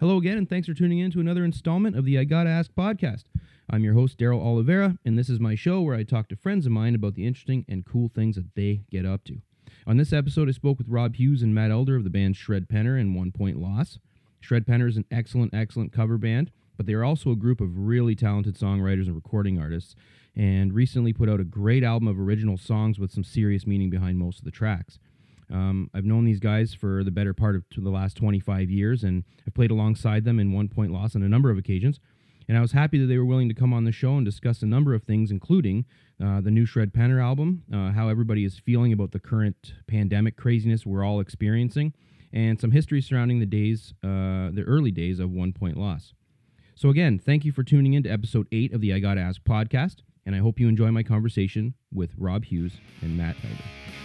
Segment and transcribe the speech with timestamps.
[0.00, 2.72] Hello again, and thanks for tuning in to another installment of the I Gotta Ask
[2.72, 3.24] podcast.
[3.68, 6.64] I'm your host, Daryl Oliveira, and this is my show where I talk to friends
[6.64, 9.42] of mine about the interesting and cool things that they get up to.
[9.86, 12.66] On this episode, I spoke with Rob Hughes and Matt Elder of the band Shred
[12.66, 13.98] Penner and One Point Loss.
[14.40, 17.76] Shred Penner is an excellent, excellent cover band, but they are also a group of
[17.76, 19.94] really talented songwriters and recording artists,
[20.34, 24.16] and recently put out a great album of original songs with some serious meaning behind
[24.16, 24.98] most of the tracks.
[25.50, 29.24] Um, I've known these guys for the better part of the last 25 years, and
[29.46, 32.00] I've played alongside them in One Point Loss on a number of occasions.
[32.48, 34.62] And I was happy that they were willing to come on the show and discuss
[34.62, 35.84] a number of things, including
[36.20, 40.36] uh, the new Shred Penner album, uh, how everybody is feeling about the current pandemic
[40.36, 41.94] craziness we're all experiencing,
[42.32, 46.14] and some history surrounding the days, uh, the early days of One Point Loss.
[46.74, 49.42] So again, thank you for tuning in to episode eight of the I Gotta Ask
[49.42, 49.96] podcast,
[50.26, 52.72] and I hope you enjoy my conversation with Rob Hughes
[53.02, 53.99] and Matt Elder.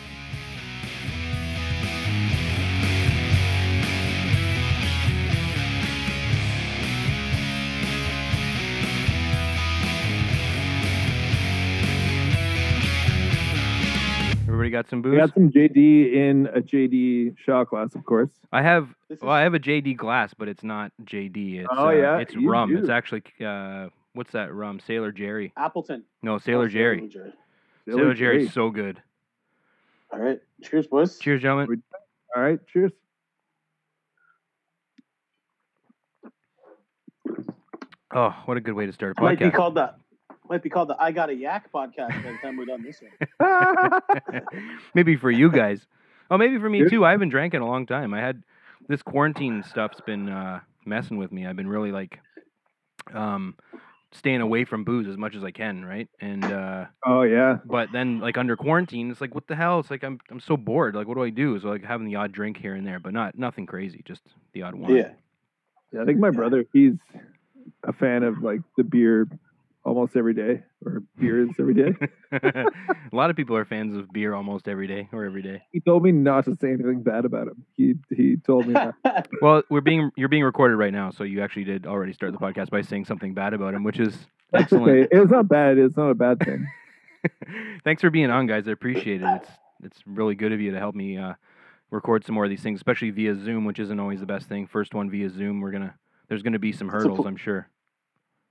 [14.56, 15.18] Everybody got some We booze?
[15.20, 18.30] got some JD in a JD shot glass, of course.
[18.54, 21.60] I have This well, I have a JD glass, but it's not JD.
[21.60, 22.18] It's Oh, uh, yeah?
[22.20, 22.74] it's You rum.
[22.78, 24.80] It's actually uh, what's that rum?
[24.80, 25.52] Sailor Jerry.
[25.58, 26.06] Appleton.
[26.24, 27.06] No, Sailor Oh, Jerry.
[27.10, 27.34] Jerry.
[27.86, 29.02] Sailor Jerry's so good.
[30.14, 30.40] All right.
[30.64, 31.20] Cheers, boys.
[31.20, 31.84] Cheers, gentlemen.
[32.34, 32.94] All right, cheers.
[38.14, 39.54] Oh, what a good way to start a Might be podcast.
[39.54, 39.96] called the
[40.50, 43.02] might be called the I Got a Yak podcast by the time we're done this
[43.02, 44.42] one.
[44.94, 45.86] maybe for you guys.
[46.30, 46.90] Oh, maybe for me Good.
[46.90, 47.06] too.
[47.06, 48.14] I haven't drank in a long time.
[48.14, 48.44] I had
[48.88, 51.46] this quarantine stuff's been uh, messing with me.
[51.46, 52.20] I've been really like
[53.14, 53.56] um,
[54.12, 56.08] staying away from booze as much as I can, right?
[56.20, 59.80] And uh, oh yeah, but then like under quarantine, it's like what the hell?
[59.80, 60.96] It's like I'm I'm so bored.
[60.96, 61.60] Like what do I do?
[61.60, 64.22] So like having the odd drink here and there, but not nothing crazy, just
[64.54, 64.96] the odd one.
[64.96, 65.12] yeah.
[65.92, 66.02] yeah.
[66.02, 66.94] I think my brother, he's
[67.84, 69.28] a fan of like the beer
[69.86, 71.94] almost every day, or beers every day.
[72.32, 72.66] a
[73.14, 75.62] lot of people are fans of beer almost every day or every day.
[75.72, 77.64] he told me not to say anything bad about him.
[77.78, 79.28] He he told me that.
[79.42, 82.40] Well, we're being you're being recorded right now, so you actually did already start the
[82.40, 84.18] podcast by saying something bad about him, which is
[84.54, 84.90] excellent.
[84.90, 85.08] okay.
[85.12, 85.78] It's not bad.
[85.78, 86.68] It's not a bad thing.
[87.84, 88.68] Thanks for being on, guys.
[88.68, 89.28] I appreciate it.
[89.28, 89.50] It's
[89.84, 91.34] it's really good of you to help me uh,
[91.92, 94.68] record some more of these things, especially via Zoom, which isn't always the best thing.
[94.68, 95.96] First one via Zoom, we're gonna
[96.28, 97.68] there's gonna be some hurdles, pl- I'm sure.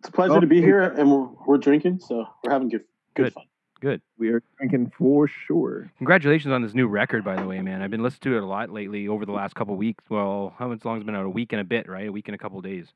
[0.04, 2.84] It's a pleasure to be here, and we're, we're drinking, so we're having good
[3.15, 3.32] good, Good.
[3.32, 3.44] fun.
[3.81, 4.03] Good.
[4.19, 5.91] We are drinking for sure.
[5.97, 7.81] Congratulations on this new record, by the way, man.
[7.81, 10.04] I've been listening to it a lot lately over the last couple weeks.
[10.10, 11.25] Well, how much long has it been out?
[11.25, 12.06] A week and a bit, right?
[12.06, 12.92] A week and a couple days.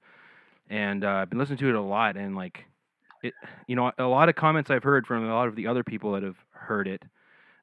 [0.69, 2.66] And uh, I've been listening to it a lot, and like,
[3.22, 3.32] it,
[3.66, 6.12] you know, a lot of comments I've heard from a lot of the other people
[6.12, 7.02] that have heard it,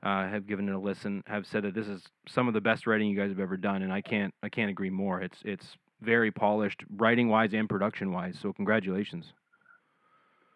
[0.02, 2.88] uh, have given it a listen, have said that this is some of the best
[2.88, 5.22] writing you guys have ever done, and I can't, I can't agree more.
[5.22, 8.38] It's, it's very polished, writing wise and production wise.
[8.42, 9.34] So congratulations.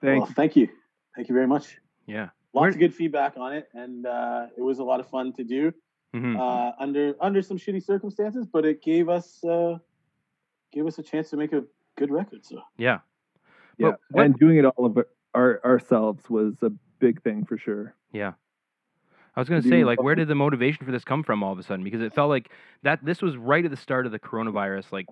[0.01, 0.69] Thank Well, thank you,
[1.16, 1.77] thank you very much.
[2.05, 2.29] Yeah.
[2.53, 5.33] Lots Where- of good feedback on it, and uh, it was a lot of fun
[5.33, 5.73] to do
[6.11, 9.77] hmm uh, under under some shitty circumstances, but it gave us uh,
[10.72, 11.63] gave us a chance to make a
[11.97, 12.44] good record.
[12.45, 13.00] So yeah.
[13.77, 14.97] Yeah, But what- and doing it all of
[15.35, 17.94] our, ourselves was a big thing for sure.
[18.11, 18.33] Yeah.
[19.35, 21.53] I was going to say, like, where did the motivation for this come from all
[21.53, 21.84] of a sudden?
[21.84, 22.50] Because it felt like
[22.84, 25.07] that this was right at the start of the coronavirus, like,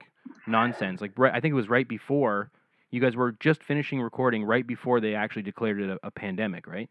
[0.47, 1.01] nonsense.
[1.01, 2.51] Like, right, I think it was right before
[2.91, 6.67] you guys were just finishing recording, right before they actually declared it a, a pandemic,
[6.67, 6.89] right?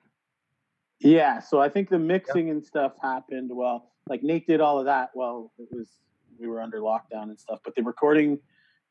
[1.01, 3.51] Yeah, so I think the mixing and stuff happened.
[3.53, 5.11] Well, like Nate did all of that.
[5.15, 5.91] Well, it was
[6.39, 8.39] we were under lockdown and stuff, but the recording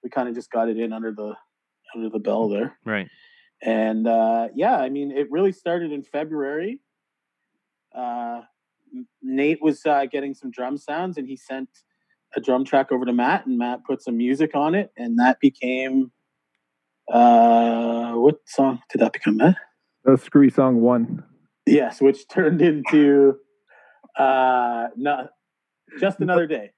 [0.03, 1.33] we kind of just got it in under the
[1.95, 2.77] under the bell there.
[2.85, 3.07] Right.
[3.61, 6.79] And uh, yeah, I mean, it really started in February.
[7.95, 8.41] Uh,
[9.21, 11.69] Nate was uh, getting some drum sounds, and he sent
[12.35, 15.39] a drum track over to Matt, and Matt put some music on it, and that
[15.39, 16.11] became
[17.11, 19.55] uh, what song did that become, Matt?
[20.03, 21.23] That Screwy Song One.
[21.65, 23.37] Yes, which turned into
[24.17, 25.27] uh no
[25.99, 26.71] just another day.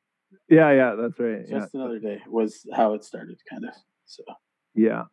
[0.49, 1.41] Yeah, yeah, that's right.
[1.47, 1.59] yeah.
[1.59, 3.73] Just another day was how it started, kind of.
[4.05, 4.23] So
[4.75, 5.03] Yeah.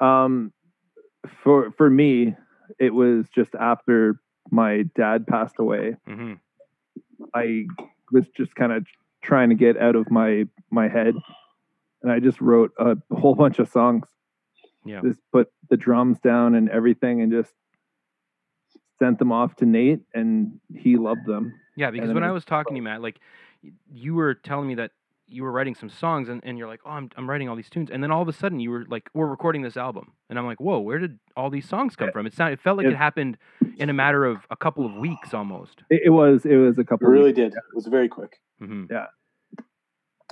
[0.00, 0.52] Um,
[1.42, 2.36] for for me,
[2.78, 5.96] it was just after my dad passed away.
[6.06, 6.34] hmm
[7.34, 7.66] I
[8.12, 8.86] was just kind of
[9.22, 11.14] trying to get out of my my head,
[12.02, 14.06] and I just wrote a whole bunch of songs.
[14.84, 15.00] Yeah.
[15.02, 17.52] Just put the drums down and everything, and just
[18.98, 21.52] sent them off to Nate, and he loved them.
[21.76, 23.20] Yeah, because when I was- was talking to you, Matt, like,
[23.92, 24.92] you were telling me that
[25.28, 27.68] you were writing some songs, and, and you're like, oh, I'm, I'm writing all these
[27.70, 27.90] tunes.
[27.90, 30.12] And then all of a sudden, you were like, we're recording this album.
[30.30, 32.26] And I'm like, whoa, where did all these songs come from?
[32.26, 33.36] It, sounded, it felt like It- it happened
[33.76, 35.82] in a matter of a couple of weeks almost.
[35.90, 37.08] It, it was it was a it couple.
[37.08, 37.36] really weeks.
[37.36, 37.52] did.
[37.54, 38.38] It was very quick.
[38.58, 38.84] hmm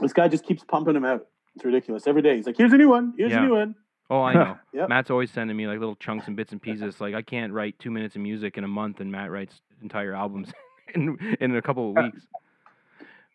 [0.01, 1.27] This guy just keeps pumping them out.
[1.55, 2.07] It's ridiculous.
[2.07, 3.15] Every day he's like, "Here's a new one.
[3.17, 3.39] Here's Yeah.
[3.43, 3.75] a new one."
[4.11, 4.57] Oh, I know.
[4.75, 4.89] Yep.
[4.91, 7.01] Matt's always sending me like little chunks and bits and pieces.
[7.01, 10.15] Like I can't write two minutes of music in a month, and Matt writes entire
[10.15, 10.51] albums
[10.95, 12.27] in in a couple of weeks.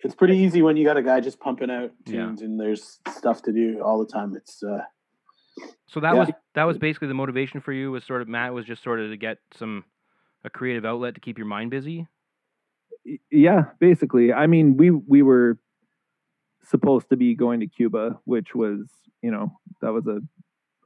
[0.03, 2.25] It's pretty easy when you got a guy just pumping out Yeah.
[2.25, 4.35] tunes and there's stuff to do all the time.
[4.35, 4.83] It's uh,
[5.87, 6.19] So that Yeah.
[6.19, 7.91] was that was basically the motivation for you.
[7.91, 9.85] Was sort of Matt was just sort of to get some
[10.43, 12.07] a creative outlet to keep your mind busy.
[13.31, 15.57] Yeah basically i mean we we were
[16.63, 18.91] supposed to be going to cuba which was
[19.23, 20.21] you know that was a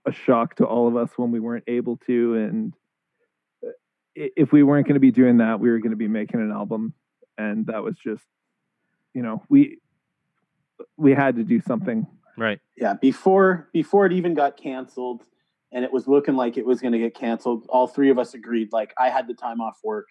[0.05, 2.73] a shock to all of us when we weren't able to and
[3.65, 3.71] uh,
[4.15, 6.51] if we weren't going to be doing that we were going to be making an
[6.51, 6.93] album
[7.37, 8.23] and that was just
[9.15, 9.79] you know we
[10.97, 12.05] we had to do something.
[12.37, 12.59] Right.
[12.75, 15.23] yeah before before it even got canceled
[15.71, 18.33] and it was looking like it was going to get canceled all three of us
[18.33, 20.07] agreed like i had the time off work.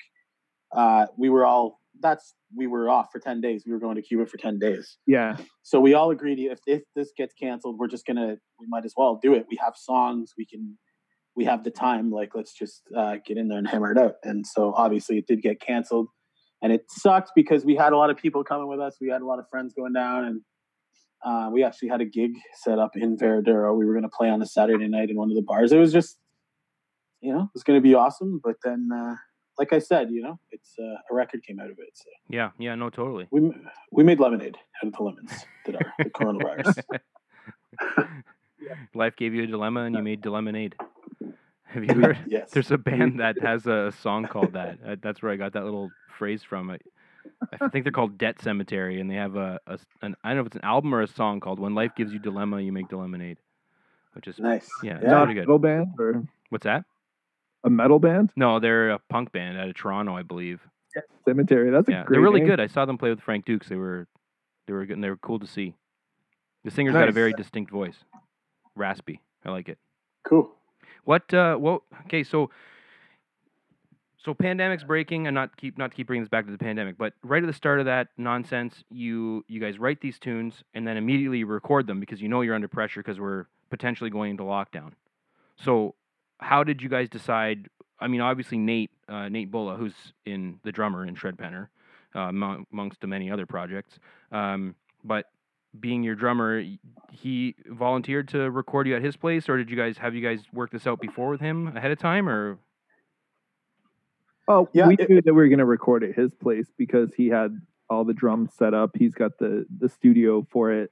[0.74, 3.64] Uh, we were all that's we were off for 10 days.
[3.66, 4.96] We were going to cuba for 10 days.
[5.06, 5.36] Yeah.
[5.62, 8.94] So we all agreed if, if this gets canceled we're just gonna we might as
[8.96, 9.44] well do it.
[9.50, 10.78] We have songs we can
[11.36, 14.14] we have the time like let's just uh, get in there and hammer it out.
[14.24, 16.08] And so obviously it did get canceled
[16.64, 19.22] and it sucked because we had a lot of people coming with us we had
[19.22, 20.40] a lot of friends going down and
[21.24, 23.74] uh, we actually had a gig set up in Varadero.
[23.76, 25.72] We were going to play on a Saturday night in one of the bars.
[25.72, 26.18] It was just,
[27.20, 28.40] you know, it was going to be awesome.
[28.44, 29.14] But then, uh,
[29.58, 31.88] like I said, you know, it's uh, a record came out of it.
[31.94, 32.50] So Yeah.
[32.58, 32.74] Yeah.
[32.74, 32.90] No.
[32.90, 33.26] Totally.
[33.30, 33.50] we
[33.90, 35.32] we made lemonade out of the lemons
[35.64, 36.78] that are the coronavirus.
[38.94, 40.74] Life gave you a dilemma, and you made lemonade.
[41.64, 42.18] Have you heard?
[42.28, 42.50] yes.
[42.50, 44.78] There's a band that has a song called that.
[44.86, 46.70] Uh, That's where I got that little phrase from.
[46.70, 46.78] I,
[47.60, 50.36] I think they're called Debt Cemetery, and they have a, a s- an I don't
[50.36, 52.72] know if it's an album or a song called "When Life Gives You Dilemma, You
[52.72, 53.38] Make Lemonade,"
[54.14, 54.70] which is nice.
[54.82, 55.18] yeah, Yeah.
[55.24, 55.40] pretty good.
[55.48, 56.84] metal band or What's that?
[57.64, 60.60] a metal band No, they're a punk band out of Toronto, I believe.
[61.26, 62.48] cemetery that's a Yeah, great they're really name.
[62.48, 62.60] good.
[62.60, 63.68] I saw them play with Frank Dukes.
[63.68, 64.06] They were
[64.66, 64.94] they were good.
[64.94, 65.74] And they were cool to see.
[66.64, 67.96] The singer's got a very distinct voice,
[68.76, 69.20] raspy.
[69.44, 69.78] I like it.
[70.24, 70.50] Cool.
[71.04, 71.32] What?
[71.34, 72.22] Uh, well, okay.
[72.22, 72.50] So,
[74.24, 76.96] so pandemic's breaking, and not keep not to keep bringing this back to the pandemic,
[76.96, 80.86] but right at the start of that nonsense, you you guys write these tunes and
[80.86, 84.42] then immediately record them because you know you're under pressure because we're potentially going into
[84.42, 84.92] lockdown.
[85.56, 85.94] So,
[86.38, 87.68] how did you guys decide?
[88.00, 89.94] I mean, obviously Nate uh, Nate Bulla, who's
[90.24, 91.68] in the drummer in Shred Penner,
[92.14, 92.32] uh,
[92.72, 93.98] amongst many other projects,
[94.32, 94.74] um,
[95.04, 95.26] but
[95.78, 96.64] being your drummer,
[97.12, 100.40] he volunteered to record you at his place, or did you guys have you guys
[100.52, 102.58] work this out before with him ahead of time, or
[104.48, 107.14] Oh, Yeah, we it- knew that we were going to record at his place because
[107.14, 108.96] he had all the drums set up.
[108.96, 110.90] He's got the the studio for it.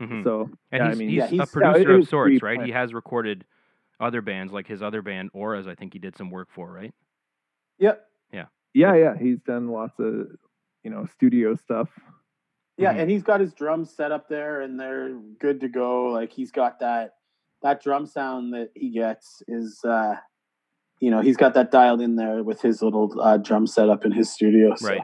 [0.00, 0.24] Mhm.
[0.24, 0.42] So
[0.72, 2.56] and yeah, I he's, mean, he's yeah, a he's- yeah, it producer of sorts, right?
[2.56, 2.66] pre-planned.
[2.66, 3.44] He has recorded
[4.00, 5.66] other bands, like his other band Auras.
[5.68, 6.92] I think he did some work for, right?
[7.78, 8.04] Yep.
[8.32, 9.16] yeah, yeah, yeah.
[9.16, 10.28] he's done lots of
[10.82, 11.88] you know studio stuff.
[12.76, 12.98] Yeah, Mhm.
[13.02, 16.06] and he's got his drums set up there, and they're good to go.
[16.06, 17.14] Like he's got that
[17.62, 20.16] that drum sound that he gets is, uh,
[21.00, 24.12] you know, he's got that dialed in there with his little uh, drum setup in
[24.12, 24.74] his studio.
[24.76, 25.02] So, Right.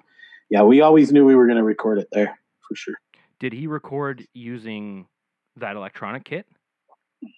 [0.51, 2.95] Yeah, we always knew we were going to record it there for sure.
[3.39, 5.07] Did he record using
[5.57, 6.47] that electronic kit?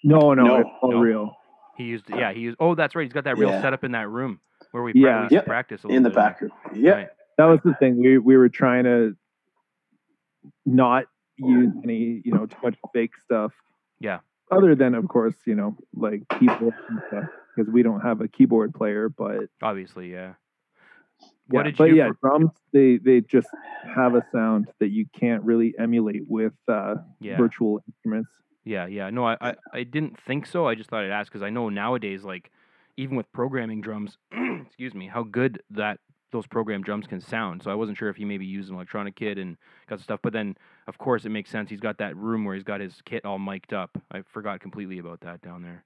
[0.03, 0.99] No, no, No, it's all no.
[1.01, 1.37] real.
[1.77, 2.57] He used, yeah, he used.
[2.61, 3.03] Oh, that's right.
[3.03, 3.61] He's got that real Yeah.
[3.63, 4.41] setup in that room
[4.71, 5.09] where we, Yeah.
[5.09, 5.21] yeah.
[5.23, 5.47] used to Yep.
[5.47, 6.17] practice a little In the bit.
[6.17, 6.53] back room.
[6.75, 6.91] Yeah.
[6.93, 7.09] Right.
[7.39, 7.99] That was the thing.
[8.01, 9.17] We we were trying to
[10.67, 11.05] not
[11.37, 13.53] use any you know too much fake stuff.
[14.01, 14.21] Yeah.
[14.51, 18.29] Other than of course you know like people and stuff because we don't have a
[18.29, 20.35] keyboard player, but Obviously, yeah.
[21.21, 23.49] yeah, What did you but yeah, for- drums they they just
[23.95, 27.37] have a sound that you can't really emulate with uh, Yeah.
[27.37, 28.31] virtual instruments.
[28.65, 29.11] Yeah, yeah.
[29.11, 30.67] No, I, I, I didn't think so.
[30.69, 32.51] I just thought I'd ask because I know nowadays, like,
[32.97, 34.19] even with programming drums,
[34.67, 35.99] excuse me, how good that
[36.31, 37.63] those programmed drums can sound.
[37.63, 39.57] So I wasn't sure if he maybe used an electronic kit and
[39.89, 40.21] got stuff.
[40.23, 40.57] But then,
[40.87, 41.69] of course, it makes sense.
[41.71, 43.91] He's got that room where he's got his kit all mic'd up.
[44.13, 45.85] I forgot completely about that down there.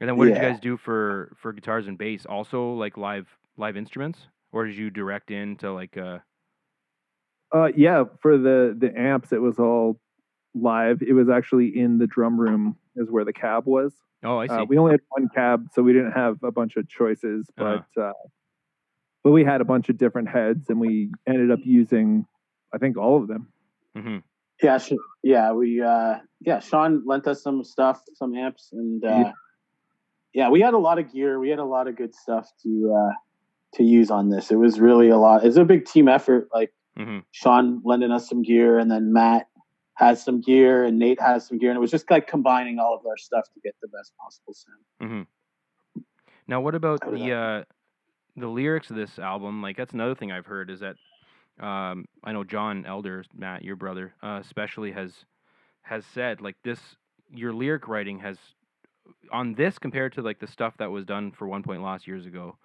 [0.00, 2.26] And then what did you guys do for for guitars and bass?
[2.26, 4.18] Also, like live live instruments,
[4.52, 6.18] or did you direct into like uh
[7.54, 10.00] Uh, yeah, for the the amps, it was all
[10.54, 11.02] live.
[11.02, 13.94] It was actually in the drum room, is where the cab was.
[14.24, 14.54] Oh, I see.
[14.54, 17.82] Uh, we only had one cab, so we didn't have a bunch of choices, Uh-huh.
[17.94, 18.12] but uh,
[19.22, 22.26] but we had a bunch of different heads, and we ended up using,
[22.74, 23.52] I think, all of them.
[23.94, 24.18] hmm
[24.62, 29.08] Yeah, sh- yeah, we uh yeah, Sean lent us some stuff, some amps and uh
[29.08, 29.32] Yeah.
[30.34, 31.38] Yeah, we had a lot of gear.
[31.38, 33.12] We had a lot of good stuff to uh
[33.74, 34.50] to use on this.
[34.50, 35.44] It was really a lot.
[35.44, 39.48] It's a big team effort like hmm Sean lending us some gear and then Matt
[39.94, 42.94] has some gear and Nate has some gear and it was just like combining all
[42.94, 45.10] of our stuff to get the best possible sound.
[45.10, 45.22] hmm
[46.48, 47.64] Now, what about the uh,
[48.36, 49.62] the lyrics of this album?
[49.62, 50.96] Like, that's another thing I've heard is that
[51.60, 55.12] um, I know John Elder, Matt, your brother, uh, especially has
[55.82, 56.80] has said like this
[57.32, 58.38] your lyric writing has
[59.32, 62.26] on this compared to like the stuff that was done for One Point Loss years
[62.26, 62.56] ago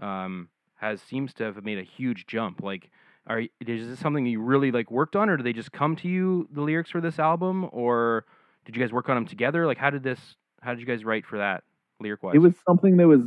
[0.00, 2.90] um, has seems to have made a huge jump like
[3.26, 6.08] are is this something you really like worked on or did they just come to
[6.08, 8.24] you the lyrics for this album or
[8.64, 11.04] did you guys work on them together like how did this how did you guys
[11.04, 11.62] write for that
[12.00, 13.20] lyric wise It was something that was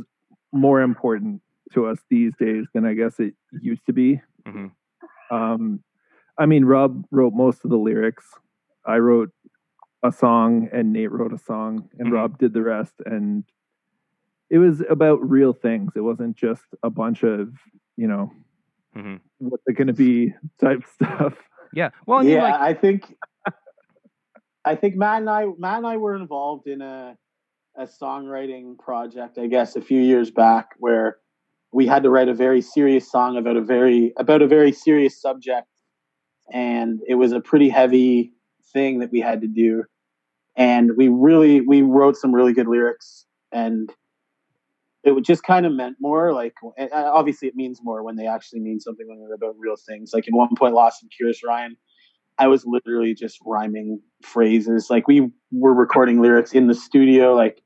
[0.52, 1.40] more important
[1.72, 4.20] to us these days than I guess it used to be.
[4.46, 4.66] hmm
[5.30, 5.82] Um,
[6.38, 8.24] I mean, Rob wrote most of the lyrics.
[8.84, 9.30] I wrote
[10.02, 12.12] a song, and Nate wrote a song, and Mhm.
[12.12, 12.94] Rob did the rest.
[13.06, 13.44] And
[14.50, 15.92] it was about real things.
[15.96, 17.54] It wasn't just a bunch of,
[17.96, 18.30] you know,
[18.94, 21.34] hmm what's it going to be type stuff.
[21.72, 23.16] yeah well yeah, like I think
[24.64, 27.16] I think Matt and I Matt and I were involved in a
[27.76, 31.16] a songwriting project, I guess, a few years back where
[31.72, 35.20] we had to write a very serious song about a very about a very serious
[35.20, 35.66] subject
[36.52, 38.34] and it was a pretty heavy
[38.74, 39.84] thing that we had to do
[40.56, 43.92] and we really we wrote some really good lyrics and
[45.04, 46.54] it would just kind of meant more like
[46.92, 50.12] obviously it means more when they actually mean something when they're about real things.
[50.14, 51.76] Like in One Point Loss in curious ryan
[52.38, 54.88] i was literally just rhyming phrases.
[54.90, 57.62] Like we were recording lyrics in the studio like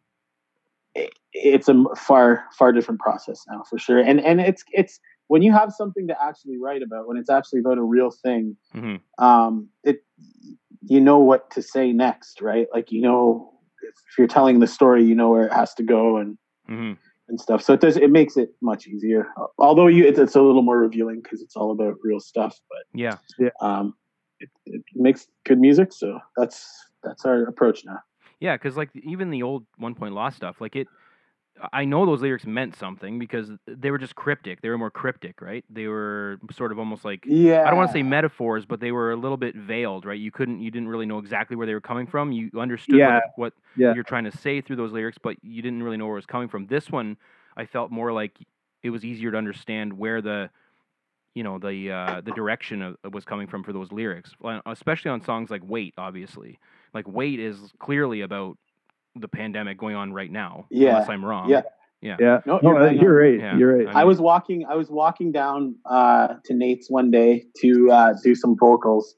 [0.94, 3.98] it, it's a far far different process now for sure.
[3.98, 7.60] And and it's it's when you have something to actually write about when it's actually
[7.60, 10.04] about a real thing hmm um it
[10.88, 12.66] you know what to say next right?
[12.72, 13.52] Like you know
[13.82, 16.92] if you're telling the story you know where it has to go and hmm
[17.28, 17.60] and stuff.
[17.62, 19.26] So it does it makes it much easier.
[19.58, 22.84] Although you it's, it's a little more revealing because it's all about real stuff but
[22.94, 23.16] yeah.
[23.60, 23.94] Um
[24.38, 26.68] it, it makes good music so that's
[27.02, 28.00] that's our approach now.
[28.40, 30.88] Yeah, because like even the old One Point Loss stuff, like it,
[31.72, 34.60] I know those lyrics meant something because they were just cryptic.
[34.60, 35.64] They were more cryptic, right?
[35.70, 38.92] They were sort of almost like yeah I don't want to say metaphors, but they
[38.92, 40.18] were a little bit veiled, right?
[40.18, 42.32] You couldn't, you didn't really know exactly where they were coming from.
[42.32, 43.94] You understood Yeah, what, what yeah.
[43.94, 46.26] you're trying to say through those lyrics, but you didn't really know where it was
[46.26, 46.66] coming from.
[46.66, 47.16] This one,
[47.56, 48.36] I felt more like
[48.82, 50.50] it was easier to understand where the,
[51.34, 54.32] you know, the uh, the direction of, was coming from for those lyrics,
[54.66, 56.58] especially on songs like "Wait." Obviously,
[56.94, 58.56] like "Wait" is clearly about
[59.20, 60.66] the pandemic going on right now.
[60.70, 61.48] Yeah, unless I'm wrong.
[62.02, 62.16] yeah.
[62.20, 63.40] Yeah, No, no, you're uh, bang you're, right.
[63.40, 63.56] Yeah.
[63.56, 63.88] You're right.
[63.88, 64.64] I I was walking.
[64.68, 69.14] I was walking down uh, to Nate's one day to uh, do some vocals,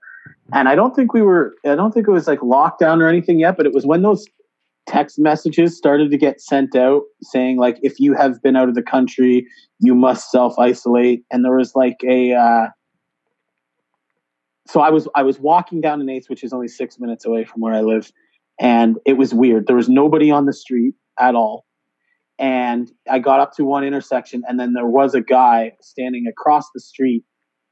[0.55, 1.55] and I don't think we were.
[1.67, 3.57] I don't think it was like lockdown or anything yet.
[3.57, 4.25] But it was when those
[4.88, 8.75] text messages started to get sent out saying like, if you have been out of
[8.75, 9.47] the country,
[9.81, 11.25] you must self isolate.
[11.31, 12.33] And there was like a.
[12.33, 12.67] Uh,
[14.67, 17.45] so I was I was walking down to Nate's, which is only six minutes away
[17.45, 18.11] from where I live,
[18.60, 19.66] and it was weird.
[19.66, 21.64] There was nobody on the street at all
[22.38, 26.70] and I got up to one intersection, and then there was a guy standing across
[26.72, 27.24] the street,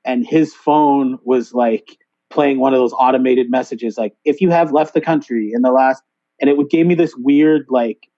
[0.05, 1.97] and his phone was like
[2.31, 5.71] playing one of those automated messages, like "If you have left the country in the
[5.71, 6.03] last,"
[6.41, 8.09] and it would gave me this weird, like,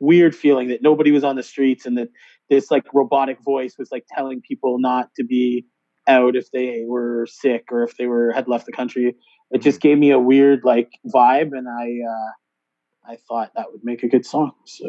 [0.00, 2.08] weird feeling that nobody was on the streets, and that
[2.50, 5.66] this like robotic voice was like telling people not to be
[6.06, 9.14] out if they were sick or if they were had left the country.
[9.50, 13.84] It just gave me a weird like vibe, and I uh, I thought that would
[13.84, 14.52] make a good song.
[14.64, 14.84] So.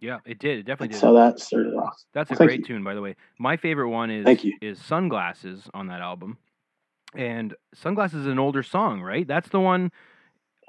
[0.00, 0.58] yeah, it did.
[0.58, 1.00] It definitely did.
[1.00, 1.94] So that started off.
[2.12, 2.66] That's a thank great you.
[2.66, 3.16] tune, by the way.
[3.38, 4.56] My favorite one is Thank you.
[4.60, 6.38] is Sunglasses on that album.
[7.14, 9.26] And Sunglasses is an older song, right?
[9.26, 9.90] That's the one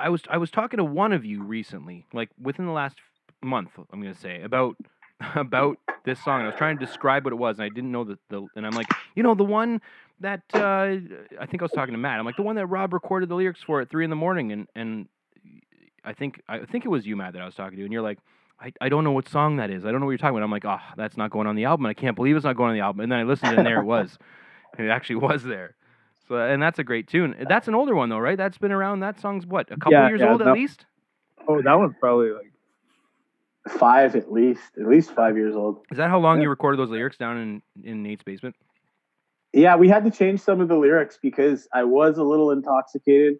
[0.01, 2.98] I was I was talking to one of you recently, like within the last
[3.43, 4.75] month, I'm gonna say, about
[5.36, 6.41] about this song.
[6.41, 8.65] I was trying to describe what it was, and I didn't know the, the and
[8.65, 9.81] I'm like, you know, the one
[10.21, 12.19] that uh, I think I was talking to Matt.
[12.19, 14.51] I'm like the one that Rob recorded the lyrics for at three in the morning,
[14.51, 15.07] and and
[16.03, 18.01] I think I think it was you, Matt, that I was talking to, and you're
[18.01, 18.19] like,
[18.59, 19.85] I, I don't know what song that is.
[19.85, 20.43] I don't know what you're talking about.
[20.45, 21.85] I'm like, oh, that's not going on the album.
[21.85, 23.01] I can't believe it's not going on the album.
[23.01, 24.17] And then I listened, and there it was.
[24.79, 25.75] it actually was there.
[26.27, 27.35] So, and that's a great tune.
[27.47, 28.37] That's an older one though, right?
[28.37, 29.01] That's been around.
[29.01, 30.85] That song's what a couple Yeah, years yeah, old at least.
[31.47, 32.51] oh, that one's probably like
[33.67, 35.81] Five at least, at least five years old.
[35.91, 36.43] Is that how long Yeah.
[36.43, 38.55] you recorded those lyrics down in in Nate's basement?
[39.53, 43.36] Yeah, we had to change some of the lyrics because I was a little intoxicated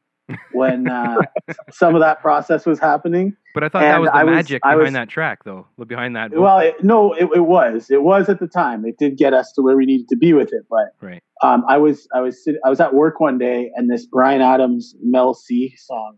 [0.52, 1.18] when uh,
[1.72, 3.36] some of that process was happening.
[3.54, 5.68] But I thought that was the I was- magic I behind was- that track, though.
[5.88, 6.32] Behind that.
[6.34, 7.90] Well, it, no, it, it was.
[7.90, 8.86] It was at the time.
[8.86, 10.64] It did get us to where we needed to be with it.
[10.70, 11.22] But right.
[11.44, 14.96] um, I was I was I was at work one day, and this Bryan Adams
[15.02, 16.18] Mel C song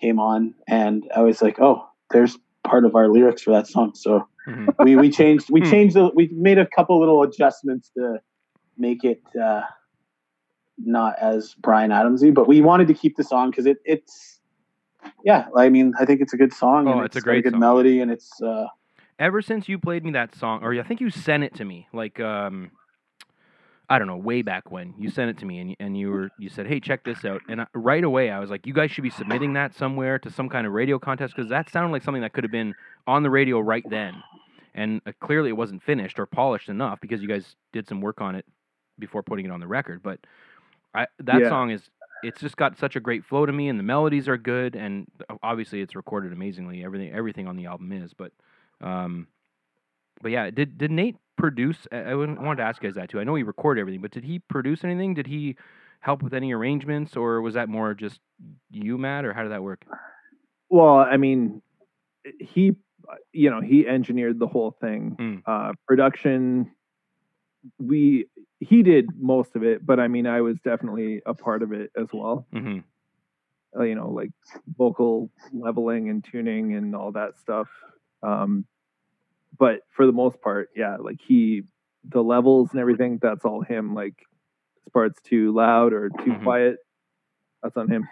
[0.00, 3.92] came on, and I was like, oh, there's part of our lyrics for that song.
[3.94, 4.74] So Mhm.
[4.84, 5.70] we we changed we Hmm.
[5.70, 8.18] changed the we made a couple little adjustments to
[8.78, 9.62] make it uh
[10.78, 14.40] not as Bryan Adamsy, but we wanted to keep the song because it it's
[15.24, 16.88] yeah, I mean I think it's a good song.
[16.88, 17.60] Oh, and it's a great good song.
[17.60, 18.66] melody and it's uh
[19.18, 21.86] Ever since you played me that song, or I think you sent it to me,
[21.92, 22.72] like um,
[23.88, 26.30] I don't know, way back when you sent it to me and and you were
[26.36, 28.90] you said, "Hey, check this out." And I, right away I was like, "You guys
[28.90, 32.02] should be submitting that somewhere to some kind of radio contest because that sounded like
[32.02, 32.74] something that could have been
[33.06, 34.14] on the radio right then."
[34.74, 38.20] And uh, clearly it wasn't finished or polished enough because you guys did some work
[38.20, 38.44] on it
[38.98, 40.20] before putting it on the record, but
[40.94, 41.48] I that Yeah.
[41.48, 41.90] song is
[42.22, 45.06] it's just got such a great flow to me and the melodies are good and
[45.42, 46.84] obviously it's recorded amazingly.
[46.84, 48.32] Everything everything on the album is, but
[48.80, 49.26] um
[50.22, 51.86] but yeah, did did Nate produce?
[51.92, 53.20] I, wanted to ask you guys that too.
[53.20, 55.14] I know he recorded everything, but did he produce anything?
[55.14, 55.56] Did he
[56.00, 58.20] help with any arrangements, or was that more just
[58.70, 59.84] you, Matt, or how did that work?
[60.68, 61.62] Well, I mean,
[62.40, 62.72] he,
[63.32, 65.16] you know, he engineered the whole thing.
[65.18, 65.42] Mm.
[65.46, 66.70] Uh, production,
[67.78, 68.26] we
[68.60, 71.90] he did most of it, but I mean, I was definitely a part of it
[71.96, 72.46] as well.
[72.52, 72.78] hmm
[73.76, 74.30] Uh, you know, like
[74.76, 77.68] vocal leveling and tuning and all that stuff.
[78.22, 78.64] Um,
[79.58, 81.62] but for the most part, yeah, like he,
[82.08, 83.94] the levels and everything, that's all him.
[83.94, 86.42] Like, this part's too loud or too Mhm.
[86.42, 86.76] quiet,
[87.62, 88.08] that's on him.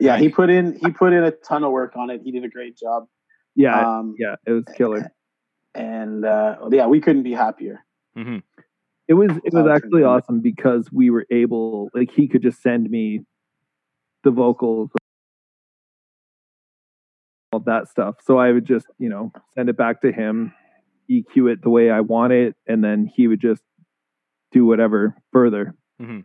[0.00, 2.22] Yeah, he put in he put in a ton of work on it.
[2.22, 3.06] He did a great job.
[3.54, 5.12] Yeah, Um, yeah, it was killer.
[5.74, 7.84] and uh, yeah, we couldn't be happier.
[8.16, 8.38] hmm
[9.06, 12.88] It was it was actually awesome because we were able like he could just send
[12.90, 13.20] me
[14.22, 14.90] the vocals
[17.52, 18.16] all that stuff.
[18.24, 20.52] So I would just, you know, send it back to him,
[21.10, 23.62] EQ it the way I want it, and then he would just
[24.52, 25.74] do whatever further.
[26.00, 26.20] hmm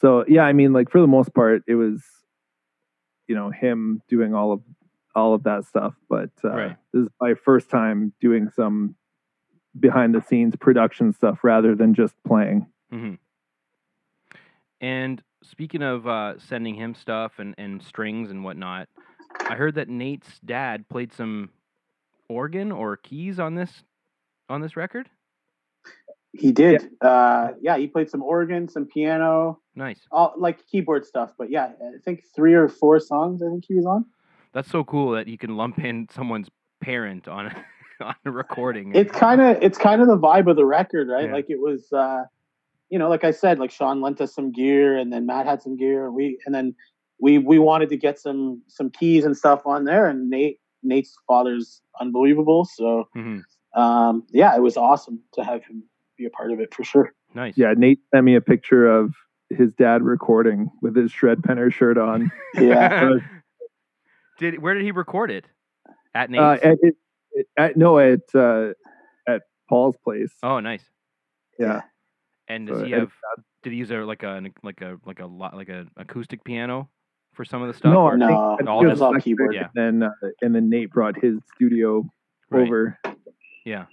[0.00, 2.02] So yeah, I mean like for the most part it was
[3.26, 4.60] you know him doing all of
[5.14, 6.76] all of that stuff, but uh, Right.
[6.92, 8.94] this is my first time doing some
[9.78, 12.66] behind the scenes production stuff rather than just playing.
[12.90, 13.14] hmm
[14.80, 18.88] And speaking of uh, sending him stuff and, and strings and whatnot,
[19.48, 21.50] I heard that Nate's dad played some
[22.28, 23.82] organ or keys on this
[24.48, 25.08] on this record.
[26.32, 26.90] He did.
[27.00, 30.00] Uh, yeah, he played some organ, some piano, Nice.
[30.12, 31.32] all like keyboard stuff.
[31.36, 33.42] But yeah, I think three or four songs.
[33.42, 34.04] I think he was on.
[34.52, 36.48] That's so cool that you can lump in someone's
[36.80, 37.64] parent on a,
[38.04, 38.92] on a recording.
[38.94, 41.26] It's kind of it's kind of the vibe of the record, right?
[41.26, 41.32] Yeah.
[41.32, 42.24] Like it was, uh,
[42.88, 45.62] you know, like I said, like Sean lent us some gear, and then Matt had
[45.62, 46.74] some gear, and we and then
[47.20, 51.14] we we wanted to get some some keys and stuff on there, and Nate Nate's
[51.26, 53.42] father's unbelievable, so Mhm.
[53.74, 55.82] um, yeah, it was awesome to have him
[56.16, 57.12] be a part of it for sure.
[57.34, 57.56] Nice.
[57.56, 59.14] Yeah, Nate sent me a picture of
[59.50, 62.32] his dad recording with his shred penner shirt on.
[62.54, 63.10] Yeah,
[64.38, 65.44] did where did he record it?
[66.14, 66.40] At Nate's.
[66.40, 66.78] uh, at,
[67.32, 68.70] it, at no at uh,
[69.28, 70.32] at Paul's place.
[70.42, 70.82] oh, nice.
[71.58, 71.82] Yeah.
[72.48, 73.10] And does So he Ed- have?
[73.62, 76.88] Did he use a like a like a like a lot like a acoustic piano
[77.34, 77.92] for some of the stuff?
[77.92, 78.26] No, or- I No,
[78.60, 79.68] I all it was just- all keyboard, yeah.
[79.76, 82.04] And then uh, and then Nate brought his studio
[82.50, 82.62] Right.
[82.66, 82.98] over.
[83.64, 83.86] Yeah.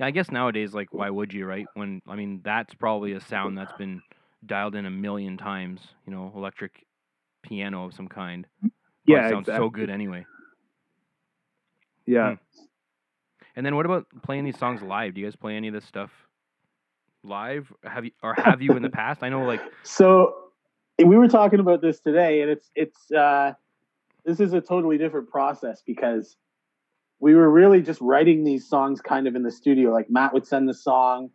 [0.00, 1.66] Yeah, I guess nowadays, like, why would you, right?
[1.74, 4.00] When I mean, that's probably a sound that's been
[4.46, 5.80] dialed in a million times.
[6.06, 6.84] You know, electric
[7.42, 8.46] piano of some kind.
[8.60, 8.72] Probably
[9.06, 10.24] Yeah, sounds so good anyway.
[12.10, 12.36] Yeah.
[13.56, 15.14] And then what about playing these songs live?
[15.14, 16.10] Do you guys play any of this stuff
[17.22, 17.72] live?
[17.84, 19.22] Have you or have you in the past?
[19.22, 20.34] I know, like, So
[20.98, 23.52] we were talking about this today, and it's it's uh,
[24.24, 26.36] this is a totally different process because
[27.18, 29.92] we were really just writing these songs kind of in the studio.
[29.92, 31.30] Like Matt would send the song,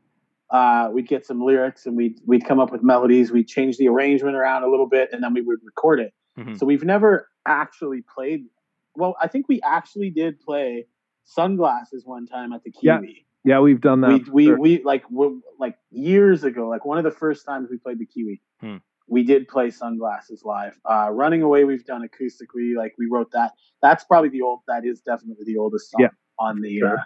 [0.49, 3.31] uh, we'd get some lyrics, and we'd we'd come up with melodies.
[3.31, 6.13] We'd change the arrangement around a little bit, and then we would record it.
[6.37, 6.57] Mhm.
[6.57, 8.45] So we've never actually played.
[8.95, 10.87] Well, I think we actually did play
[11.23, 14.07] sunglasses one time at the Kiwi Yeah, we've done that.
[14.09, 14.59] we we sure.
[14.59, 18.05] we like we like years ago, like one of the first times we played the
[18.05, 18.77] Kiwi, Hmm.
[19.07, 20.77] we did play Sunglasses live.
[20.89, 22.75] Uh, Running Away, we've done acoustically.
[22.75, 23.51] Like we wrote that.
[23.81, 24.61] That's probably the old.
[24.67, 26.97] That is definitely the oldest song Yeah, on the sure.
[26.99, 27.03] uh,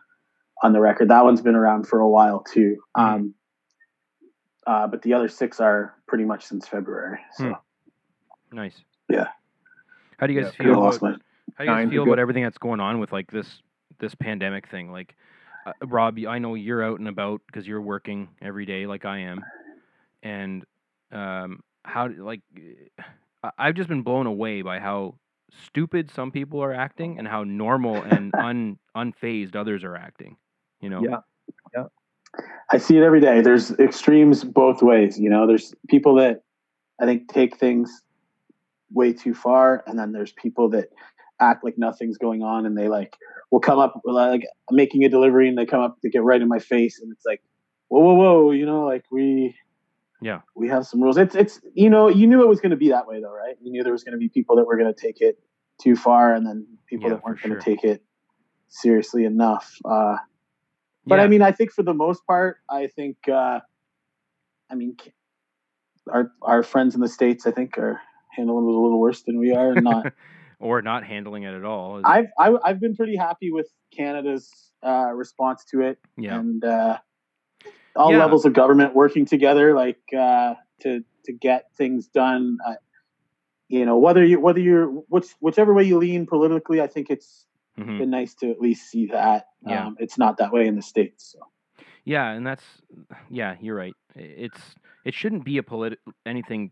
[0.63, 1.09] on the record.
[1.09, 2.77] That one's been around for a while too.
[2.95, 3.01] Hmm.
[3.05, 3.33] Um,
[4.67, 7.19] uh, but the other six are pretty much since February.
[7.33, 7.45] So
[8.51, 8.55] Hmm.
[8.55, 8.83] nice.
[9.09, 9.29] Yeah.
[10.17, 10.79] How do you guys Yeah, feel?
[10.79, 11.17] lost About, my.
[11.57, 13.61] How do you guys feel about everything that's going on with like this
[13.99, 14.91] this pandemic thing?
[14.91, 15.15] Like,
[15.65, 19.19] uh, Rob, I know you're out and about because you're working every day, like I
[19.19, 19.43] am,
[20.23, 20.65] and
[21.11, 22.41] um, how like
[23.57, 25.15] I've just been blown away by how
[25.65, 30.37] stupid some people are acting and how normal and un unfazed others are acting.
[30.81, 31.19] You know, Yeah,
[31.75, 31.85] Yeah.
[32.71, 33.41] I see it every day.
[33.41, 35.19] There's extremes both ways.
[35.19, 36.43] You know, there's people that
[37.01, 38.03] I think take things
[38.91, 40.89] way too far, and then there's people that
[41.39, 43.15] act like nothing's going on, and they like
[43.51, 46.47] will come up like making a delivery, and they come up to get right in
[46.47, 47.41] my face, and it's like,
[47.87, 49.55] whoa, whoa, whoa, you know, like we,
[50.21, 50.41] Yeah.
[50.55, 51.17] we have some rules.
[51.17, 53.55] It's it's you know, you knew it was going to be that way though, right?
[53.61, 55.39] You knew there was going to be people that were going to take it
[55.81, 57.75] too far, and then people Yeah, that weren't going to sure.
[57.75, 58.03] take it
[58.67, 59.73] seriously enough.
[59.83, 60.17] Uh,
[61.05, 61.25] but Yeah.
[61.25, 63.59] I mean, I think for the most part, I think uh,
[64.69, 64.97] I mean,
[66.11, 67.99] our our friends in the states, I think, are
[68.35, 69.71] handling it a little worse than we are.
[69.71, 70.05] and Not
[70.59, 72.01] or not handling it at all.
[72.03, 74.49] I've I, I've been pretty happy with Canada's
[74.83, 76.39] uh, response to it, yeah.
[76.39, 76.97] and uh,
[77.95, 78.19] all Yeah.
[78.19, 82.57] levels of government working together, like uh, to to get things done.
[82.65, 82.75] Uh,
[83.67, 87.45] you know, whether you whether you're which whichever way you lean politically, I think it's
[87.77, 87.99] Mhm.
[87.99, 89.47] been nice to at least see that.
[89.65, 89.87] Yeah.
[89.87, 91.31] Um, it's not that way in the states.
[91.31, 91.39] So.
[92.03, 92.63] Yeah, and that's
[93.29, 93.93] yeah, you're right.
[94.15, 94.59] It's
[95.05, 96.71] it shouldn't be a polit anything.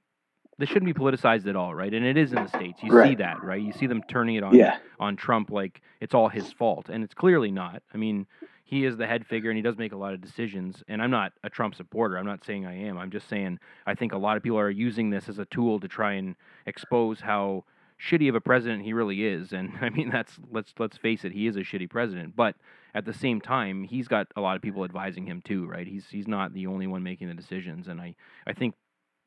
[0.59, 1.93] This shouldn't be politicized at all, right?
[1.93, 2.81] And it is in the states.
[2.81, 3.61] You see that, right?
[3.61, 7.03] You see them turning it on Yeah, on Trump like it's all his fault, and
[7.03, 7.83] it's clearly not.
[7.93, 8.25] I mean,
[8.63, 10.83] he is the head figure, and he does make a lot of decisions.
[10.87, 12.17] And I'm not a Trump supporter.
[12.17, 12.97] I'm not saying I am.
[12.97, 15.79] I'm just saying I think a lot of people are using this as a tool
[15.79, 17.63] to try and expose how
[17.99, 19.53] shitty of a president he really is.
[19.53, 22.35] And I mean, that's let's let's face it, he is a shitty president.
[22.35, 22.55] But
[22.93, 25.87] at the same time, he's got a lot of people advising him too, right?
[25.87, 27.87] He's he's not the only one making the decisions.
[27.87, 28.15] And I
[28.47, 28.75] I think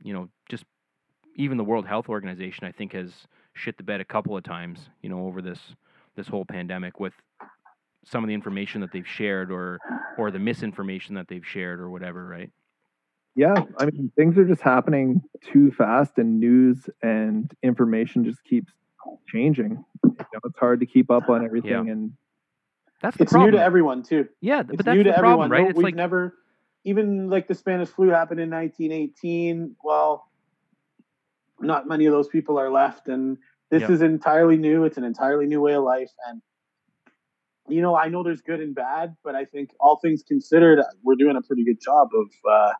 [0.02, 0.64] you know just
[1.36, 3.12] even the World Health Organization, I think, has
[3.54, 5.58] shit the bed a couple of times, you know, over this
[6.16, 7.14] this whole pandemic with
[8.04, 9.78] some of the information that they've shared or
[10.18, 12.50] or the misinformation that they've shared or whatever, right?
[13.36, 18.72] Yeah, I mean things are just happening too fast, and news and information just keeps
[19.28, 19.84] changing.
[20.04, 22.12] You know, it's hard to keep up on everything, and
[23.00, 24.28] That's the it's new to everyone too.
[24.40, 25.50] yeah, It's but that's new the to problem, everyone.
[25.50, 25.62] right?
[25.62, 26.34] No, it's we've like never,
[26.84, 29.76] even like the Spanish flu happened in 1918.
[29.82, 30.26] Well,
[31.60, 33.38] not many of those people are left, and
[33.70, 33.90] this Yeah.
[33.92, 34.84] is entirely new.
[34.84, 36.42] It's an entirely new way of life, and
[37.68, 41.14] you know, I know there's good and bad, but I think all things considered, we're
[41.14, 42.72] doing a pretty good job of, uh,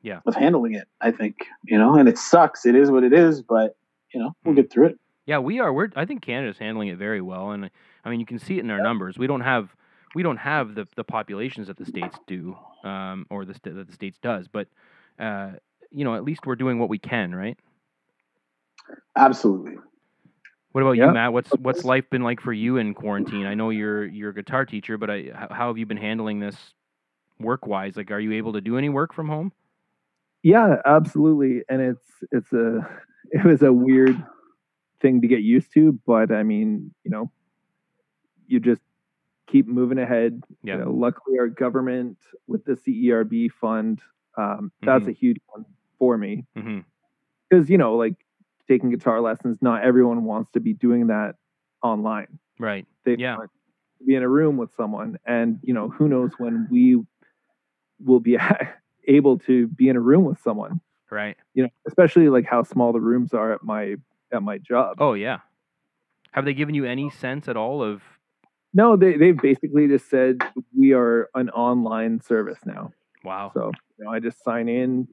[0.00, 0.20] Yeah.
[0.26, 0.88] of handling it.
[1.00, 2.66] I think you know, and it sucks.
[2.66, 3.76] It is what it is, but
[4.12, 4.60] you know, we'll Hmm.
[4.60, 4.98] get through it.
[5.26, 5.72] Yeah, we are.
[5.72, 5.90] We're.
[5.94, 7.70] I think Canada's handling it very well, and
[8.04, 9.18] I mean, you can see it in our numbers.
[9.18, 9.76] We don't have.
[10.14, 13.92] We don't have the, the populations that the states do, um, or the that the
[13.92, 14.48] states does.
[14.48, 14.66] But
[15.20, 15.52] uh,
[15.92, 17.56] you know, at least we're doing what we can, right?
[19.16, 19.76] Absolutely.
[20.72, 21.08] What about Yeah.
[21.08, 21.32] you, Matt?
[21.32, 23.46] What's what's life been like for you in quarantine?
[23.46, 26.40] I know you're you're a guitar teacher, but I, h- how have you been handling
[26.40, 26.56] this
[27.38, 27.96] work wise?
[27.96, 29.52] Like, are you able to do any work from home?
[30.42, 31.62] yeah, absolutely.
[31.68, 32.88] And it's it's a
[33.30, 34.16] it was a weird
[35.00, 37.30] thing to get used to, but I mean, you know,
[38.46, 38.82] you just
[39.46, 40.42] keep moving ahead.
[40.62, 40.78] Yeah.
[40.78, 44.00] You know, luckily, our government with the CERB fund,
[44.38, 45.08] um, that's Mhm.
[45.08, 45.64] a huge one
[45.98, 46.46] for me
[47.50, 48.14] because you know, like
[48.72, 51.34] taking guitar lessons, not everyone wants to be doing that
[51.82, 52.38] online.
[52.58, 52.86] Right.
[53.04, 53.36] They Yeah.
[53.38, 53.50] want
[53.98, 57.02] to be in a room with someone, and you know, who knows when we
[58.04, 58.36] will be
[59.08, 60.80] able to be in a room with someone.
[61.10, 61.36] Right.
[61.54, 63.96] You know, especially like how small the rooms are at my
[64.32, 64.96] at my job.
[64.98, 65.38] Oh yeah.
[66.32, 68.02] Have they given you any sense at all of?
[68.72, 70.38] No, they they've basically just said
[70.76, 72.92] we are an online service now.
[73.22, 73.50] Wow.
[73.52, 75.06] So you know, I just sign in,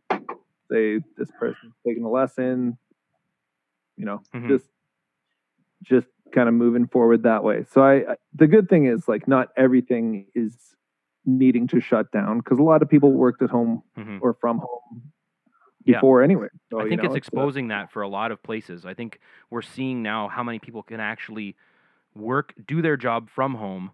[0.72, 2.78] say this person's taking a lesson.
[4.00, 4.50] You know, Mhm.
[4.50, 4.66] just
[5.84, 7.66] just kind of moving forward that way.
[7.72, 10.56] So I, I the good thing is like not everything is
[11.26, 14.60] needing to shut down because a lot of people worked at home hmm or from
[14.60, 15.12] home
[15.86, 15.96] Yeah.
[15.96, 16.48] before anyway.
[16.72, 18.86] So, I you think know, it's uh, exposing that for a lot of places.
[18.86, 21.56] I think we're seeing now how many people can actually
[22.16, 23.92] work, do their job from home,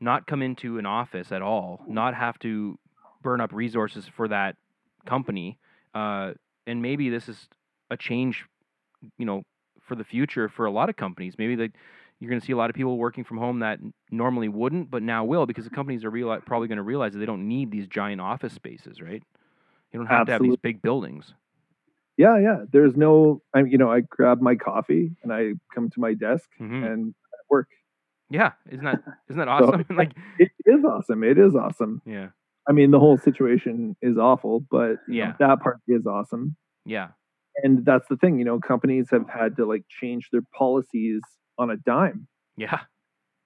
[0.00, 2.78] not come into an office at all, not have to
[3.22, 4.56] burn up resources for that
[5.06, 5.58] company.
[5.94, 6.34] Uh,
[6.66, 7.48] and maybe this is
[7.90, 8.46] a change,
[9.18, 9.42] you know,
[9.80, 11.34] for the future for a lot of companies.
[11.38, 11.72] Maybe that
[12.18, 13.78] you're going to see a lot of people working from home that
[14.10, 17.20] normally wouldn't, but now will because the companies are reali- probably going to realize that
[17.20, 19.22] they don't need these giant office spaces, right?
[19.92, 21.34] You don't have to have these big buildings.
[22.16, 22.64] yeah, yeah.
[22.72, 26.48] There's no, I you know, I grab my coffee and I come to my desk
[26.58, 27.14] hmm and
[27.50, 27.68] work.
[28.30, 29.84] Yeah, isn't that isn't that awesome?
[29.96, 31.22] like, It is awesome.
[31.24, 32.02] It is awesome.
[32.04, 32.28] yeah,
[32.68, 35.32] I mean, the whole situation is awful, but you know, Yeah.
[35.38, 36.56] that part is awesome.
[36.84, 37.08] yeah,
[37.62, 41.20] And that's the thing, you know, companies have had to like change their policies
[41.58, 42.28] on a dime.
[42.56, 42.80] yeah.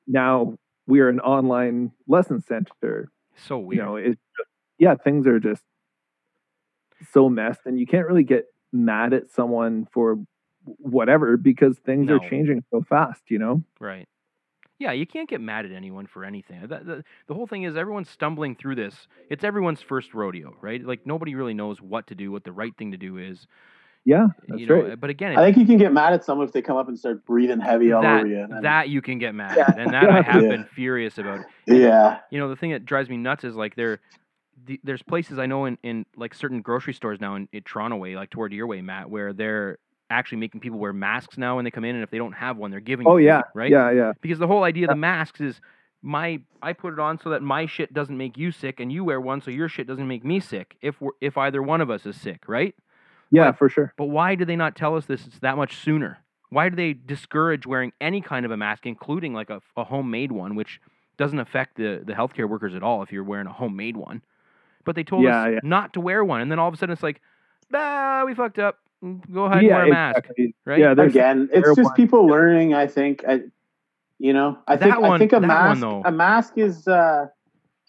[0.06, 3.10] Now we are an online lesson center.
[3.36, 3.78] So weird.
[3.78, 4.18] You know, just,
[4.78, 5.62] yeah, things are just
[7.12, 10.16] so messed, and you can't really get mad at someone for
[10.64, 13.22] whatever because things are changing so fast.
[13.28, 13.62] You know.
[13.80, 14.08] Right.
[14.78, 16.60] Yeah, you can't get mad at anyone for anything.
[16.62, 19.06] The, the, the whole thing is everyone's stumbling through this.
[19.30, 20.84] It's everyone's first rodeo, right?
[20.84, 23.46] Like nobody really knows what to do, what the right thing to do is.
[24.04, 25.00] Yeah, that's you know, right.
[25.00, 26.98] but again, I think you can get mad at someone if they come up and
[26.98, 28.42] start breathing heavy all that over you.
[28.50, 30.48] and that you can get mad at, and that I have Yeah.
[30.48, 31.40] been furious about.
[31.66, 34.00] yeah, You know, the thing that drives me nuts is like there,
[34.66, 37.96] the, there's places I know in, in like certain grocery stores now in, in Toronto
[37.96, 39.78] way, like toward your way, Matt, where they're
[40.10, 42.56] actually making people wear masks now when they come in, and if they don't have
[42.56, 43.06] one, they're giving.
[43.06, 43.70] Oh you yeah, one, right?
[43.70, 44.12] Yeah, yeah.
[44.20, 45.60] Because the whole idea of the masks is
[46.02, 49.04] my I put it on so that my shit doesn't make you sick, and you
[49.04, 50.76] wear one so your shit doesn't make me sick.
[50.82, 52.74] If we're, if either one of us is sick, right?
[53.32, 53.92] Yeah, But- for sure.
[53.96, 56.18] But why do they not tell us this that much sooner?
[56.50, 60.30] Why do they discourage wearing any kind of a mask, including like a, a homemade
[60.30, 60.80] one, which
[61.16, 64.22] doesn't affect the, the healthcare workers at all if you're wearing a homemade one?
[64.84, 65.60] But they told Yeah, us yeah.
[65.62, 67.20] not to wear one, and then all of a sudden it's like,
[67.70, 68.78] bah, we fucked up.
[69.32, 70.54] Go ahead yeah, and wear a mask, exactly.
[70.64, 70.78] right?
[70.78, 71.94] Yeah, Again, it's just one.
[71.94, 72.74] people learning.
[72.74, 73.24] I think.
[73.26, 73.40] I,
[74.18, 75.80] you know, I That think one- I think a that one, mask.
[75.80, 76.02] though.
[76.04, 77.26] a mask is uh,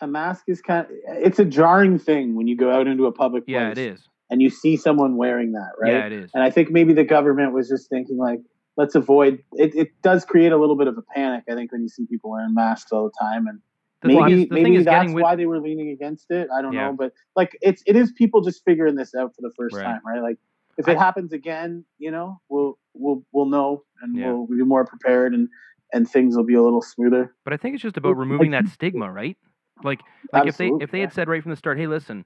[0.01, 0.86] a mask is kind.
[0.88, 3.53] Of, it's a jarring thing when you go out into a public place.
[3.53, 4.08] yeah, it is.
[4.33, 5.91] And you see someone wearing that, right?
[5.93, 6.31] Yeah, it is.
[6.33, 8.39] And I think maybe the government was just thinking like,
[8.77, 9.43] let's avoid.
[9.53, 11.43] It, it does create a little bit of a panic.
[11.47, 13.59] I think when you see people wearing masks all the time, and
[14.01, 16.47] The maybe thing maybe is that's with, why they were leaning against it.
[16.51, 16.87] I don't Yeah.
[16.87, 19.83] know, but like it's it is people just figuring this out for the first Right.
[19.83, 20.21] time, right?
[20.23, 20.37] Like
[20.79, 24.31] if I- it happens again, you know, we'll we'll we'll know and Yeah.
[24.33, 25.47] we'll be more prepared and
[25.93, 27.35] and things will be a little smoother.
[27.45, 29.37] but I think it's just about removing that stigma, right?
[29.83, 30.01] Like,
[30.33, 32.25] like if they if they had said right from the start, hey, listen,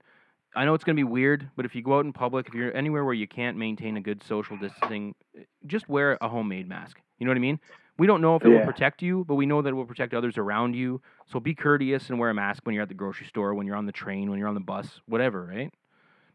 [0.55, 2.53] I know it's going to be weird, but if you go out in public, if
[2.53, 6.67] you're anywhere where you can't maintain a good social distancing, eh, just wear a homemade
[6.67, 6.99] mask.
[7.19, 7.60] You know what I mean?
[7.99, 10.13] We don't know if it will protect you, but we know that it will protect
[10.13, 11.01] others around you.
[11.27, 13.75] So be courteous and wear a mask when you're at the grocery store, when you're
[13.75, 15.73] on the train, when you're on the bus, whatever, right?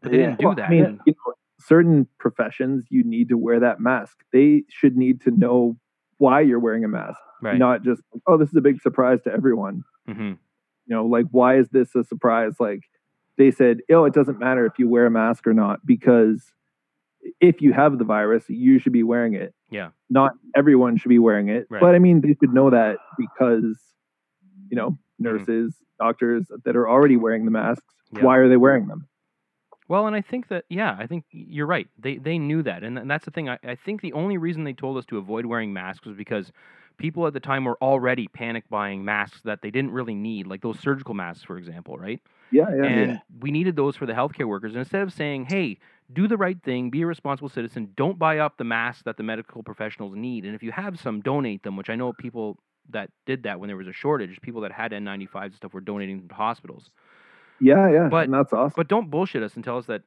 [0.01, 0.25] But they Yeah.
[0.25, 0.65] didn't do Well, that.
[0.67, 4.17] I mean, and- you know, certain professions you need to wear that mask.
[4.33, 5.77] They should need to know
[6.17, 7.57] why you're wearing a mask, right.
[7.59, 9.83] not just oh, this is a big surprise to everyone.
[10.05, 10.33] hmm
[10.85, 12.55] You know, like why is this a surprise?
[12.59, 12.81] Like
[13.37, 16.43] they said, oh, it doesn't matter if you wear a mask or not because
[17.39, 19.53] if you have the virus, you should be wearing it.
[19.71, 19.89] Yeah.
[20.09, 21.79] Not everyone should be wearing it, Right.
[21.81, 23.79] but I mean, they should know that because
[24.69, 25.37] you know Mm-hmm.
[25.37, 27.85] nurses, doctors that are already wearing the masks.
[28.13, 28.23] Yeah.
[28.23, 29.07] Why are they wearing them?
[29.87, 31.87] Well, and I think that yeah, I think you're right.
[31.99, 33.47] They they knew that, and, and that's the thing.
[33.47, 36.51] I, I think the only reason they told us to avoid wearing masks was because
[36.97, 40.61] people at the time were already panic buying masks that they didn't really need, like
[40.61, 42.21] those surgical masks, for example, right?
[42.51, 42.83] Yeah, yeah.
[42.83, 44.73] and we needed those for the healthcare workers.
[44.73, 45.79] And instead of saying, "Hey,
[46.11, 49.23] do the right thing, be a responsible citizen, don't buy up the masks that the
[49.23, 53.09] medical professionals need, and if you have some, donate them." Which I know people that
[53.25, 54.39] did that when there was a shortage.
[54.41, 56.91] People that had N95s and stuff were donating them to hospitals.
[57.59, 58.73] Yeah, yeah, But- and that's awesome.
[58.75, 60.01] But don't bullshit us and tell us that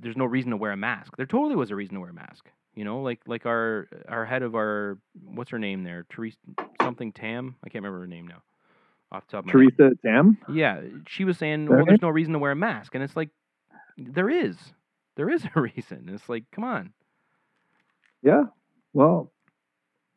[0.00, 1.16] there's no reason to wear a mask.
[1.16, 2.50] There totally was a reason to wear a mask.
[2.74, 6.38] You know, like like our our head of our what's her name there, Theresa
[6.80, 7.56] something Tam.
[7.64, 8.42] I can't remember her name now,
[9.10, 9.72] off the top of my head.
[9.76, 10.38] Theresa Tam.
[10.48, 13.30] Yeah, she was saying, well, there's no reason to wear a mask, and it's like
[13.98, 14.56] there is,
[15.16, 16.08] there is a reason.
[16.12, 16.92] It's like, come on.
[18.22, 18.44] Yeah.
[18.92, 19.32] Well,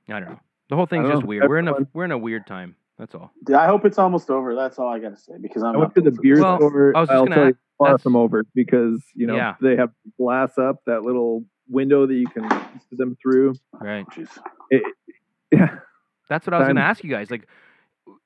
[0.09, 0.39] I don't know.
[0.69, 1.27] The whole thing's just know.
[1.27, 1.49] weird.
[1.49, 2.75] We're in a we're in a weird time.
[2.97, 3.31] That's all.
[3.55, 4.55] I hope it's almost over.
[4.55, 6.43] That's all I got to say because I'm I went to the voting beer this.
[6.43, 6.93] Well, store.
[6.95, 9.55] I was just I'll gonna tell you, far from over because you know Yeah.
[9.61, 12.49] they have glass up that little window that you can
[12.89, 13.54] see them through.
[13.80, 14.06] Right.
[14.08, 14.30] Jeez.
[15.52, 15.78] Yeah.
[16.30, 17.30] That's what I was going to ask you guys.
[17.30, 17.47] Like,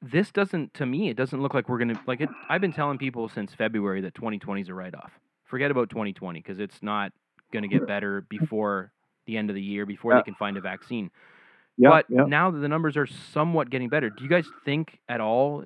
[0.01, 2.71] this doesn't, to me, it doesn't look like we're going to, like, it, I've been
[2.73, 5.11] telling people since February that 2020 is a write off.
[5.45, 7.11] Forget about 2020 because it's not
[7.51, 8.91] going to get better before
[9.25, 10.19] the end of the year, before Yeah.
[10.19, 11.11] they can find a vaccine.
[11.77, 11.89] Yeah.
[11.89, 12.23] but yeah.
[12.25, 15.63] now that the numbers are somewhat getting better, do you guys think at all?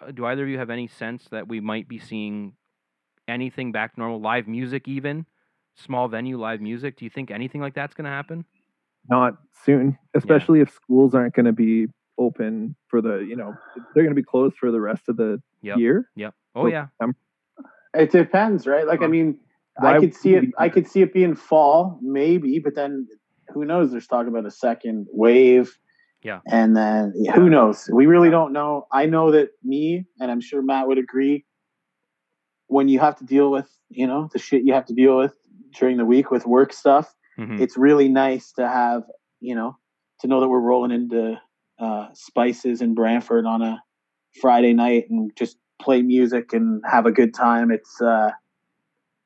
[0.00, 2.54] uh, Do either of you have any sense that we might be seeing
[3.28, 4.20] anything back to normal?
[4.20, 5.24] Live music, even
[5.76, 6.96] small venue live music.
[6.96, 8.44] Do you think anything like that's going to happen?
[9.08, 9.34] Not
[9.64, 11.86] soon, especially if schools aren't going to be
[12.18, 13.54] open for the you know
[13.94, 15.78] they're going to be closed for the rest of the Yep.
[15.78, 16.10] year.
[16.16, 16.34] Yep.
[16.54, 16.86] Oh So, yeah.
[17.94, 18.86] It depends, right?
[18.86, 19.38] Like, I mean,
[19.76, 20.42] why I could see it.
[20.42, 23.06] we- I could see it being fall, maybe, but then
[23.48, 23.90] who knows?
[23.90, 25.76] There's talk about a second wave.
[26.22, 26.40] Yeah.
[26.46, 27.88] And then who knows?
[27.92, 28.86] We really don't know.
[28.92, 31.44] I know that me, and I'm sure Matt would agree,
[32.66, 35.34] when you have to deal with, you know, the shit you have to deal with
[35.78, 37.60] during the week with work stuff, Mhm.
[37.60, 39.04] it's really nice to have,
[39.40, 39.76] you know,
[40.20, 41.38] to know that we're rolling into
[41.78, 43.82] uh, Spices in Brantford on a
[44.40, 47.70] Friday night and just play music and have a good time.
[47.70, 48.30] It's, uh,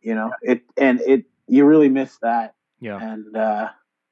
[0.01, 2.99] you know, it and it you really miss that, Yeah.
[3.01, 3.69] and uh,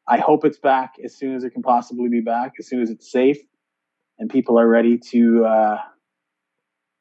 [0.07, 2.91] I hope it's back as soon as it can possibly be back, as soon as
[2.91, 3.39] it's safe
[4.19, 5.79] and people are ready to uh,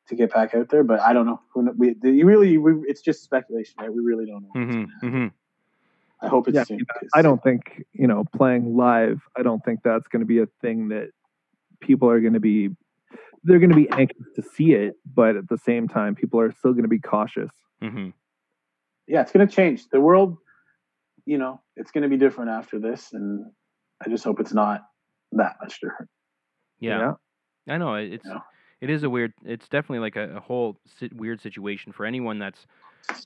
[0.08, 0.84] to get back out there.
[0.84, 1.42] But I don't know.
[1.54, 3.92] Who kn- We, you really, we, it's just speculation, right?
[3.94, 4.50] We really don't know.
[4.54, 5.12] what's hmm gonna happen.
[5.12, 6.80] hmm I hope it's Yeah, soon.
[6.80, 9.22] 'cause- I don't think you know playing live.
[9.38, 11.10] I don't think that's going to be a thing that
[11.80, 12.70] people are going to be.
[13.44, 16.52] They're going to be anxious to see it, but at the same time, people are
[16.52, 17.52] still going to be cautious.
[17.82, 18.10] hmm
[19.08, 19.88] yeah, it's going to change.
[19.90, 20.38] The world,
[21.26, 23.46] you know, it's going to be different after this, and
[24.04, 24.82] I just hope it's not
[25.34, 26.10] that much different.
[26.80, 27.14] Yeah.
[27.70, 28.40] I know it- it's Yeah.
[28.82, 29.34] It is a weird.
[29.46, 32.66] It's definitely like a, a whole si- weird situation for anyone that's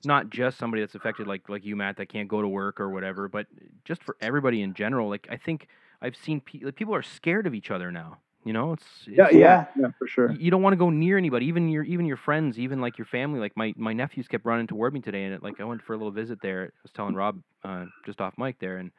[0.03, 2.89] not just somebody that's affected, like like you, Matt, that can't go to work or
[2.89, 3.47] whatever, but
[3.85, 5.09] just for everybody in general.
[5.09, 5.67] Like I think
[6.01, 8.17] I've seen pe- like, people are scared of each other now.
[8.45, 10.35] You know, it's, Yeah, it's yeah, yeah, for sure.
[10.39, 13.05] you don't want to go near anybody, even your even your friends, even like your
[13.05, 13.39] family.
[13.39, 15.93] Like my my nephews kept running toward me today, and it, like I went for
[15.93, 16.63] a little visit there.
[16.65, 18.91] I was telling Rob uh, just off mic there, and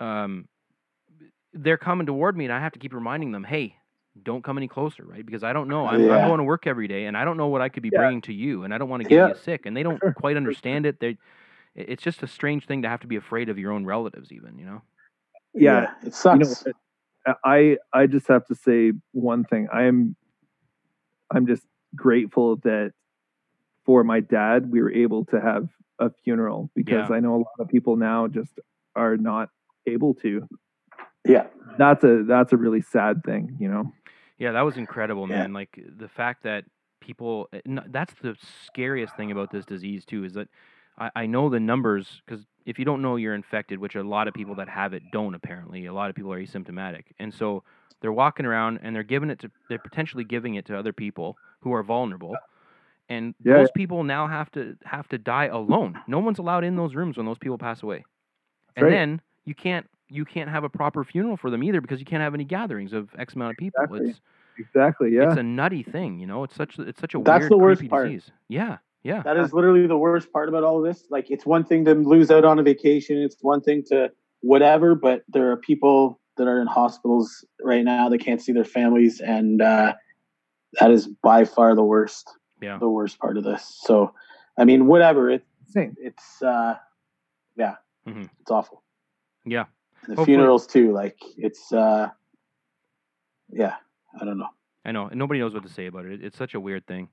[0.00, 0.48] um,
[1.54, 3.76] they're coming toward me, and I have to keep reminding them, hey.
[4.22, 5.24] Don't come any closer, right?
[5.24, 5.86] Because I don't know.
[5.86, 7.90] I'm, I'm going to work every day, and I don't know what I could be
[7.92, 8.00] Yeah.
[8.00, 9.28] bringing to you, and I don't want to get Yeah.
[9.28, 9.66] you sick.
[9.66, 10.98] And they don't quite understand it.
[11.00, 11.10] They,
[11.74, 14.32] it- it's just a strange thing to have to be afraid of your own relatives,
[14.32, 14.58] even.
[14.58, 14.82] You know?
[15.54, 16.64] Yeah, it You sucks.
[16.66, 19.68] know, I I just have to say one thing.
[19.72, 20.16] I am
[21.30, 21.62] I'm just
[21.94, 22.92] grateful that
[23.84, 25.68] for my dad we were able to have
[25.98, 27.16] a funeral because Yeah.
[27.16, 28.58] I know a lot of people now just
[28.96, 29.50] are not
[29.86, 30.46] able to.
[31.26, 33.92] yeah, That's a that's a really sad thing, you know.
[34.38, 35.38] Yeah, that was incredible, Yeah.
[35.38, 35.52] man.
[35.52, 36.64] Like the fact that
[37.00, 40.48] people, eh, that's the scariest thing about this disease, too, is that
[40.98, 44.28] I, I know the numbers, because if you don't know you're infected, which a lot
[44.28, 47.04] of people that have it don't apparently, a lot of people are asymptomatic.
[47.18, 47.64] And so
[48.00, 51.36] they're walking around and they're giving it to, they're potentially giving it to other people
[51.60, 52.40] who are vulnerable.
[53.08, 53.54] And Yeah.
[53.56, 55.98] those people now have to have to die alone.
[56.06, 58.04] No one's allowed in those rooms when those people pass away.
[58.76, 58.92] And right.
[58.92, 62.22] then you can't you can't have a proper funeral for them either because you can't
[62.22, 63.82] have any gatherings of X amount of people.
[63.84, 64.10] Exactly.
[64.10, 64.20] It's
[64.58, 65.28] Exactly, yeah.
[65.28, 66.42] it's a nutty thing, you know.
[66.42, 68.08] It's such it's such a That's weird, the worst part.
[68.08, 68.32] disease.
[68.48, 71.04] Yeah, yeah, that is literally the worst part about all of this.
[71.10, 73.18] Like, it's one thing to lose out on a vacation.
[73.18, 78.08] It's one thing to whatever, but there are people that are in hospitals right now
[78.08, 79.94] that can't see their families, and uh,
[80.80, 82.28] that is by far the worst.
[82.60, 82.78] Yeah.
[82.78, 83.62] the worst part of this.
[83.84, 84.12] So,
[84.58, 85.30] I mean, whatever.
[85.30, 85.94] It, Same.
[86.00, 86.74] it's uh,
[87.54, 87.76] yeah,
[88.08, 88.28] Mhm.
[88.40, 88.82] it's awful.
[89.46, 89.66] yeah.
[90.06, 90.92] The Hopefully- funerals too.
[90.92, 92.08] Like, it's uh,
[93.50, 93.76] yeah,
[94.20, 94.48] I don't know.
[94.84, 95.08] I know.
[95.08, 96.22] and Nobody knows what to say about it.
[96.24, 97.08] It's such a weird thing.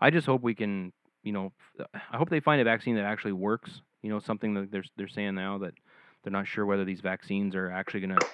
[0.00, 1.52] I just hope we can, you know,
[2.12, 3.80] I hope they find a vaccine that actually works.
[4.02, 5.74] You know, something that they're they're saying now that
[6.22, 8.26] they're not sure whether these vaccines are actually going to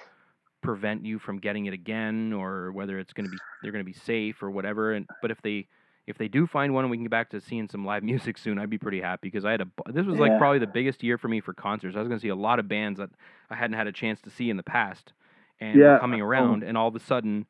[0.61, 3.91] prevent you from getting it again or whether it's going to be they're going to
[3.91, 4.93] be safe or whatever.
[4.93, 5.67] And but if they
[6.05, 8.37] if they do find one and we can get back to seeing some live music
[8.37, 11.03] soon, I'd be pretty happy because I had a this was like probably the biggest
[11.03, 11.95] year for me for concerts.
[11.95, 13.09] I was going to see a lot of bands that
[13.49, 15.13] I hadn't had a chance to see in the past
[15.59, 15.99] and Yeah.
[15.99, 16.25] coming Oh.
[16.25, 17.45] around and all of a sudden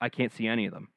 [0.00, 0.88] I can't see any of them.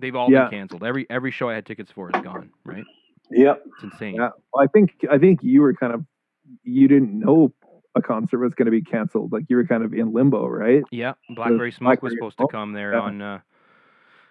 [0.00, 0.42] They've all Yeah.
[0.44, 0.84] been canceled.
[0.84, 2.50] Every every show I had tickets for is gone.
[2.64, 2.84] Right?
[3.30, 3.62] Yep.
[3.66, 4.14] It's insane.
[4.14, 4.30] Yeah.
[4.54, 6.04] Well, I think I think you were kind of
[6.62, 7.52] you didn't know
[7.94, 9.32] a concert was going to be canceled.
[9.32, 10.84] Like you were kind of in limbo, right?
[10.92, 13.00] Yeah, Blackberry Smoke was supposed Smoke, to come there yeah.
[13.00, 13.40] on uh,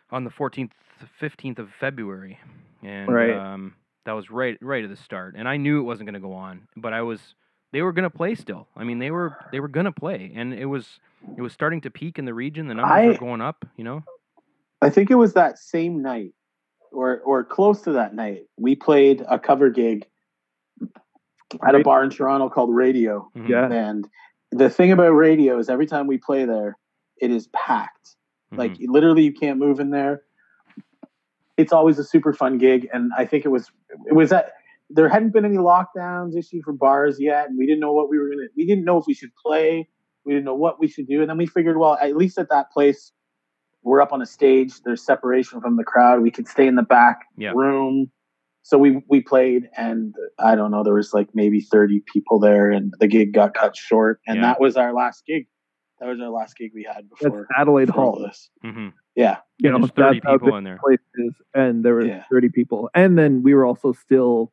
[0.09, 0.71] on the fourteenth,
[1.19, 2.39] fifteenth of February,
[2.83, 3.33] and Right.
[3.35, 5.35] um, that was right right at the start.
[5.37, 7.35] And I knew it wasn't going to go on, but I was
[7.73, 8.67] they were going to play still.
[8.75, 10.99] I mean, they were they were going to play, and it was
[11.37, 12.67] it was starting to peak in the region.
[12.67, 13.65] The numbers I- were going up.
[13.75, 14.03] You know,
[14.81, 16.33] I think it was that same night,
[16.91, 18.43] or or close to that night.
[18.57, 20.05] We played a cover gig
[21.65, 23.71] at a bar in Toronto called Radio, Mhm, Yeah.
[23.71, 24.07] and
[24.51, 26.77] the thing about Radio is every time we play there,
[27.21, 28.15] it is packed.
[28.53, 28.57] mhm.
[28.59, 30.23] Like literally, you can't move in there.
[31.57, 33.71] It's always a super fun gig, and I think it was
[34.05, 34.53] it was that
[34.89, 38.19] there hadn't been any lockdowns issued for bars yet, and we didn't know what we
[38.19, 38.47] were gonna.
[38.55, 39.89] We didn't know if we should play.
[40.23, 42.49] We didn't know what we should do, and then we figured, well, at least at
[42.49, 43.11] that place,
[43.81, 44.81] we're up on a stage.
[44.83, 46.21] There's separation from the crowd.
[46.21, 47.53] We could stay in the back Yeah.
[47.55, 48.11] room.
[48.61, 52.69] So we we played, and I don't know, there was like maybe 30 people there,
[52.69, 54.41] and the gig got cut short, and Yeah.
[54.43, 55.47] that was our last gig.
[55.99, 58.19] That was our last gig we had That's before Adelaide before Hall.
[58.19, 58.49] this.
[58.63, 58.93] mhm.
[59.15, 59.37] Yeah.
[59.57, 60.75] You know, thirty that's people in there.
[60.75, 62.23] the place is, and there were Yeah.
[62.29, 62.89] 30 people.
[62.93, 64.51] And then we were also still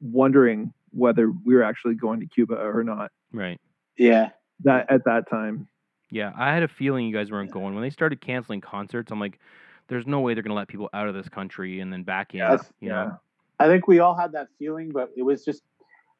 [0.00, 3.10] wondering whether we were actually going to Cuba or not.
[3.32, 3.58] Right.
[3.96, 4.30] Yeah.
[4.60, 5.68] That at that time.
[6.10, 7.74] Yeah, I had a feeling you guys weren't going.
[7.74, 9.40] When they started canceling concerts, I'm like,
[9.88, 12.34] there's no way they're going to let people out of this country and then back
[12.34, 12.38] in.
[12.38, 12.88] Yeah, you yeah.
[13.04, 13.20] know,
[13.58, 15.62] I think we all had that feeling, but it was just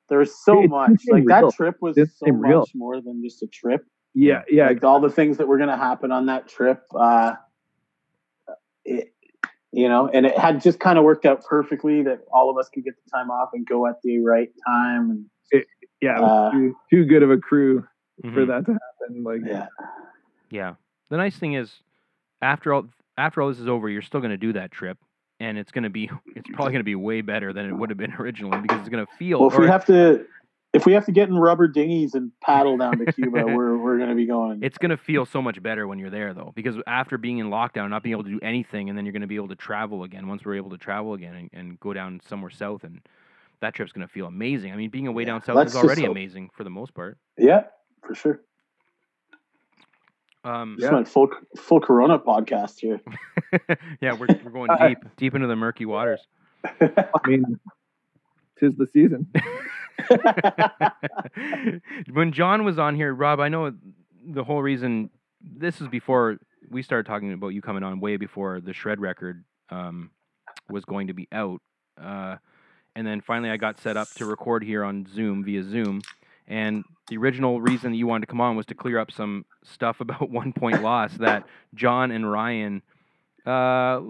[0.08, 0.88] there was so It much.
[0.88, 2.66] didn't seem Like that trip was Didn't so much real.
[2.74, 3.86] more than just a trip.
[4.14, 4.68] Yeah, yeah.
[4.68, 6.82] Like all the things that were going to happen on that trip.
[6.94, 7.34] Uh,
[8.84, 9.12] it,
[9.72, 12.68] you know, and it had just kind of worked out perfectly that all of us
[12.72, 15.10] could get the time off and go at the right time.
[15.10, 15.64] And
[16.00, 17.84] yeah, it was uh, too, too good of a crew
[18.22, 18.46] for Mhm.
[18.46, 19.24] that to happen.
[19.24, 19.66] Like yeah,
[20.50, 20.74] Yeah.
[21.10, 21.72] The nice thing is,
[22.40, 22.84] after all,
[23.18, 24.98] after all this is over, you're still going to do that trip,
[25.40, 27.90] and it's going to be, it's probably going to be way better than it would
[27.90, 29.40] have been originally because it's going to feel.
[29.40, 30.24] well, if we have to,
[30.74, 33.96] if we have to get in rubber dinghies and paddle down to Cuba, we're we're
[33.96, 34.58] going to be going.
[34.62, 37.48] it's going to feel so much better when you're there, though, because after being in
[37.48, 39.56] lockdown, not being able to do anything, and then you're going to be able to
[39.56, 43.00] travel again once we're able to travel again and, and go down somewhere south, and
[43.60, 44.72] that trip's going to feel amazing.
[44.72, 46.10] I mean, being away Yeah, down south is already hope.
[46.10, 47.16] amazing for the most part.
[47.38, 47.64] yeah,
[48.06, 48.40] for sure.
[50.44, 53.00] Um, This is my full full Corona podcast here.
[54.02, 56.20] yeah, we're, we're going deep, deep into the murky waters.
[56.80, 57.58] I mean,
[58.58, 59.26] tis the season.
[62.12, 63.72] when John was on here, Rob, I know
[64.26, 65.10] the whole reason.
[65.40, 66.38] This is before
[66.70, 70.10] we started talking about you coming on way before the Shred record um,
[70.70, 71.60] was going to be out,
[72.02, 72.36] uh,
[72.96, 76.02] and then finally I got set up to record here on Zoom via Zoom.
[76.46, 79.46] And the original reason that you wanted to come on was to clear up some
[79.64, 82.82] stuff about one point loss that John and Ryan,
[83.46, 84.00] uh,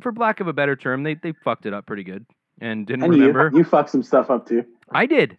[0.00, 2.24] for lack of a better term, they they fucked it up pretty good
[2.60, 3.50] and didn't And remember.
[3.52, 4.64] you, you fucked some stuff up too.
[4.94, 5.38] I did.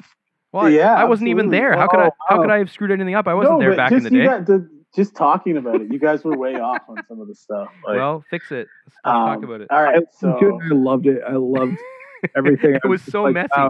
[0.52, 1.76] Well, Yeah, I, wasn't even there.
[1.76, 2.08] How could I?
[2.08, 3.28] Oh, How could I have screwed anything up?
[3.28, 4.26] I wasn't there back just in the day.
[4.26, 7.34] got the- just talking about it, you guys were way off on some of the
[7.34, 7.68] stuff.
[7.84, 8.68] Like, well, fix it.
[8.86, 9.68] Let's, let's talk um, about it.
[9.72, 11.22] All I, right, listened to so it and I loved it.
[11.28, 11.78] I loved
[12.38, 12.76] everything.
[12.76, 13.50] it I was so like, messy.
[13.58, 13.70] wow.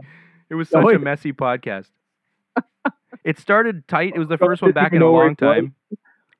[0.49, 1.87] It was Oh, such a messy podcast.
[3.23, 4.13] it started tight.
[4.15, 5.55] It was the first one back in a long it was.
[5.55, 5.75] time.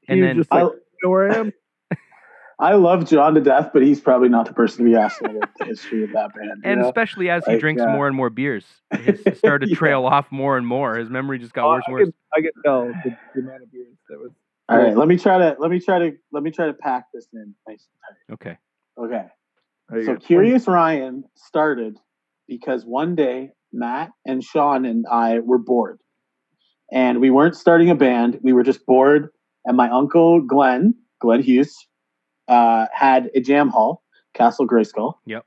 [0.10, 0.72] And was then just like, I, you
[1.04, 1.54] know where I am?
[2.60, 5.50] I love John to death, but he's probably not the person to be asking about
[5.60, 6.62] the history of that band.
[6.64, 6.88] and know?
[6.88, 9.78] especially as he drinks uh, more and more beers, it started to Yeah.
[9.78, 10.96] trail off more and more.
[10.96, 12.10] His memory just got Oh, worse and worse.
[12.36, 14.32] I could tell the, the amount of beers that was.
[14.70, 17.06] all right, let me try to let me try to let me try to pack
[17.14, 17.88] this in nice
[18.30, 18.58] and Okay.
[18.98, 19.04] tight.
[19.06, 19.26] Okay.
[19.96, 20.16] You So.
[20.18, 21.98] Curious Ryan started
[22.48, 26.00] because one day Matt and Sean and I were bored.
[26.92, 28.40] And we weren't starting a band.
[28.44, 29.30] We were just bored.
[29.66, 31.74] And my uncle Glenn, Glenn Hughes,
[32.48, 35.16] uh, had a jam hall, Castle Grayskull.
[35.26, 35.46] Yep.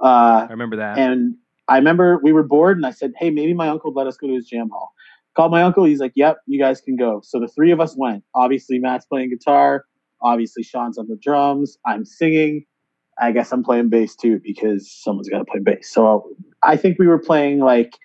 [0.00, 0.98] Uh, I remember that.
[0.98, 1.34] and
[1.68, 4.16] I remember we were bored and I said, Hey, maybe my uncle would let us
[4.16, 4.92] go to his jam hall.
[5.34, 5.84] Called my uncle.
[5.84, 7.20] He's like, Yep, you guys can go.
[7.24, 8.24] So the three of us went.
[8.34, 9.84] Obviously, Matt's playing guitar.
[10.20, 11.78] Obviously, Sean's on the drums.
[11.86, 12.64] I'm singing.
[13.20, 15.92] I guess I'm playing bass too because someone's got to play bass.
[15.92, 16.30] So
[16.62, 17.96] I think we were playing like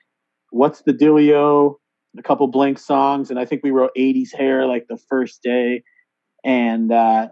[0.51, 1.75] What's the Dealio,
[2.17, 5.83] a couple Blink songs, and I think we wrote 80s Hair like the first day.
[6.43, 7.29] And uh,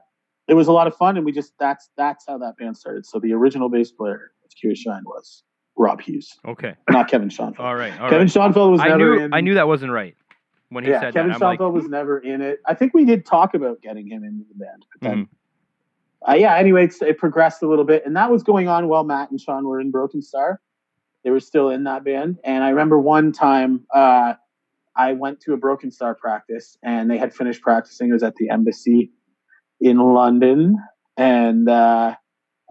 [0.47, 1.17] it was a lot of fun.
[1.17, 3.05] And we just, that's that's how that band started.
[3.05, 5.43] So the original bass player of Curious Shine was
[5.75, 6.75] Rob Hughes, okay.
[6.89, 7.65] not Kevin Schoenfeld.
[7.65, 7.91] All right.
[7.99, 8.31] All Kevin right.
[8.31, 9.25] Schoenfeld was I never knew.
[9.25, 9.33] in.
[9.33, 10.15] I knew that wasn't right
[10.69, 11.35] when he yeah, said Kevin that.
[11.35, 12.59] I'm like, was never in it.
[12.65, 16.31] I think we did talk about getting him into the band, but then, Mm-hmm.
[16.31, 16.55] uh, yeah.
[16.57, 19.39] Anyway, it's, it progressed a little bit, and that was going on while Matt and
[19.39, 20.59] Sean were in Broken Star.
[21.23, 24.33] They were still in that band, and I remember one time uh,
[24.95, 28.09] I went to a Broken Star practice, and they had finished practicing.
[28.09, 29.11] It was at the embassy
[29.79, 30.75] in London,
[31.17, 32.15] and uh,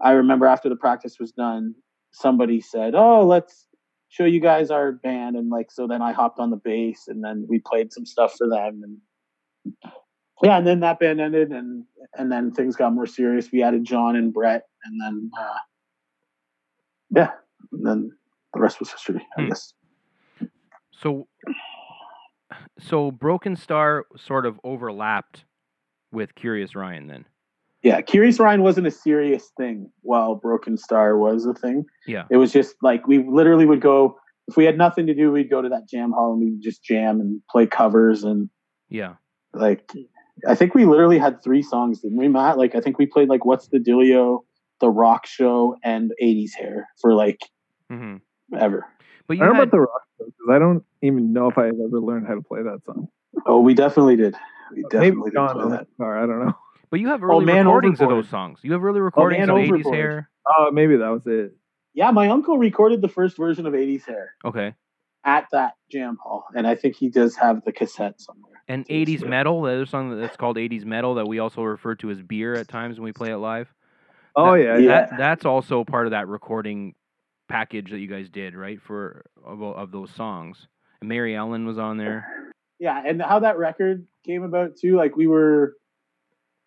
[0.03, 1.75] I remember after the practice was done,
[2.11, 3.65] somebody said, "Oh, let's."
[4.09, 7.21] show you guys our band and like so then i hopped on the bass and
[7.21, 9.73] then we played some stuff for them and
[10.41, 11.83] yeah and then that band ended and
[12.17, 15.57] and then things got more serious we added john and brett and then uh
[17.17, 17.31] yeah
[17.73, 18.09] and then
[18.53, 19.49] the rest was history i Hmm.
[19.49, 19.73] guess
[20.93, 21.27] So,
[22.79, 25.43] so Broken Star sort of overlapped
[26.11, 27.25] with Curious Ryan then.
[27.83, 32.23] yeah curious ryan wasn't a serious thing while broken star was a thing Yeah.
[32.31, 35.49] it was just like we literally would go if we had nothing to do we'd
[35.49, 38.49] go to that jam hall and we'd just jam and play covers and
[38.89, 39.15] Yeah.
[39.53, 39.91] like
[40.47, 42.59] I think we literally had three songs, didn't we, Matt?
[42.59, 44.41] Like I think we played like What's the Dealio,
[44.81, 47.39] The Rock Show, and 80s Hair for like
[47.91, 48.17] mm-hmm.
[48.55, 48.85] ever.
[49.27, 51.57] But I you don't know had, about the rock because I don't even know if
[51.57, 53.07] I have ever learned how to play that song.
[53.47, 54.35] Oh, we definitely did.
[54.71, 55.79] We Maybe definitely did John play on that.
[55.79, 56.23] the guitar.
[56.23, 56.53] I don't know.
[56.89, 58.59] but you have Oh, early Man recordings of those songs.
[58.63, 60.29] You have early oh, recordings Man of 80s Hair.
[60.47, 61.53] Oh, maybe that was it.
[61.93, 64.73] Yeah, my uncle recorded the first version of 80s Hair Okay.
[65.23, 68.61] at that jam hall, and I think he does have the cassette somewhere.
[68.67, 69.27] And 80s yeah.
[69.29, 72.53] Metal, the other song that's called 80s Metal that we also refer to as beer
[72.53, 73.73] at times when we play it live.
[74.35, 75.07] Oh That- yeah, Yeah.
[75.17, 76.93] That's also part of that recording
[77.49, 78.79] package that you guys did, right?
[78.81, 80.67] For of, of those songs.
[81.01, 82.27] And Mary Ellen was on there.
[82.79, 84.95] Yeah, and how that record came about too.
[84.97, 85.75] Like we were,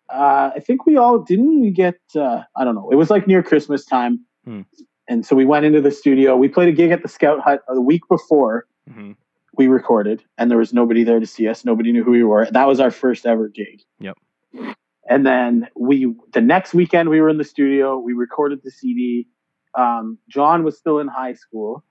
[0.09, 1.95] uh, I think we all didn't we get.
[2.15, 2.89] Uh, I don't know.
[2.91, 4.61] It was like near Christmas time, Hmm.
[5.07, 6.35] and so we went into the studio.
[6.35, 9.11] We played a gig at the Scout Hut a week before hmm
[9.57, 11.65] we recorded, and there was nobody there to see us.
[11.65, 12.47] Nobody knew who we were.
[12.51, 13.81] That was our first ever gig.
[13.99, 14.17] Yep.
[15.09, 17.97] And then we, the next weekend, we were in the studio.
[17.97, 19.27] We recorded the CD.
[19.77, 21.83] Um, John was still in high school,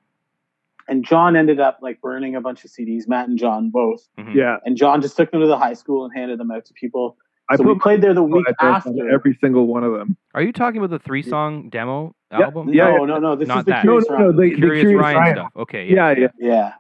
[0.91, 3.09] and John ended up like burning a bunch of CDs.
[3.09, 4.57] Matt and John both hmm yeah.
[4.67, 7.17] and John just took them to the high school and handed them out to people.
[7.49, 9.11] I so we played there the week address after.
[9.11, 10.17] every single one of them.
[10.35, 12.73] Are you talking about the three song demo Yeah, album?
[12.73, 13.35] yeah, no, no, no.
[13.37, 13.81] This Not is the that.
[13.83, 14.25] Curious no, no.
[14.27, 14.37] Ryan.
[14.37, 15.37] The, the Curious, Curious Ryan, Ryan.
[15.37, 15.53] stuff.
[15.57, 15.87] Okay.
[15.93, 16.29] Yeah, yeah.
[16.39, 16.73] Yeah,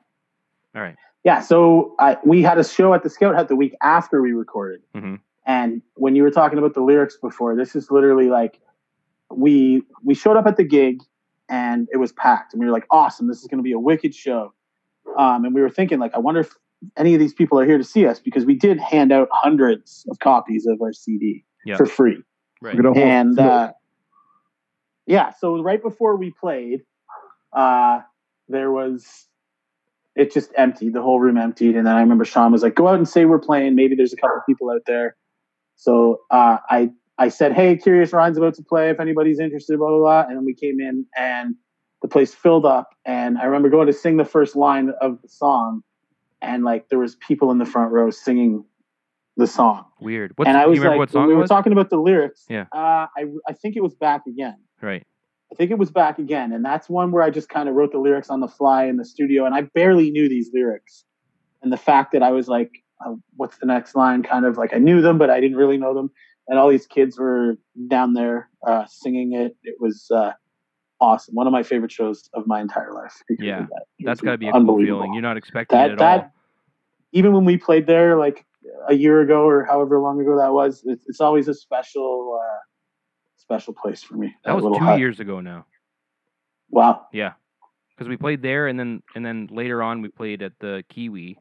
[0.76, 0.96] All right.
[1.24, 1.40] yeah.
[1.40, 4.82] So I, we had a show at the Scout Hut the week after we recorded.
[4.94, 8.60] hmm And when you were talking about the lyrics before, this is literally like
[9.32, 11.02] we we showed up at the gig
[11.50, 13.26] and it was packed, and we were like, "Awesome!
[13.28, 14.54] This is going to be a wicked show."
[15.18, 16.54] Um, and we were thinking, like, I wonder if
[16.96, 20.06] any of these people are here to see us because we did hand out hundreds
[20.10, 21.76] of copies of our CD Yeah.
[21.76, 22.22] for free.
[22.62, 22.74] Right.
[22.76, 23.72] We're gonna hold- and uh,
[25.06, 26.82] yeah, so right before we played,
[27.52, 28.00] uh,
[28.48, 29.26] there was
[30.16, 30.92] it just emptied.
[30.92, 33.24] The whole room emptied, and then I remember Sean was like, "Go out and say
[33.24, 33.74] we're playing.
[33.74, 35.16] Maybe there's a couple people out there."
[35.76, 36.90] So uh, I
[37.20, 38.90] I said, "Hey, Curious Ryan's about to play.
[38.90, 41.54] If anybody's interested, blah blah blah." And then we came in, and
[42.02, 42.94] the place filled up.
[43.04, 45.82] And I remember going to sing the first line of the song,
[46.40, 48.64] and like there was people in the front row singing
[49.36, 49.84] the song.
[50.00, 50.32] Weird.
[50.36, 52.46] What's, and I was like, what song when we were talking about the lyrics.
[52.48, 52.66] Yeah.
[52.72, 54.56] Uh, I I think it was back again.
[54.80, 55.06] right.
[55.52, 57.90] I think it was back again, and that's one where I just kind of wrote
[57.90, 61.04] the lyrics on the fly in the studio, and I barely knew these lyrics.
[61.60, 62.70] And the fact that I was like,
[63.04, 65.76] uh, "What's the next line?" Kind of like I knew them, but I didn't really
[65.76, 66.12] know them.
[66.50, 67.56] And all these kids were
[67.88, 69.56] down there uh, singing it.
[69.62, 70.32] It was uh,
[71.00, 71.36] awesome.
[71.36, 73.14] One of my favorite shows of my entire life.
[73.38, 73.82] Yeah, that.
[74.00, 74.98] It That's got to be a cool unbelievable.
[74.98, 75.14] feeling.
[75.14, 76.32] You're not expecting That it at that all.
[77.12, 78.44] even when we played there like
[78.88, 82.58] a year ago or however long ago that was, it's, it's always a special uh,
[83.36, 84.34] special place for me.
[84.44, 84.98] That was two hut.
[84.98, 85.66] years ago now.
[86.70, 87.06] Wow.
[87.12, 87.34] Yeah,
[87.96, 91.38] because we played there, and then and then later on we played at the Kiwi,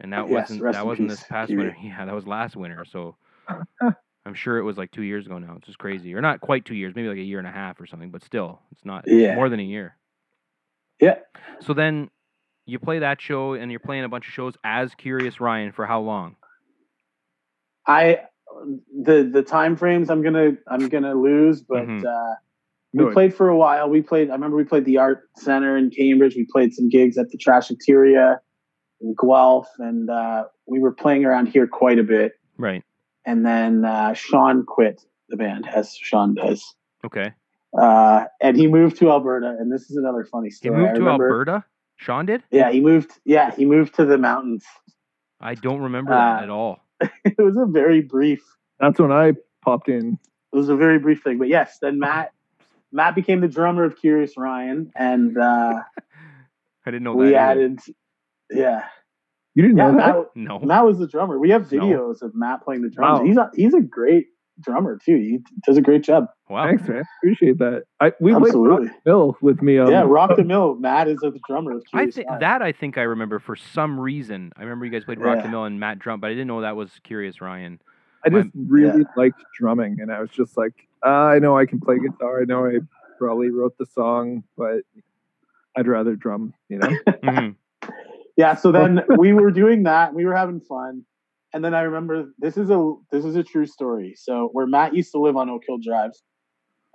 [0.00, 1.64] and that Yes, wasn't that wasn't peace, this past Kiwi.
[1.64, 1.76] winter.
[1.82, 2.84] Yeah, that was last winter.
[2.84, 3.16] So
[4.30, 5.54] I'm sure it was like two years ago now.
[5.56, 7.80] It's just crazy, or not quite two years, maybe like a year and a half
[7.80, 8.10] or something.
[8.10, 9.34] But still, it's not Yeah.
[9.34, 9.96] more than a year.
[11.00, 11.16] Yeah.
[11.58, 12.10] So then
[12.64, 15.84] you play that show, and you're playing a bunch of shows as Curious Ryan for
[15.84, 16.36] how long?
[17.88, 18.20] I
[19.02, 22.04] the the time frames I'm gonna I'm gonna lose, but Mhm.
[22.04, 22.34] uh,
[22.92, 23.90] we played for a while.
[23.90, 24.30] We played.
[24.30, 26.36] I remember we played the Art Center in Cambridge.
[26.36, 28.38] We played some gigs at the Trashateria
[29.00, 32.34] in Guelph, and uh, we were playing around here quite a bit.
[32.58, 32.84] Right.
[33.26, 37.32] And then uh, Sean quit the band, as Sean does, Okay.
[37.78, 39.56] uh, and he moved to Alberta.
[39.58, 40.74] And this is another funny story.
[40.74, 41.64] He moved I to remember- Alberta.
[41.96, 42.42] Sean did.
[42.50, 43.10] Yeah, he moved.
[43.26, 44.64] Yeah, he moved to the mountains.
[45.38, 46.80] I don't remember that Uh, at all.
[47.24, 48.42] it was a very brief
[48.78, 50.18] that's when I popped in.
[50.52, 51.36] it was a very brief thing.
[51.38, 52.32] But yes, then Matt
[52.90, 55.82] Matt became the drummer of Curious Ryan, and uh,
[56.86, 57.18] I didn't know that.
[57.18, 57.36] we either.
[57.38, 57.78] added,
[58.50, 58.86] yeah,
[59.54, 59.90] You didn't yeah.
[59.90, 60.16] know that?
[60.16, 60.58] Matt, No.
[60.60, 61.38] Matt was the drummer.
[61.38, 61.80] We have No.
[61.80, 63.20] videos of Matt playing the drums.
[63.20, 63.26] Wow.
[63.26, 64.26] He's a he's a great
[64.60, 65.16] drummer too.
[65.16, 66.26] He does a great job.
[66.48, 66.66] Wow.
[66.66, 67.02] Thanks, man.
[67.18, 67.84] Appreciate that.
[68.00, 68.86] I we played Absolutely.
[68.88, 69.78] Rock Bill with me.
[69.78, 70.74] Um, yeah, Rock the Mill.
[70.76, 73.98] Matt is the drummer of I Curious think that I think I remember for some
[73.98, 74.52] reason.
[74.56, 76.60] I remember you guys played Rock the Mill and Matt Drum, but I didn't know
[76.60, 77.80] that was Curious Ryan.
[78.24, 79.04] I just my- really Yeah.
[79.16, 80.74] liked drumming, and I was just like,
[81.04, 82.42] uh, I know I can play guitar.
[82.42, 82.80] I know I
[83.18, 84.82] probably wrote the song, but
[85.76, 86.52] I'd rather drum.
[86.68, 86.88] You know?
[87.24, 87.54] Mhm.
[88.36, 90.14] Yeah, so then we were doing that.
[90.14, 91.04] We were having fun,
[91.52, 94.14] and then I remember this is a this is a true story.
[94.16, 96.12] So where Matt used to live on Oak Hill Drive,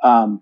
[0.03, 0.41] um,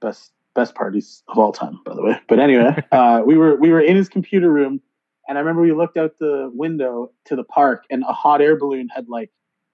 [0.00, 2.20] best best parties of all time, by the way.
[2.28, 4.80] But anyway, uh, we were we were in his computer room,
[5.28, 8.56] and I remember we looked out the window to the park, and a hot air
[8.58, 9.30] balloon had like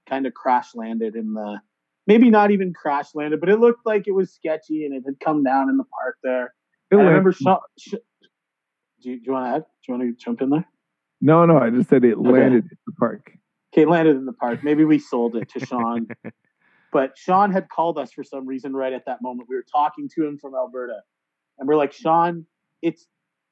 [0.09, 1.61] kind of crash landed in the
[2.07, 5.19] maybe not even crash landed, but it looked like it was sketchy, and it had
[5.21, 6.55] come down in the park there.
[6.93, 7.59] I remember Sean.
[9.05, 9.63] Sh- do you, do you want to add?
[9.63, 10.67] Do you want to jump in there?
[11.21, 13.33] no, no, I just said it landed in the park.
[13.73, 14.63] Okay, landed in the park.
[14.63, 16.07] Maybe we sold it to Sean.
[16.93, 19.49] but Sean had called us for some reason right at that moment.
[19.49, 21.01] We were talking to him from Alberta.
[21.59, 22.47] And we're like, Sean,
[22.83, 23.07] it's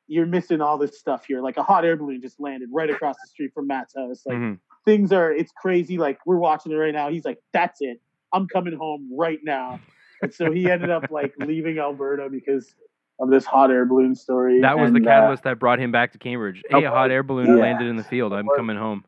[0.07, 1.41] you're missing all this stuff here.
[1.41, 4.23] Like a hot air balloon just landed right across the street from Matt's house.
[4.27, 4.59] Like Mhm.
[4.85, 5.97] things are it's crazy.
[5.99, 7.09] Like we're watching it right now.
[7.11, 8.01] He's like, That's it.
[8.33, 9.81] I'm coming home right now.
[10.21, 12.75] And so he ended up like leaving Alberta because
[13.23, 14.61] of this hot air balloon story.
[14.61, 16.63] That was the And, uh, catalyst that brought him back to Cambridge.
[16.69, 17.63] Hey, a hot air balloon Yeah.
[17.63, 18.33] landed in the field.
[18.33, 19.05] I'm coming home.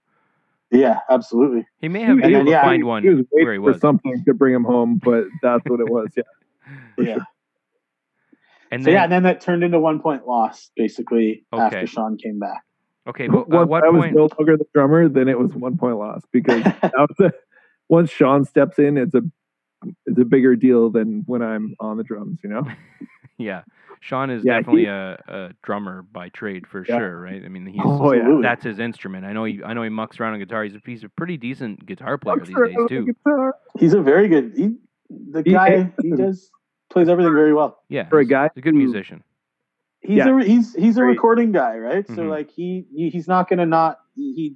[0.70, 1.66] yeah, absolutely.
[1.80, 3.76] He may have been able then, to yeah, find He one was waiting where he
[3.76, 6.08] for something to bring him home, but that's what it was.
[6.16, 6.22] Yeah.
[6.96, 7.14] Yeah.
[7.14, 7.26] sure.
[8.70, 11.62] And So then, yeah, and then that turned into one point loss basically Okay.
[11.64, 12.62] after Sean came back.
[13.08, 15.76] okay, but Once at what I was no longer the drummer, then it was one
[15.76, 17.32] point loss because that was a,
[17.88, 19.22] once Sean steps in, it's a
[20.06, 22.38] it's a bigger deal than when I'm on the drums.
[22.42, 22.62] You know?
[23.36, 23.62] Yeah,
[23.98, 26.98] Sean is Yeah, definitely he- a, a drummer by trade for Yeah.
[26.98, 27.42] sure, right?
[27.44, 28.38] I mean, he's oh, yeah.
[28.40, 29.24] that's his instrument.
[29.26, 30.62] I know he I know he mucks around on guitar.
[30.62, 33.52] He's a he's a pretty decent guitar player I'm these days on the too.
[33.80, 34.52] He's a very good.
[34.56, 34.76] He,
[35.10, 36.48] the He- guy he does
[36.90, 37.82] plays everything very well.
[37.88, 39.24] Yeah, For a he's- guy he's a good musician.
[40.00, 40.38] He's Yeah.
[40.40, 41.08] a he's he's a Great.
[41.14, 42.06] recording guy, right?
[42.06, 42.30] So Mhm.
[42.30, 44.54] like he he- he's not gonna not he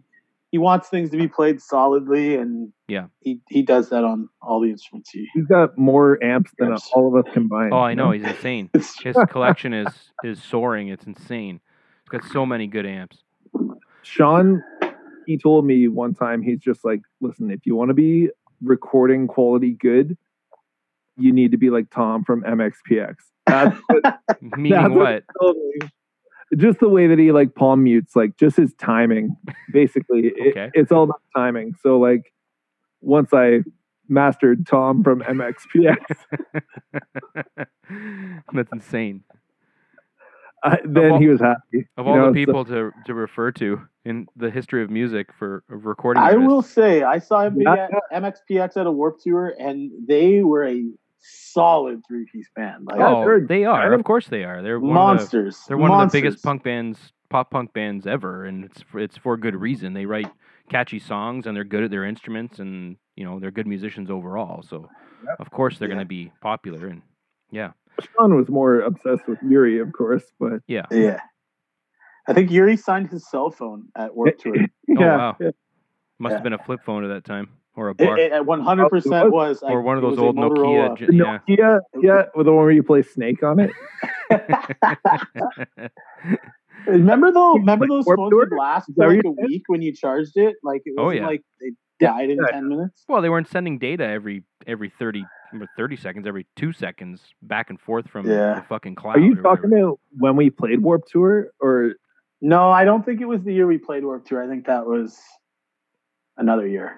[0.50, 3.06] he wants things to be played solidly, and Yeah.
[3.20, 5.10] he he does that on all the instruments.
[5.10, 6.88] He He's got more amps than Yes.
[6.94, 7.72] all of us combined.
[7.74, 8.70] Oh, I know he's insane.
[8.74, 9.88] His collection is
[10.24, 10.88] is soaring.
[10.88, 11.60] It's insane.
[12.04, 13.22] He's got so many good amps.
[14.02, 14.62] Sean,
[15.26, 18.30] he told me one time, he's just like, listen, if you want to be
[18.62, 20.16] recording quality good,
[21.18, 23.16] you need to be like Tom from MXPX.
[23.46, 25.90] That's what Meaning That's what- what?
[26.50, 26.68] He told me.
[26.68, 29.36] Just the way that he like palm mutes, like just his timing,
[29.72, 30.32] basically.
[30.34, 31.74] It- it's all about timing.
[31.82, 32.32] So like
[33.00, 33.60] once I
[34.08, 35.96] mastered Tom from MXPX,
[38.52, 39.22] That's insane.
[40.64, 41.86] I, then all- he was happy.
[41.96, 44.90] Of You all know, the so- people to to refer to in the history of
[44.90, 48.90] music for of recording, I will say I saw him Yeah, at MXPX at a
[48.90, 50.84] Warp Tour, and they were a
[51.20, 52.86] solid three piece band.
[52.86, 53.82] Like Oh, they're they are.
[53.82, 54.62] kind of Of course, they are.
[54.62, 55.64] They're one of the, monsters.
[55.66, 59.16] they're one of the biggest punk bands, pop punk bands ever, and it's for, it's
[59.16, 59.92] for good reason.
[59.94, 60.30] They write
[60.70, 64.62] catchy songs, and they're good at their instruments, and you know they're good musicians overall.
[64.62, 64.88] So,
[65.26, 65.36] Yep.
[65.40, 65.94] of course, they're Yeah.
[65.94, 66.86] going to be popular.
[66.86, 67.02] And
[67.50, 70.86] yeah, Sean was more obsessed with Yuri, of course, but yeah.
[70.90, 71.20] Yeah.
[72.28, 74.54] I think Yuri signed his cell phone at work Tour.
[74.54, 75.36] It, yeah, oh, wow.
[75.40, 75.50] yeah.
[76.18, 76.36] Must Yeah.
[76.36, 77.48] have been a flip phone at that time,
[77.78, 79.62] or a bar, it, at 100% was.
[79.62, 80.96] or one of those old Nokia.
[80.96, 81.00] Motorola.
[81.12, 81.38] yeah.
[81.48, 83.70] Nokia, yeah, with the one where you play Snake on it.
[86.86, 87.54] Remember though?
[87.54, 88.46] Remember Like those Warped phones Tour?
[88.50, 90.56] would last Is that for like a week when you charged it.
[90.62, 91.26] Like it Oh, wasn't yeah.
[91.26, 91.70] like they
[92.00, 92.50] Yeah, died in yeah.
[92.52, 93.04] ten minutes.
[93.08, 97.70] well, they weren't sending data every every thirty or thirty seconds, every two seconds, back
[97.70, 98.54] and forth from Yeah.
[98.54, 99.16] the fucking cloud.
[99.16, 99.86] Are you talking whatever.
[99.88, 101.94] about when we played Warp Tour, or
[102.40, 104.42] No, I don't think it was the year we played Warp Tour.
[104.42, 105.18] I think that was
[106.36, 106.96] another year.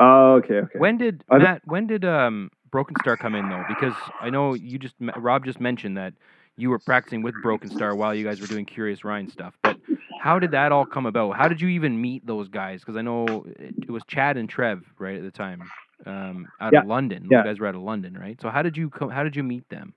[0.00, 0.78] Oh, okay, okay.
[0.78, 1.62] When did I don't- Matt?
[1.64, 3.64] When did um Broken Star come in though?
[3.64, 6.14] Because I know you just Rob just mentioned that
[6.56, 9.54] you were practicing with Broken Star while you guys were doing Curious Ryan stuff.
[9.62, 9.78] But
[10.16, 11.36] how did that all come about?
[11.36, 12.80] How did you even meet those guys?
[12.80, 15.72] Because I know it, it was Chad and Trev right at the time,
[16.06, 17.26] um, out Yeah, of London.
[17.30, 17.42] Yeah.
[17.44, 18.40] guys were out of London, right?
[18.40, 19.10] So how did you come?
[19.10, 19.94] How did you meet them?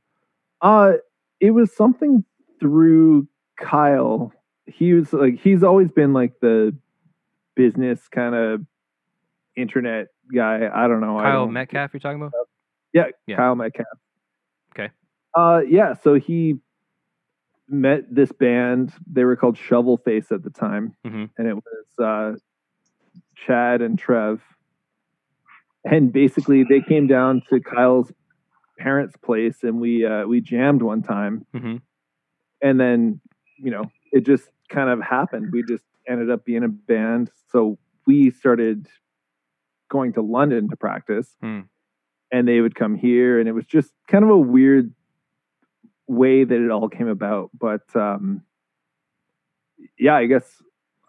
[0.62, 0.94] Uh,
[1.40, 2.24] it was something
[2.60, 3.28] through
[3.60, 4.34] Kyle.
[4.66, 6.76] He was like he's always been like the
[7.56, 8.62] business kind of
[9.58, 10.70] internet guy.
[10.74, 11.18] I don't know.
[11.20, 12.34] Kyle don't- Metcalf, you're talking about?
[12.94, 13.36] Yeah, Yeah.
[13.36, 13.88] Kyle Metcalf.
[14.74, 14.90] Okay.
[15.36, 15.94] Uh, yeah.
[15.96, 16.60] So he
[17.68, 18.94] met this band.
[19.12, 21.30] They were called Shovel Face at the time, Mhm.
[21.38, 22.38] and it was uh,
[23.36, 24.42] Chad and Trev.
[25.84, 28.12] And basically, they came down to Kyle's
[28.78, 31.46] parents' place, and we uh, we jammed one time.
[31.54, 31.78] hmm
[32.62, 33.20] And then,
[33.58, 35.52] you know, it just kind of happened.
[35.52, 37.32] We just ended up being a band.
[37.52, 38.88] So we started
[39.90, 41.62] going to London to practice Hmm.
[42.32, 44.94] and they would come here and it was just kind of a weird
[46.08, 48.42] way that it all came about but um
[50.00, 50.62] yeah i guess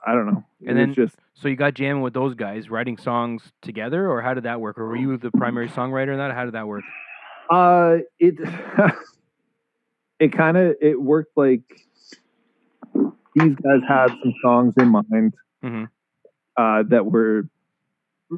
[0.06, 2.96] i don't know it And then- just So you got jamming with those guys, writing
[2.98, 4.76] songs together, or how did that work?
[4.76, 6.32] Or were you the primary songwriter in that?
[6.34, 6.82] How did that work?
[7.50, 8.34] uh it
[10.18, 11.62] it kind of it worked like
[13.36, 15.84] these guys had some songs in mind hmm
[16.56, 17.44] uh that were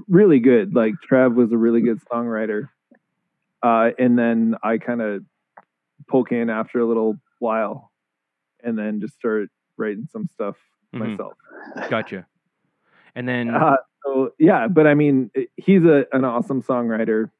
[0.09, 0.75] really good.
[0.75, 2.69] Like Trav was a really good songwriter.
[3.63, 5.23] Uh and then i kind of
[6.09, 7.91] poke in after a little while
[8.65, 10.57] and then just start writing some stuff
[10.95, 10.99] Mhm.
[11.11, 11.33] myself.
[11.91, 12.27] Gotcha.
[13.15, 17.31] And then uh, so yeah but i mean he's a, an awesome songwriter.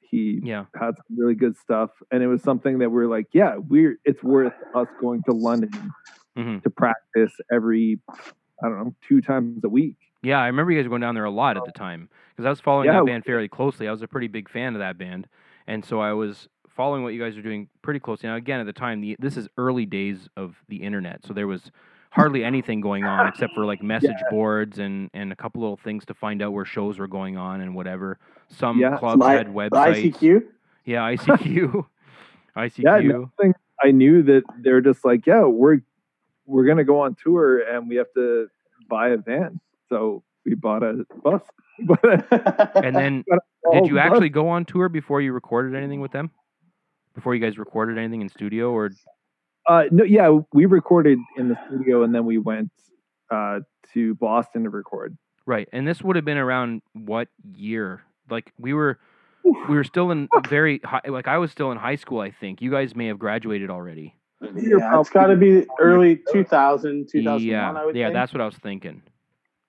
[0.00, 3.56] He yeah, had some really good stuff and it was something that we're like yeah
[3.56, 5.90] we're it's worth us going to london
[6.36, 7.98] hmm to practice every
[8.62, 9.96] i don't know two times a week
[10.26, 10.40] yeah.
[10.40, 11.78] I remember you guys were going down there a lot at the oh.
[11.78, 13.88] time because I was following Yeah, that band fairly closely.
[13.88, 15.28] I was a pretty big fan of that band,
[15.66, 18.28] and so I was following what you guys were doing pretty closely.
[18.28, 21.46] Now, again, at the time, the, this is early days of the internet, so there
[21.46, 21.70] was
[22.10, 26.04] hardly anything going on except for like message boards and and a couple little things
[26.06, 28.18] to find out where shows were going on and whatever.
[28.48, 28.96] Some Yeah.
[28.98, 30.12] clubs My- had websites.
[30.12, 30.42] ICQ.
[30.84, 31.86] Yeah, ICQ.
[32.56, 32.78] ICQ.
[32.78, 35.80] yeah nothing i knew that they're just like yeah we're
[36.46, 38.48] we're gonna go on tour and we have to
[38.88, 41.42] buy a van so we bought a bus
[42.76, 43.24] and then
[43.72, 46.30] did you actually go on tour before you recorded anything with them?
[47.14, 48.90] Before you guys recorded anything in studio or
[49.68, 52.70] uh no yeah we recorded in the studio and then we went
[53.30, 53.60] uh
[53.92, 55.16] to boston to record
[55.46, 55.68] right.
[55.72, 58.02] And this would have been around what year?
[58.28, 58.98] Like we were
[59.44, 62.60] we were still in very high, like I was still in high school, I think.
[62.60, 64.14] You guys may have graduated already.
[64.42, 67.40] yeah, it's got to be early 2000, 2001.
[67.42, 67.72] yeah.
[67.72, 68.14] I would yeah, think.
[68.14, 69.02] that's what I was thinking.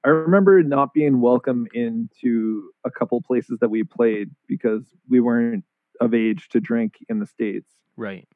[0.05, 5.63] I remember not being welcome into a couple places that we played because we weren't
[6.01, 8.27] of age to drink in the states Right.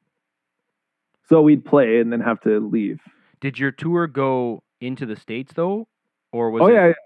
[1.28, 3.00] so we'd play and then have to leave
[3.40, 5.86] Did your tour go into the states though?
[6.32, 6.96] Or was oh it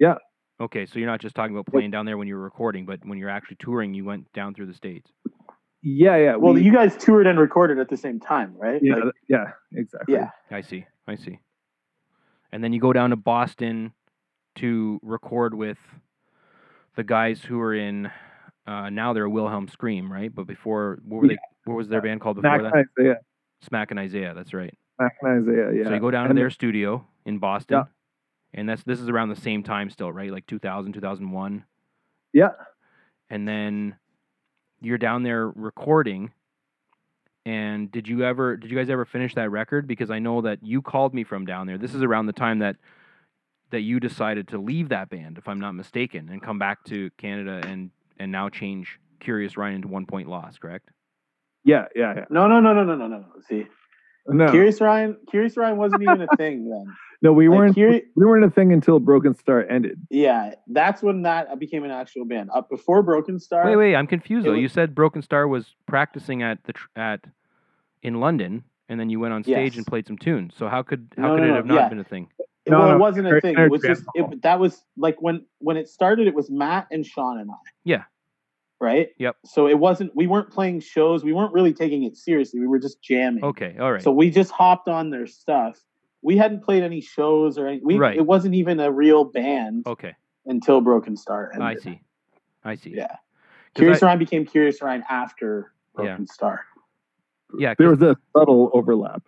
[0.00, 0.14] yeah
[0.60, 3.18] Okay, so you're not just talking about playing down there when you're recording, but when
[3.18, 5.10] you're actually touring, you went down through the states.
[5.82, 8.80] yeah yeah Well, we- you guys toured and recorded at the same time, right?
[8.82, 10.30] yeah Like, yeah exactly yeah.
[10.50, 10.84] I see.
[11.08, 11.38] I see.
[12.52, 13.92] And then you go down to Boston
[14.56, 15.78] to record with
[16.96, 18.10] the guys who are in.
[18.66, 20.32] Uh, now they're Wilhelm Scream, right?
[20.32, 21.38] But before, what were they?
[21.64, 22.74] What was their band called before Mac that?
[22.74, 23.16] and Isaiah.
[23.68, 24.34] Smackin' Isaiah.
[24.34, 24.76] That's right.
[25.00, 25.84] Smackin' Isaiah, yeah.
[25.84, 27.84] So you go down to And their studio in Boston, Yeah.
[28.54, 30.30] and that's this is around the same time still, right?
[30.32, 31.64] Like 2000, 2001.
[32.32, 32.48] Yeah.
[33.30, 33.96] And then
[34.80, 36.32] you're down there recording.
[37.44, 39.86] And did you ever did you guys ever finish that record?
[39.86, 41.78] Because I know that you called me from down there.
[41.78, 42.76] This is around the time that
[43.70, 47.10] that you decided to leave that band, if I'm not mistaken, and come back to
[47.18, 50.90] Canada and and now change Curious Ryan into One Point Loss, correct?
[51.64, 52.24] Yeah, yeah, yeah.
[52.30, 53.24] No, no, no, no, no, no, no.
[53.48, 53.66] See,
[54.26, 56.84] No, Curious Ryan, Curious Ryan wasn't even a thing then.
[57.22, 57.76] no, we Like, weren't.
[57.76, 59.98] Curi- we weren't a thing until Broken Star ended.
[60.10, 62.50] yeah, that's when that became an actual band.
[62.54, 63.64] Up before Broken Star.
[63.66, 64.52] Wait, wait, I'm confused it though.
[64.52, 67.24] was- You said Broken Star was practicing at the tr- at
[68.02, 69.76] in London, and then you went on stage Yes.
[69.76, 70.54] and played some tunes.
[70.56, 71.88] So how could how No, could no, it no, have not yeah.
[71.88, 72.28] been a thing?
[72.68, 73.58] No, well, it wasn't a thing.
[73.58, 76.28] It was just it, that was like when when it started.
[76.28, 77.54] It was Matt and Sean and I.
[77.82, 78.04] Yeah.
[78.82, 79.10] Right.
[79.18, 79.36] Yep.
[79.44, 80.10] So it wasn't.
[80.16, 81.22] We weren't playing shows.
[81.22, 82.58] We weren't really taking it seriously.
[82.58, 83.44] We were just jamming.
[83.44, 84.02] Okay, all right.
[84.02, 85.78] So we just hopped on their stuff.
[86.20, 87.80] We hadn't played any shows or any.
[87.80, 88.16] We, Right.
[88.16, 90.16] It wasn't even a real band okay,
[90.46, 91.52] until Broken Star.
[91.54, 91.62] ended.
[91.68, 92.00] I see.
[92.64, 92.90] I see.
[92.90, 93.16] Yeah.
[93.74, 96.02] Curious I- Ryan became Curious Ryan after Yeah.
[96.04, 96.64] Broken Star.
[97.56, 99.22] Yeah, There was a subtle overlap.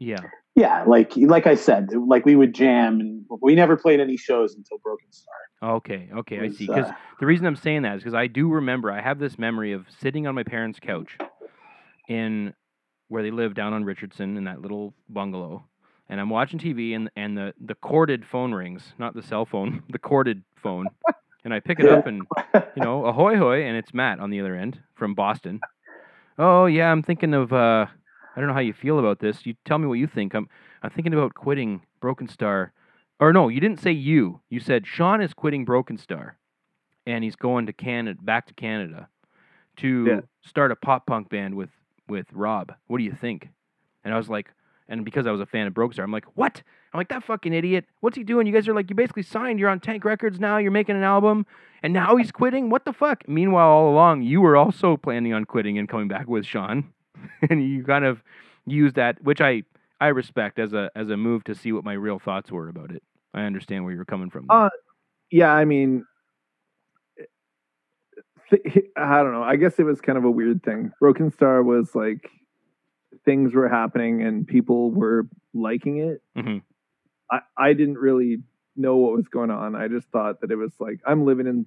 [0.00, 0.18] yeah.
[0.58, 4.56] Yeah, like like I said, like we would jam, and we never played any shows
[4.56, 5.34] until Broken Star.
[5.76, 6.66] Okay, okay, I see.
[6.66, 9.38] Because uh, the reason I'm saying that is because I do remember I have this
[9.38, 11.16] memory of sitting on my parents' couch
[12.08, 12.54] in
[13.06, 15.64] where they live down on Richardson in that little bungalow,
[16.08, 19.84] and I'm watching TV and and the the corded phone rings, not the cell phone,
[19.90, 20.88] the corded phone,
[21.44, 22.26] and I pick it up and
[22.74, 25.60] you know ahoy hoy, and it's Matt on the other end from Boston.
[26.36, 27.86] Oh yeah, I'm thinking of uh,
[28.38, 29.44] I don't know how you feel about this.
[29.46, 30.32] You tell me what you think.
[30.32, 30.48] I'm
[30.80, 32.72] I'm thinking about quitting Broken Star.
[33.18, 34.38] Or no, you didn't say you.
[34.48, 36.38] You said Sean is quitting Broken Star,
[37.04, 39.08] and he's going to Canada, back to Canada,
[39.78, 40.20] to Yeah.
[40.42, 41.70] start a pop punk band with
[42.08, 42.72] with Rob.
[42.86, 43.48] What do you think?
[44.04, 44.52] And I was like,
[44.88, 46.62] and because I was a fan of Broken Star, I'm like, what?
[46.92, 47.86] I'm like that fucking idiot.
[47.98, 48.46] What's he doing?
[48.46, 49.58] You guys are like, you basically signed.
[49.58, 50.58] You're on Tank Records now.
[50.58, 51.44] You're making an album,
[51.82, 52.70] and now he's quitting.
[52.70, 53.28] What the fuck?
[53.28, 56.92] Meanwhile, all along, you were also planning on quitting and coming back with Sean,
[57.50, 58.22] and you kind of
[58.66, 59.62] used that, which I
[60.00, 62.90] I respect as a as a move to see what my real thoughts were about
[62.90, 63.02] it.
[63.34, 64.46] I understand where you're coming from.
[64.48, 64.70] Uh,
[65.30, 66.04] Yeah, I mean,
[68.50, 68.62] th-
[68.96, 69.42] I don't know.
[69.42, 70.92] I guess it was kind of a weird thing.
[71.00, 72.30] Broken Star was like
[73.24, 76.22] things were happening and people were liking it.
[76.36, 76.62] Mhm.
[77.30, 78.38] I, I didn't really
[78.76, 79.74] know what was going on.
[79.74, 81.66] I just thought that it was like I'm living in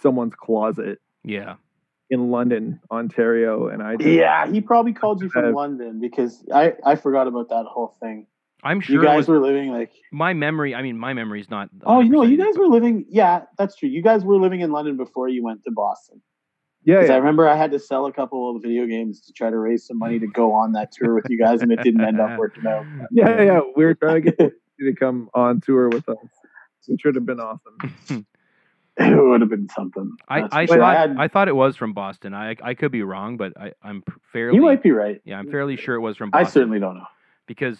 [0.00, 1.56] someone's closet yeah.
[2.10, 6.44] In London, Ontario, and I just, Yeah, he probably called you from Uh, London because
[6.52, 8.26] I I forgot about that whole thing.
[8.62, 10.74] I'm sure you guys was- were living like my memory.
[10.74, 11.70] I mean, my memory's not.
[11.84, 13.06] oh, you know, you guys were living.
[13.08, 13.88] Yeah, that's true.
[13.88, 16.20] You guys were living in London before you went to Boston.
[16.84, 19.48] yeah, 'Cause I remember I had to sell a couple of video games to try
[19.50, 22.00] to raise some money to go on that tour with you guys, and it didn't
[22.02, 22.84] end up working out.
[23.10, 23.60] yeah, yeah.
[23.76, 26.16] We were trying to get you to come on tour with us,
[26.88, 27.76] which would have been awesome.
[29.00, 30.16] It would have been something.
[30.28, 30.78] I, I for sure.
[30.82, 32.34] thought had- I thought it was from Boston.
[32.34, 35.20] I I could be wrong, but I I'm fairly you might be right.
[35.24, 36.46] yeah I'm fairly sure it was from Boston.
[36.46, 37.06] I certainly don't know.
[37.46, 37.78] because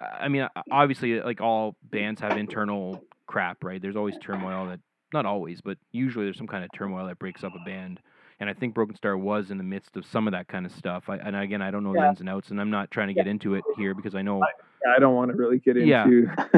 [0.00, 3.80] I mean obviously like all bands have internal crap right.
[3.80, 4.80] There's always turmoil that
[5.12, 8.00] not always but usually there's some kind of turmoil that breaks up a band.
[8.38, 10.72] And I think Broken Star was in the midst of some of that kind of
[10.72, 11.08] stuff.
[11.08, 13.14] I, and again, I don't know the ins and outs, and I'm not trying to
[13.14, 15.88] get into it here because I know I don't want to really get into.
[15.88, 16.04] Yeah.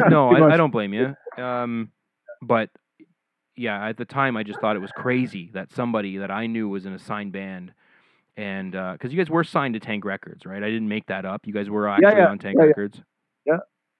[0.08, 0.54] no, I.
[0.54, 1.14] I don't blame you.
[1.40, 1.92] Um,
[2.42, 2.70] but
[3.58, 6.68] yeah, at the time, I just thought it was crazy that somebody that I knew
[6.68, 7.72] was in a signed band,
[8.36, 10.62] and uh, because you guys were signed to Tank Records, right?
[10.62, 11.46] I didn't make that up.
[11.46, 12.28] You guys were actually yeah.
[12.28, 12.68] on Tank Yeah, yeah.
[12.68, 13.02] Records.
[13.44, 13.58] Yeah.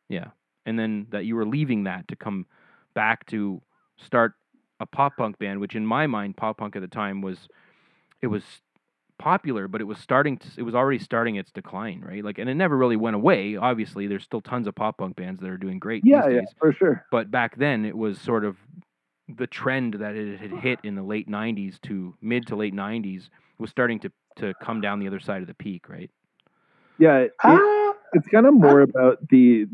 [0.09, 0.27] Yeah,
[0.65, 2.47] and then that you were leaving that to come
[2.95, 3.61] back to
[3.97, 4.35] start
[4.81, 7.49] a pop punk band, which in my mind, pop punk at the time was
[8.23, 8.43] it was
[9.19, 12.25] popular, but it was starting to it was already starting its decline, right?
[12.25, 13.57] Like, and it never really went away.
[13.57, 16.41] Obviously, there's still tons of pop punk bands that are doing great Yeah, these yeah,
[16.41, 16.49] days.
[16.59, 17.05] for sure.
[17.11, 18.57] But back then, it was sort of
[19.37, 23.29] the trend that it had hit in the late '90s to mid to late '90s
[23.59, 26.11] was starting to to come down the other side of the peak, right?
[26.99, 29.67] Yeah, it, Ah, it's kind of more about the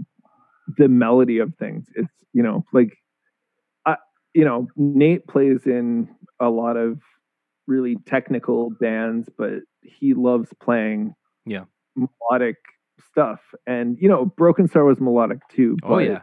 [0.76, 1.86] the melody of things.
[1.94, 2.96] It's you know like,
[3.86, 3.96] I
[4.34, 6.08] you know Nate plays in
[6.40, 7.00] a lot of
[7.66, 11.14] really technical bands, but he loves playing
[11.46, 11.64] Yeah.
[11.96, 12.56] melodic
[13.10, 13.40] stuff.
[13.66, 15.76] And you know, Broken Star was melodic too.
[15.84, 16.22] Oh yeah,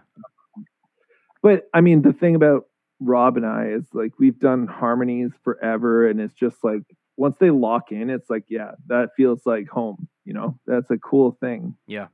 [1.41, 2.65] But I mean, the thing about
[3.01, 6.83] Rob and I is like we've done harmonies forever, and it's just like
[7.17, 10.07] once they lock in, it's like yeah, that feels like home.
[10.23, 11.75] You know, that's a cool thing.
[11.87, 12.07] Yeah.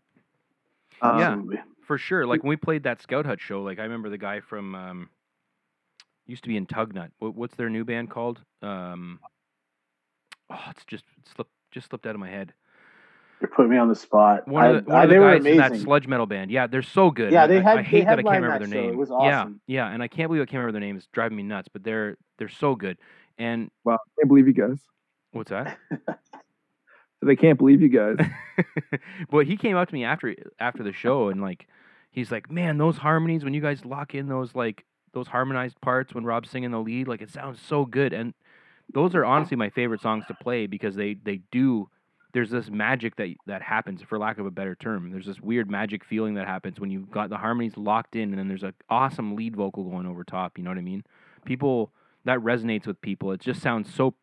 [1.01, 1.61] Um, Yeah.
[1.85, 2.25] for sure.
[2.25, 5.09] Like when we played that Scout Hut show, like I remember the guy from um,
[6.25, 7.09] used to be in Tugnut.
[7.19, 8.41] What, what's their new band called?
[8.61, 9.19] Um,
[10.49, 12.53] oh, it's just it slipped just slipped out of my head.
[13.39, 14.47] You're putting me on the spot.
[14.47, 16.49] One I- of the, one I- of the they guys in that sludge metal band.
[16.49, 17.31] Yeah, they're so good.
[17.31, 18.83] Yeah, I- they I, had- I they hate that I can't remember their show.
[18.83, 18.97] It name.
[18.97, 19.61] was Yeah, awesome.
[19.67, 20.97] yeah, and I can't believe I can't remember their name.
[20.97, 21.69] It's driving me nuts.
[21.71, 22.97] But they're they're so good.
[23.37, 24.79] And Wow, well, I can't believe you guys.
[25.31, 25.77] what's that?
[27.21, 28.17] they can't believe you guys.
[29.31, 31.67] but he came up to me after after the show and like
[32.11, 34.83] he's like, "Man, those harmonies when you guys lock in those like
[35.13, 38.33] those harmonized parts when Rob's singing the lead, like it sounds so good." And
[38.93, 41.89] those are honestly my favorite songs to play because they they do
[42.33, 45.11] there's this magic that that happens for lack of a better term.
[45.11, 48.37] There's this weird magic feeling that happens when you've got the harmonies locked in and
[48.37, 51.03] then there's an awesome lead vocal going over top, you know what I mean?
[51.45, 51.91] People
[52.25, 53.31] that resonates with people.
[53.31, 54.13] It just sounds so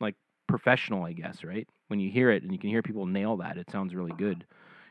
[0.00, 0.14] like
[0.46, 1.68] professional, I guess, right?
[1.88, 4.44] When you hear it and you can hear people nail that, it sounds really good.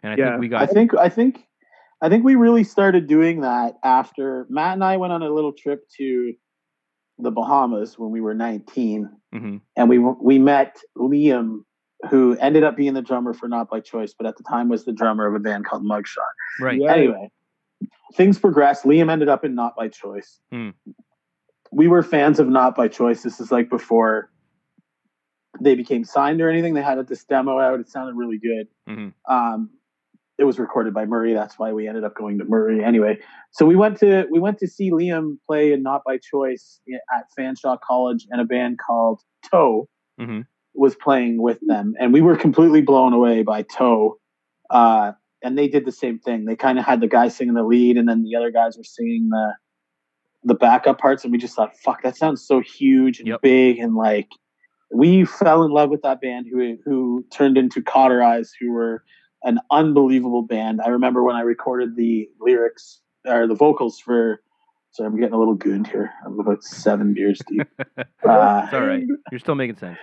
[0.03, 0.30] And I Yeah.
[0.30, 1.45] think we got I think I think
[2.01, 5.53] I think we really started doing that after Matt and I went on a little
[5.53, 6.34] trip to
[7.17, 9.61] the Bahamas when we were 19 mhm.
[9.76, 11.63] and we we met Liam
[12.10, 14.86] who ended up being the drummer for Not by Choice but at the time was
[14.86, 16.18] the drummer of a band called Mugshot.
[16.62, 16.80] right.
[16.80, 16.93] Yeah.
[16.93, 17.32] Anyway,
[18.14, 18.86] things progressed.
[18.86, 20.39] Liam ended up in Not by Choice.
[20.52, 20.70] Hmm.
[21.72, 23.22] We were fans of Not by Choice.
[23.24, 24.32] This is like before
[25.62, 26.74] they became signed or anything.
[26.74, 27.80] They had this demo out.
[27.80, 28.68] It sounded really good.
[28.88, 29.14] Mhm.
[29.28, 29.70] Um,
[30.38, 31.34] it was recorded by Murray.
[31.34, 32.82] That's why we ended up going to Murray.
[32.84, 33.20] Anyway,
[33.52, 36.80] so we went to we went to see Liam play in Not by Choice
[37.14, 39.22] at Fanshawe College, and a band called
[39.52, 39.88] Toe
[40.20, 40.45] Mhm.
[40.80, 44.17] Was playing with them, and we were completely blown away by Toe.
[44.69, 45.11] Uh,
[45.43, 46.45] and they did the same thing.
[46.45, 48.84] They kind of had the guy singing the lead, and then the other guys were
[48.84, 49.53] singing the
[50.43, 53.41] the backup parts, and we just thought, "Fuck, that sounds so huge and Yep.
[53.41, 54.30] big," and like
[54.91, 59.03] we fell in love with that band, who who turned into Cauterize, who were
[59.43, 60.80] an unbelievable band.
[60.84, 64.41] I remember when I recorded the lyrics or the vocals for.
[64.91, 66.09] Sorry, I'm getting a little gooned here.
[66.25, 67.67] I'm about seven beers deep.
[67.97, 68.05] Uh,
[68.65, 69.03] It's all right.
[69.30, 69.99] You're still making sense.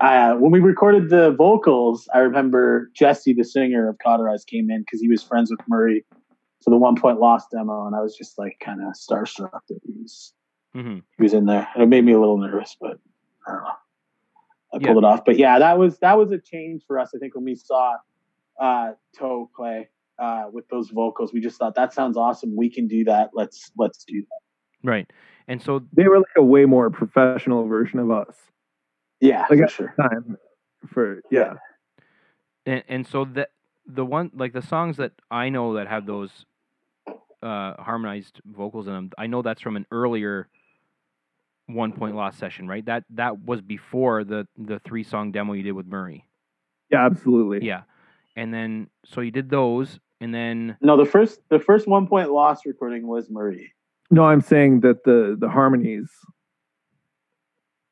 [0.00, 4.80] Uh, when we recorded the vocals, I remember Jesse, the singer of Cauterize, came in
[4.80, 6.04] because he was friends with Murray
[6.62, 9.80] for the One Point Loss demo, and I was just like kind of starstruck that
[9.84, 10.32] he was
[10.74, 12.98] hmm he was in there, and it made me a little nervous, but
[13.46, 13.68] I don't know.
[14.74, 14.86] I Yeah.
[14.86, 17.12] pulled it off, but yeah, that was that was a change for us.
[17.14, 17.96] I think when we saw
[18.60, 19.88] uh, Toe play
[20.18, 22.54] uh, with those vocals, we just thought that sounds awesome.
[22.54, 23.30] We can do that.
[23.32, 24.40] Let's let's do that.
[24.86, 25.10] Right.
[25.48, 28.36] And so they were like a way more professional version of us.
[29.20, 29.94] Yeah, Like, for sure.
[30.00, 30.36] Time
[30.88, 31.54] for yeah.
[32.64, 33.48] and, and so the
[33.86, 36.44] the one like the songs that I know that have those
[37.42, 40.48] uh harmonized vocals in them, I know that's from an earlier
[41.66, 42.84] one point loss session, right?
[42.84, 46.26] That that was before the the three song demo you did with Murray.
[46.90, 47.66] Yeah, absolutely.
[47.66, 47.82] Yeah.
[48.36, 52.30] And then so you did those and then No, the first the first One Point
[52.30, 53.72] Loss recording was Murray.
[54.10, 56.10] No, I'm saying that the the harmonies.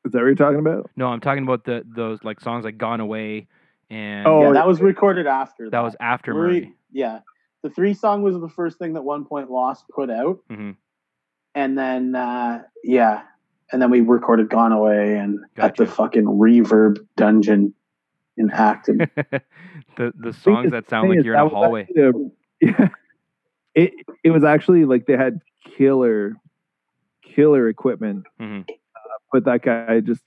[0.05, 0.90] Is that what you're talking about?
[0.96, 3.46] no, I'm talking about the those like songs like Gone Away
[3.90, 5.70] and Oh, yeah, that was recorded after.
[5.70, 6.61] that was after Murray.
[6.61, 6.74] Murray.
[6.92, 7.20] Yeah,
[7.62, 10.72] the three song was the first thing that One Point Loss put out, hmm
[11.57, 13.22] and then uh, yeah,
[13.72, 17.74] and then we recorded Gone Away and at the fucking Reverb Dungeon
[18.36, 18.98] in Acton.
[19.96, 21.86] the the songs that sound like is, you're in a hallway.
[21.96, 22.12] a-
[22.61, 22.88] yeah.
[23.74, 23.92] It
[24.22, 25.40] it was actually like they had
[25.76, 26.34] killer
[27.22, 28.61] killer equipment, hmm
[29.35, 30.22] but that guy just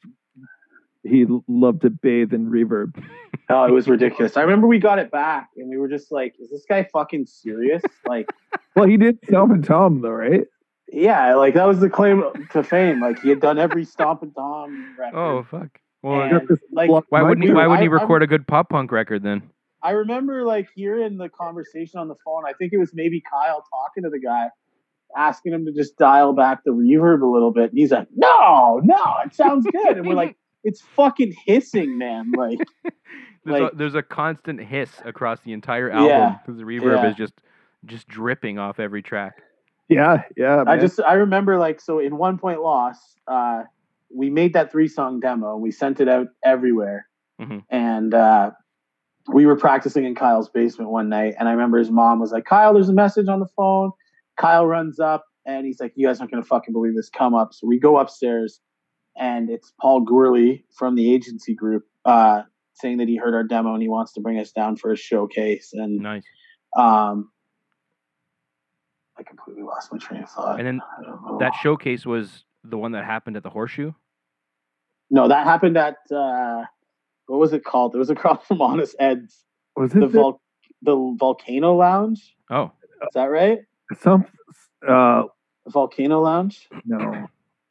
[1.04, 3.02] he loved to bathe in reverb.
[3.50, 4.36] oh, it was ridiculous.
[4.36, 7.26] I remember we got it back, and we were just like, "Is this guy fucking
[7.26, 8.30] serious?" like,
[8.76, 10.44] Well, he did Stompin' Tom though, right?
[10.92, 13.00] yeah, like that was the claim to fame.
[13.00, 15.18] Like he had done every Stompin' Tom record.
[15.18, 15.80] Oh fuck.
[16.04, 19.24] Well, And, like why wouldn't he, why wouldn't he record a good pop punk record
[19.24, 19.42] then?
[19.82, 22.44] I remember like hearing the conversation on the phone.
[22.46, 24.50] I think it was maybe Kyle talking to the guy,
[25.16, 27.70] asking him to just dial back the reverb a little bit.
[27.72, 32.32] And he's like, "No, no, it sounds good." And we're like, "It's fucking hissing, man!"
[32.36, 32.60] Like,
[33.46, 36.36] There's, Like- a, there's a constant hiss across the entire album Yeah.
[36.46, 37.10] because the reverb Yeah.
[37.12, 37.34] is just
[37.86, 39.42] just dripping off every track.
[39.88, 40.66] Yeah, yeah.
[40.68, 42.98] I just I remember like so in One Point Loss,
[43.28, 43.64] uh,
[44.14, 45.56] we made that three song demo.
[45.56, 47.08] We sent it out everywhere,
[47.40, 47.64] Mhm.
[47.70, 48.52] and uh,
[49.32, 51.36] we were practicing in Kyle's basement one night.
[51.40, 53.92] And I remember his mom was like, "Kyle, there's a message on the phone."
[54.38, 57.10] Kyle runs up and he's like, "You guys aren't gonna fucking believe this.
[57.10, 58.60] Come up." So we go upstairs,
[59.18, 63.74] and it's Paul Gourley from the agency group uh, saying that he heard our demo
[63.74, 65.72] and he wants to bring us down for a showcase.
[65.74, 66.24] And Nice.
[66.78, 67.32] um,
[69.18, 70.60] I completely lost my train of thought.
[70.60, 71.38] And then I don't know.
[71.40, 73.94] That showcase was the one that happened at the Horseshoe.
[75.10, 76.64] No, that happened at uh,
[77.28, 77.96] what was it called?
[77.96, 79.44] It was across from Honest Ed's,
[79.76, 80.42] was the it the, vol-
[80.82, 82.36] the Volcano Lounge.
[82.50, 82.72] Oh,
[83.02, 83.60] Is that right?
[84.02, 84.26] Some
[84.88, 85.24] uh
[85.68, 86.68] Volcano Lounge.
[86.86, 87.28] no.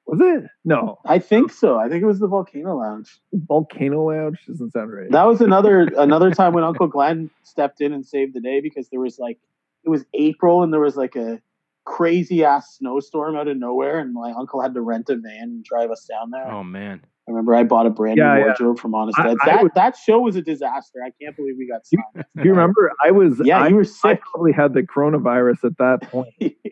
[0.06, 0.44] Was it?
[0.64, 0.98] No.
[1.04, 1.76] I think so.
[1.76, 3.18] I think it was the Volcano Lounge.
[3.32, 5.10] Volcano Lounge doesn't sound right.
[5.10, 8.88] That was another another time when Uncle Glenn stepped in and saved the day because
[8.90, 9.38] there was like
[9.84, 11.40] it was April and there was like a
[11.84, 15.64] crazy ass snowstorm out of nowhere and my uncle had to rent a van and
[15.64, 16.46] drive us down there.
[16.52, 17.00] oh man.
[17.28, 18.44] I remember I bought a brand Yeah, new yeah.
[18.46, 19.40] wardrobe from Honest I- Eds.
[19.44, 21.00] That would- that show was a disaster.
[21.04, 22.24] I can't believe we got signed.
[22.36, 22.92] Do you remember?
[23.02, 23.40] I was.
[23.44, 24.04] Yeah, I, you were sick.
[24.04, 24.20] I sick.
[24.22, 26.28] probably had the coronavirus at that point.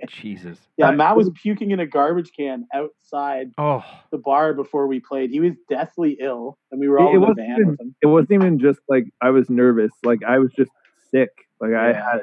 [0.08, 0.58] Jesus.
[0.76, 3.82] yeah, I- Matt was puking in a garbage can outside Oh,
[4.12, 5.30] the bar before we played.
[5.30, 7.68] He was deathly ill, and we were It- all it in the wasn't van even-
[7.70, 7.94] with him.
[8.02, 9.92] It wasn't even just like I was nervous.
[10.04, 10.70] Like I was just
[11.10, 11.30] sick.
[11.60, 12.10] Like I Yeah.
[12.12, 12.20] had.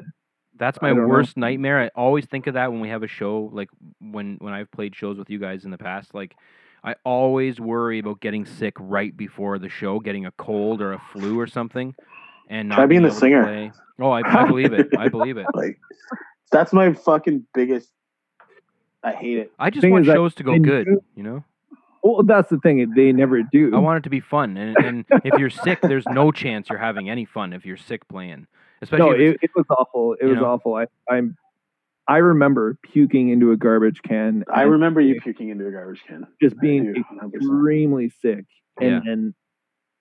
[0.58, 1.08] that's my don't know.
[1.08, 1.82] worst nightmare.
[1.82, 3.70] I always think of that when we have a show, like
[4.00, 6.14] when when I've played shows with you guys in the past.
[6.14, 6.36] Like,
[6.84, 11.02] I always worry about getting sick right before the show, getting a cold or a
[11.14, 11.94] flu or something,
[12.50, 13.44] and not Try being the singer.
[13.44, 13.72] play.
[14.00, 14.88] Oh, I, I believe it.
[14.98, 15.46] I believe it.
[15.54, 15.80] Like
[16.52, 17.90] that's my fucking biggest.
[19.04, 19.52] I hate it.
[19.60, 20.88] I just Thing want is that shows to go good.
[20.88, 21.44] you- You know,
[22.04, 22.94] Well, that's the thing.
[22.96, 23.76] They never do.
[23.76, 26.78] I want it to be fun, and and if you're sick, there's no chance you're
[26.80, 28.48] having any fun if you're sick playing.
[28.82, 30.16] Especially no, it, it was awful.
[30.20, 30.46] It was know?
[30.46, 30.76] awful.
[30.76, 31.38] I, I'm.
[32.12, 34.44] I remember puking into a garbage can.
[34.54, 36.28] I remember you puking into a garbage can.
[36.42, 37.04] just being do,
[37.34, 38.44] extremely sick.
[38.82, 39.34] And, and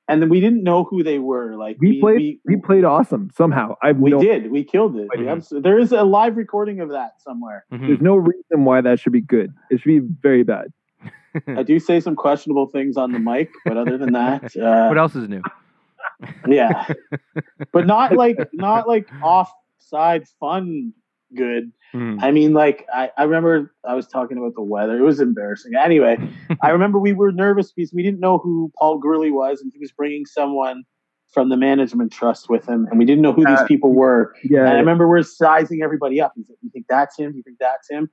[0.09, 1.55] And then we didn't know who they were.
[1.55, 2.41] Like we, played.
[2.45, 3.77] We, played awesome somehow.
[3.81, 4.51] I've We no, did.
[4.51, 5.09] We killed it.
[5.17, 7.65] We there is a live recording of that somewhere.
[7.73, 7.87] Mhm.
[7.87, 9.53] There's no reason why that should be good.
[9.71, 10.73] It should be very bad.
[11.47, 14.99] I do say some questionable things on the mic, but other than that, uh, what
[14.99, 15.43] else is new?
[16.49, 16.93] yeah.
[17.73, 20.93] But not like not like offside fun
[21.37, 21.73] good.
[21.95, 22.23] Mhm.
[22.23, 24.97] I mean, like I, I remember I was talking about the weather.
[24.97, 25.73] It was embarrassing.
[25.75, 26.17] Anyway,
[26.63, 29.79] I remember we were nervous because we didn't know who Paul Gurley was, and he
[29.79, 30.85] was bringing someone
[31.33, 34.35] from the management trust with him, and we didn't know who these Uh, people were.
[34.61, 36.33] And I remember we're sizing everybody up.
[36.35, 37.33] He's like, "You think that's him?
[37.35, 38.11] You think that's him?"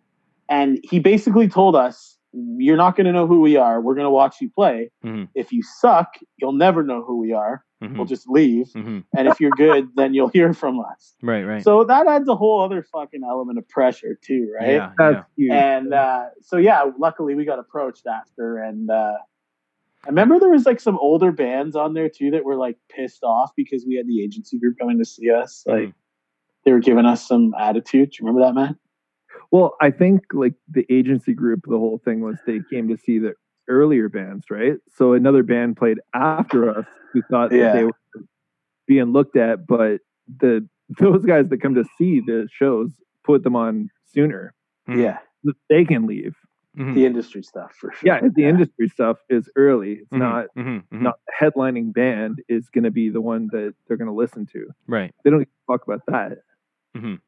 [0.49, 3.81] And he basically told us, "You're not going to know who we are.
[3.81, 4.91] We're going to watch you play.
[5.03, 5.29] Mhm.
[5.35, 7.63] If you suck, you'll never know who we are.
[7.81, 7.95] Mhm.
[7.95, 8.67] We'll just leave.
[8.73, 9.03] Mhm.
[9.15, 11.63] And if you're good, then you'll hear from us." Right, right.
[11.63, 14.67] So that adds a whole other fucking element of pressure too, right?
[14.71, 14.91] yeah, yeah.
[14.97, 15.51] That's huge.
[15.51, 19.17] And uh, so yeah, luckily we got approached after, and uh,
[20.05, 23.23] I remember there was like some older bands on there too that were like pissed
[23.23, 25.63] off because we had the agency group coming to see us.
[25.67, 25.93] Like Mhm.
[26.65, 28.11] they were giving us some attitude.
[28.11, 28.77] Do you remember that, man?
[29.51, 33.19] Well, I think like the agency group, the whole thing was they came to see
[33.19, 33.33] the
[33.69, 34.77] earlier bands, right?
[34.95, 37.91] So another band played after us who thought that they were
[38.87, 40.01] being looked at, but
[40.39, 40.67] the
[40.99, 42.91] those guys that come to see the shows
[43.25, 44.53] put them on sooner.
[44.87, 45.01] Mhm.
[45.03, 45.17] Yeah,
[45.69, 46.35] They can leave.
[46.77, 46.93] Mhm.
[46.93, 48.07] the industry stuff for sure.
[48.07, 49.93] Yeah, the industry stuff is early.
[49.93, 50.19] It's Mhm.
[50.19, 50.83] not Mhm.
[50.91, 51.01] Mhm.
[51.01, 54.45] not the headlining band is going to be the one that they're going to listen
[54.53, 54.69] to.
[54.87, 55.13] right.
[55.23, 56.39] They don't talk about that.
[56.95, 57.19] Mhm.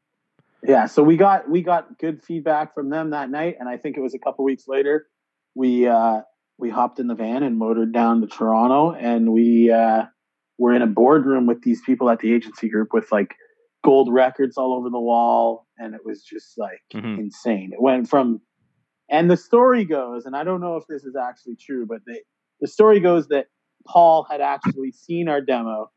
[0.62, 3.96] yeah so we got we got good feedback from them that night and i think
[3.96, 5.06] it was a couple weeks later
[5.54, 6.20] we uh
[6.60, 10.04] we hopped in the van and motored down to toronto and we uh
[10.58, 13.34] were in a boardroom with these people at the agency group with like
[13.82, 17.18] gold records all over the wall and it was just like Mhm.
[17.18, 18.40] insane it went from
[19.10, 22.20] and the story goes and i don't know if this is actually true but they,
[22.60, 23.46] the story goes that
[23.86, 25.90] paul had actually seen our demo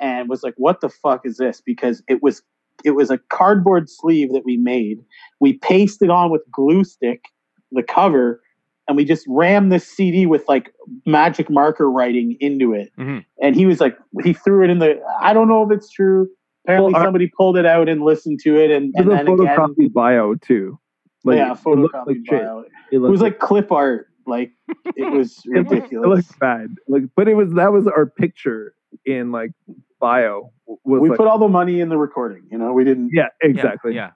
[0.00, 2.42] and was like what the fuck is this because it was
[2.84, 4.98] it was a cardboard sleeve that we made.
[5.40, 7.24] We pasted on with glue stick
[7.72, 8.40] the cover,
[8.88, 10.72] and we just rammed this CD with like
[11.06, 12.90] magic marker writing into it.
[12.98, 13.24] Mhm.
[13.42, 15.00] And he was like, he threw it in the.
[15.20, 16.28] I don't know if it's true.
[16.64, 19.24] Apparently, Well, our- somebody pulled it out and listened to it, and, There's and a
[19.24, 20.78] then again, photocopy bio too.
[21.24, 22.60] yeah, it photocopied like bio.
[22.60, 24.08] It, It was like clip art.
[24.26, 24.52] Like
[24.96, 26.06] it was it looked- ridiculous.
[26.06, 26.74] It looked bad.
[26.88, 28.74] Like, but it was that was our picture
[29.06, 29.52] in like
[30.00, 30.50] bio.
[30.66, 32.42] Was we like, put all the money in the recording.
[32.50, 33.10] You know, we didn't.
[33.12, 33.94] yeah, Yeah, exactly.
[33.94, 34.10] Yeah.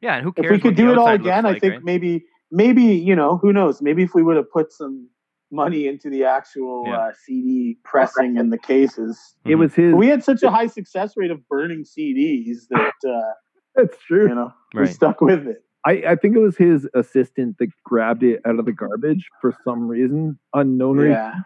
[0.00, 1.84] Yeah, and who if we could do it all outside looks again, I think right?
[1.84, 5.08] maybe maybe you know who knows maybe if we would have put some
[5.50, 6.98] money into the actual Yeah.
[6.98, 9.18] uh, CD pressing and the cases.
[9.46, 9.94] It was his.
[9.94, 13.32] We had such a high success rate of burning CDs that uh,
[13.74, 14.28] that's true.
[14.28, 14.88] you know we Right.
[14.90, 15.64] stuck with it.
[15.86, 19.56] I, I think it was his assistant that grabbed it out of the garbage for
[19.64, 21.44] some reason, unknown reason.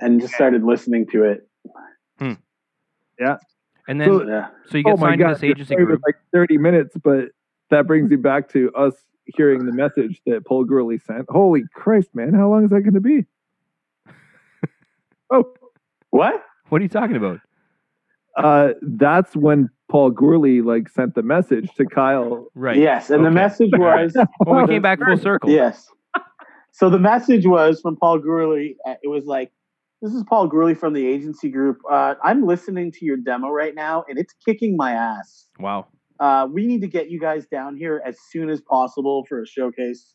[0.00, 1.48] And just started listening to it.
[3.20, 3.36] Yeah.
[3.88, 6.00] And then, So- so, you get oh my signed god, to this your agency group.
[6.06, 7.28] like 30 minutes, but
[7.70, 8.94] that brings you back to us
[9.26, 11.26] hearing the message that Paul Gurley sent.
[11.28, 13.24] Holy Christ, man, how long is that going to be?
[15.30, 15.44] oh,
[16.10, 16.44] what?
[16.68, 17.40] What are you talking about?
[18.36, 22.48] uh, that's when Paul Gurley like sent the message to Kyle.
[22.54, 22.76] Right.
[22.76, 24.14] Yes, and the message was
[24.44, 25.50] Well, we came back full circle.
[25.50, 25.88] Yes.
[26.72, 28.76] So the message was from Paul Gurley.
[28.86, 29.50] uh, It was like,
[30.02, 31.78] "This is Paul Gurley from the agency group.
[31.90, 35.46] Uh, I'm listening to your demo right now, and it's kicking my ass.
[35.58, 35.86] Wow.
[36.18, 39.46] Uh, we need to get you guys down here as soon as possible for a
[39.46, 40.14] showcase."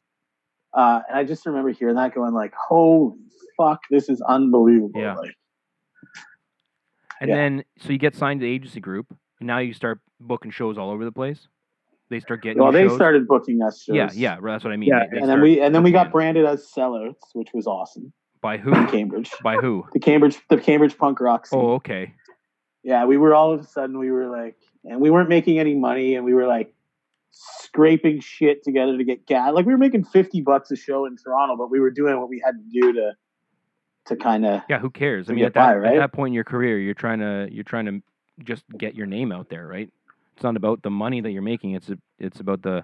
[0.74, 3.18] Uh, and I just remember hearing that, going like, "Holy
[3.58, 5.16] fuck, this is unbelievable!" Yeah.
[5.16, 5.32] Like,
[7.20, 7.36] And Yeah.
[7.36, 9.06] then, so you get signed to the agency group,
[9.40, 11.48] and now you start booking shows all over the place.
[12.10, 12.62] They start getting.
[12.62, 12.96] well, they shows.
[12.96, 13.96] started booking us shows.
[13.96, 14.90] Yeah, yeah, that's what I mean.
[14.90, 16.12] Yeah, They- they And then we and then we got you.
[16.14, 18.12] branded as sellouts, which was awesome.
[18.42, 18.72] By who?
[18.88, 19.32] Cambridge.
[19.44, 19.86] By who?
[19.94, 21.60] The Cambridge, the Cambridge punk rock scene.
[21.60, 22.16] Oh, okay.
[22.84, 25.76] Yeah, we were all of a sudden we were like, and we weren't making any
[25.76, 26.74] money, and we were like
[27.32, 29.54] scraping shit together to get gas.
[29.54, 32.30] Like we were making fifty bucks a show in Toronto, but we were doing what
[32.30, 33.12] we had to do to
[34.06, 35.30] to kind of Yeah, who cares?
[35.30, 37.48] I mean, get at that, by, at that point in your career, you're trying to
[37.52, 38.02] you're trying to
[38.44, 39.90] just get your name out there, right?
[40.36, 41.74] It's not about the money that you're making.
[41.74, 42.84] It's it's about the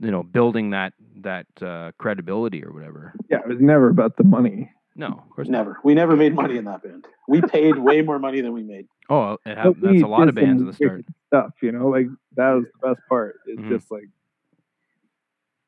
[0.00, 3.12] you know building that that uh, credibility or whatever.
[3.30, 4.72] Yeah, it was never about the money.
[4.94, 5.58] No, of course not.
[5.58, 5.78] never.
[5.84, 7.06] We never made money in that band.
[7.28, 8.86] We paid way more money than we made.
[9.10, 11.04] Oh, it hap- But we that's a lot of bands some at the start.
[11.26, 13.40] Stuff, you know, like that was the best part.
[13.46, 13.68] It's Mhm.
[13.68, 14.08] just like,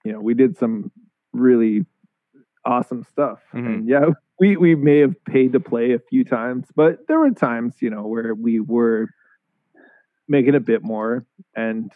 [0.05, 0.91] you know, we did some
[1.33, 1.85] really
[2.65, 3.67] awesome stuff, Mhm.
[3.67, 4.07] and yeah,
[4.41, 7.91] we we may have paid to play a few times, but there were times, you
[7.91, 9.09] know, where we were
[10.29, 11.93] making a bit more, and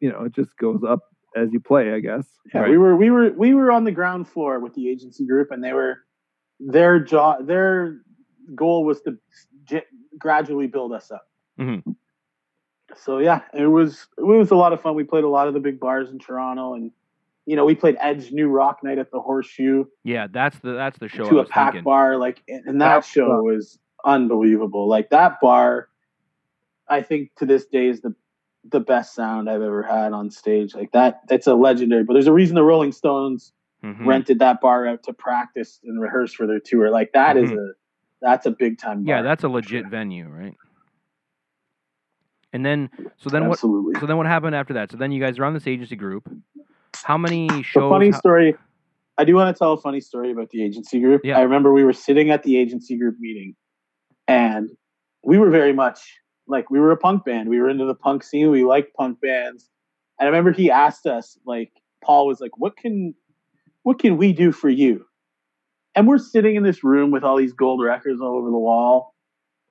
[0.00, 1.00] you know, it just goes up
[1.34, 2.26] as you play, I guess.
[2.52, 2.70] Yeah, Right.
[2.70, 5.62] we were we were we were on the ground floor with the agency group, and
[5.64, 5.98] they were
[6.60, 8.00] their job their
[8.54, 9.18] goal was to
[9.64, 9.84] j-
[10.18, 11.28] gradually build us up.
[11.58, 11.96] Mhm.
[12.96, 14.94] So yeah, it was it was a lot of fun.
[14.94, 16.90] We played a lot of the big bars in Toronto, and
[17.44, 20.98] you know we played Edge New Rock Night at the Horseshoe Yeah, that's the that's
[20.98, 21.84] the show I to a pack thinking.
[21.84, 22.16] bar.
[22.16, 23.44] Like, and and That that show fun.
[23.44, 24.88] was unbelievable.
[24.88, 25.88] Like that bar,
[26.88, 28.14] I think to this day is the
[28.68, 30.74] the best sound I've ever had on stage.
[30.74, 32.04] Like that, it's a legendary.
[32.04, 33.52] But there's a reason the Rolling Stones
[33.86, 34.06] Mhm.
[34.06, 36.90] rented that bar out to practice and rehearse for their tour.
[36.90, 37.72] Like that is a
[38.20, 38.98] that's a big time.
[39.00, 39.08] Mm-hmm.
[39.08, 39.90] Yeah, that's a legit sure.
[39.90, 40.54] venue, right?
[42.52, 44.90] And then so then what so then what happened after that?
[44.90, 46.28] So then you guys are on this agency group.
[47.04, 47.90] How many The shows?
[47.90, 48.56] funny how- story.
[49.18, 51.22] I do want to tell a funny story about the agency group.
[51.24, 51.38] Yeah.
[51.38, 53.56] I remember we were sitting at the agency group meeting,
[54.28, 54.68] and
[55.22, 56.00] we were very much
[56.46, 57.48] like we were a punk band.
[57.48, 58.50] We were into the punk scene.
[58.50, 59.70] We liked punk bands.
[60.18, 61.72] And I remember he asked us, like,
[62.04, 63.14] Paul was like, "What can,
[63.86, 65.06] what can we do for you?"
[65.94, 69.14] And we're sitting in this room with all these gold records all over the wall.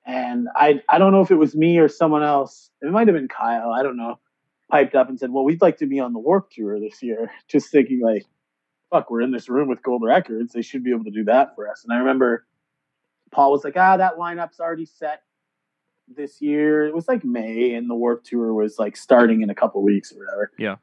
[0.06, 2.70] And I, I don't know if it was me or someone else.
[2.80, 3.72] It might have been Kyle.
[3.72, 4.18] I don't know.
[4.70, 7.30] Piped up and said, "Well, we'd like to be on the Warped Tour this year."
[7.48, 8.24] Just thinking, like,
[8.90, 10.52] fuck, we're in this room with gold records.
[10.52, 11.84] They should be able to do that for us.
[11.84, 12.46] And I remember
[13.30, 15.22] Paul was like, ah, that lineup's already set
[16.08, 16.86] this year.
[16.86, 20.12] It was like May, and the Warped Tour was like starting in a couple weeks
[20.12, 20.52] or whatever.
[20.58, 20.76] Yeah.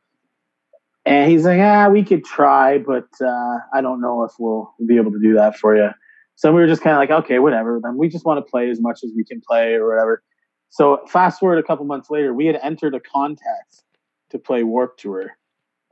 [1.06, 4.96] And he's like, ah, we could try, but uh, I don't know if we'll be
[4.98, 5.90] able to do that for you.
[6.36, 7.80] So we were just kind of like, okay, whatever.
[7.84, 10.24] Then we just want to play as much as we can play or whatever.
[10.70, 13.84] So fast forward a couple months later, we had entered a contest
[14.32, 15.32] to play Warped Tour,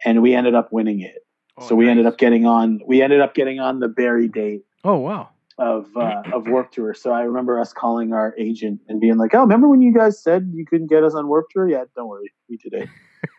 [0.06, 1.26] and we ended up winning it
[1.58, 4.62] Oh, so we ended up getting on we ended up getting on the Barrie date
[4.84, 5.30] Oh wow.
[5.58, 6.94] of uh, of Warped Tour.
[6.94, 10.22] So I remember us calling our agent and being like, "Oh, remember when you guys
[10.24, 11.70] said you couldn't get us on Warped Tour?
[11.70, 12.90] Yeah, don't worry, we did it.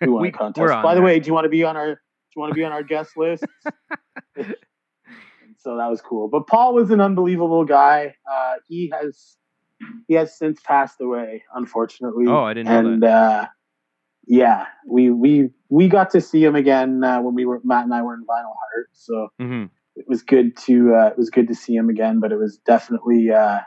[0.00, 0.60] We won We- a contest.
[0.60, 2.00] we're on By the way, do you want to be on our do
[2.36, 3.44] you want to be on our guest list?"
[5.58, 6.28] So that was cool.
[6.28, 8.16] But Paul was an unbelievable guy.
[8.30, 9.36] Uh, he has
[10.08, 12.24] he has since passed away, unfortunately.
[12.28, 13.46] Oh, I didn't know and uh,
[14.26, 17.94] yeah, we we we got to see him again uh, when we were Matt and
[17.94, 18.88] I were in Vinyl Heart.
[18.92, 19.64] So hmm
[19.94, 22.58] it was good to uh, it was good to see him again, but it was
[22.58, 23.60] definitely uh,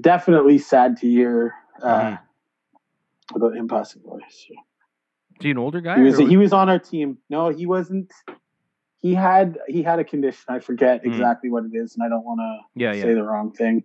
[0.00, 2.18] definitely sad to hear uh, Mhm.
[3.34, 4.22] about him passing away.
[4.30, 4.54] So
[5.38, 5.96] Is he an older guy?
[5.96, 7.18] he was he was on our team.
[7.28, 8.12] No, he wasn't.
[8.98, 10.44] He had he had a condition.
[10.48, 11.06] I forget Mm.
[11.08, 13.14] exactly what it is, and I don't want to yeah, say yeah.
[13.14, 13.82] the wrong thing.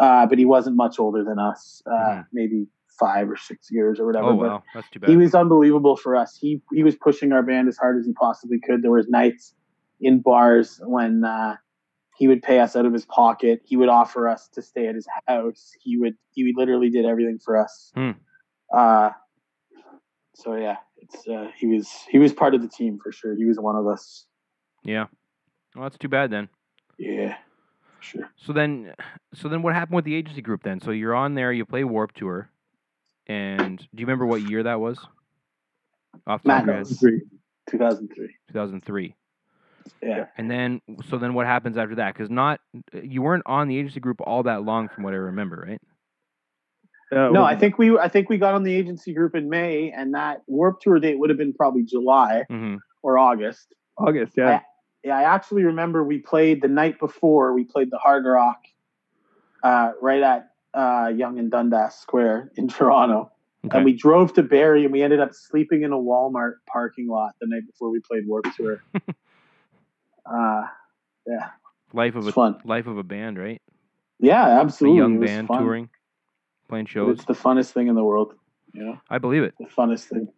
[0.00, 2.26] Uh, but he wasn't much older than us, uh, Mhm.
[2.32, 2.66] maybe
[2.98, 4.28] five or six years or whatever.
[4.28, 5.10] Oh but that's too bad.
[5.10, 6.36] he was unbelievable for us.
[6.36, 8.82] He he was pushing our band as hard as he possibly could.
[8.82, 9.54] There was nights
[10.00, 11.56] in bars when uh,
[12.16, 13.60] he would pay us out of his pocket.
[13.64, 15.72] He would offer us to stay at his house.
[15.80, 17.90] He would he literally did everything for us.
[17.94, 18.12] Hmm.
[18.72, 19.10] Uh,
[20.34, 23.34] so yeah, it's uh, he was he was part of the team for sure.
[23.36, 24.26] He was one of us.
[24.82, 25.06] yeah.
[25.74, 26.48] Well, that's too bad then.
[26.98, 27.36] Yeah,
[28.00, 28.30] sure.
[28.36, 28.94] So then,
[29.34, 30.80] so then, what happened with the agency group then?
[30.80, 32.48] So you're on there, you play Warped Tour,
[33.26, 34.98] and do you remember what year that was?
[36.26, 37.22] Off the top of your head, Matt knows.
[37.70, 38.28] 2003.
[38.48, 39.14] 2003.
[40.00, 40.26] Yeah.
[40.38, 42.14] And then, so then, what happens after that?
[42.14, 42.60] Because not
[42.92, 45.82] you weren't on the agency group all that long, from what I remember, right?
[47.12, 49.90] Uh, No, I think we I think we got on the agency group in May,
[49.90, 53.74] and that Warped Tour date would have been probably July hmm or August.
[53.98, 54.32] August.
[54.36, 54.60] Yeah,
[55.04, 57.52] Yeah, I actually remember we played the night before.
[57.54, 58.58] We played the Hard Rock
[59.62, 63.30] uh, right at uh, Yonge and Dundas Square in Toronto,
[63.66, 63.76] Okay.
[63.76, 67.32] and we drove to Barrie, and we ended up sleeping in a Walmart parking lot
[67.40, 68.82] the night before we played Warp Tour.
[70.26, 70.62] uh,
[71.26, 71.50] yeah,
[71.92, 72.58] life of it's a fun.
[72.64, 73.60] life of a band, right?
[74.18, 74.98] Yeah, A absolutely.
[74.98, 75.58] young band fun.
[75.62, 75.88] touring,
[76.68, 77.16] playing shows.
[77.16, 78.34] It's the funnest thing in the world.
[78.72, 79.54] You know, I believe it.
[79.58, 80.28] the funnest thing.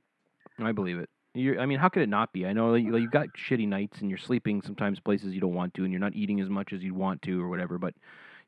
[0.59, 1.09] I believe it.
[1.35, 2.47] You're, I mean, how could it not be?
[2.47, 5.55] I know you, like, you've got shitty nights and you're sleeping sometimes places you don't
[5.55, 7.78] want to, and you're not eating as much as you'd want to or whatever.
[7.78, 7.94] But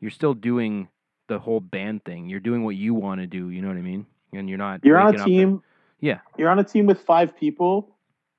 [0.01, 0.89] you're still doing
[1.29, 2.29] the whole band thing.
[2.29, 3.51] You're doing what you want to do.
[3.51, 4.07] You know what I mean?
[4.33, 4.85] And you're not.
[4.85, 5.63] You're on a team.
[6.01, 6.21] Yeah.
[6.39, 7.97] You're on a team with five people,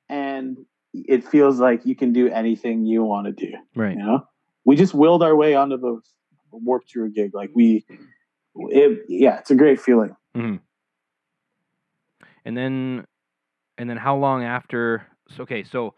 [0.08, 0.58] and
[0.94, 3.54] it feels like you can do anything you want to do.
[3.76, 3.96] right.
[3.96, 4.28] You know,
[4.66, 6.02] we just willed our way onto the
[6.52, 7.36] Warped Tour gig.
[7.36, 7.86] Like we,
[8.56, 10.16] it, yeah, it's a great feeling.
[10.36, 10.56] Mm-hmm.
[12.46, 13.06] And then,
[13.78, 15.06] and then how long after?
[15.36, 15.94] So, okay, so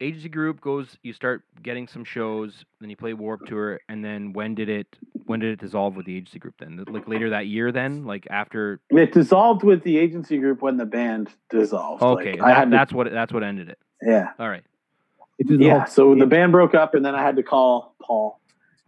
[0.00, 0.98] agency group goes.
[1.02, 2.64] You start getting some shows.
[2.80, 3.80] Then you play Warped Tour.
[3.88, 4.86] And then when did it?
[5.26, 6.54] When did it dissolve with the agency group?
[6.58, 7.72] Then, like later that year.
[7.72, 8.80] Then, like after.
[8.90, 12.02] It dissolved with the agency group when the band dissolved.
[12.02, 13.78] Okay, Like, that- I had to, that's what that's what ended it.
[14.02, 14.64] yeah, All right.
[15.38, 15.84] It just yeah.
[15.84, 18.40] So the band broke up, and then I had to call Paul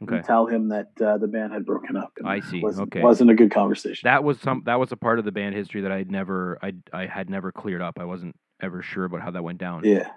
[0.03, 0.17] Okay.
[0.17, 2.13] and tell him that uh, the band had broken up.
[2.19, 2.61] and I see.
[2.63, 3.01] Wasn't, Okay.
[3.03, 4.07] wasn't a good conversation.
[4.07, 4.63] That was some.
[4.67, 6.59] That was a part of the band history that I'd never.
[6.63, 7.99] I I had never cleared up.
[7.99, 9.83] I wasn't ever sure about how that went down.
[9.85, 10.11] yeah.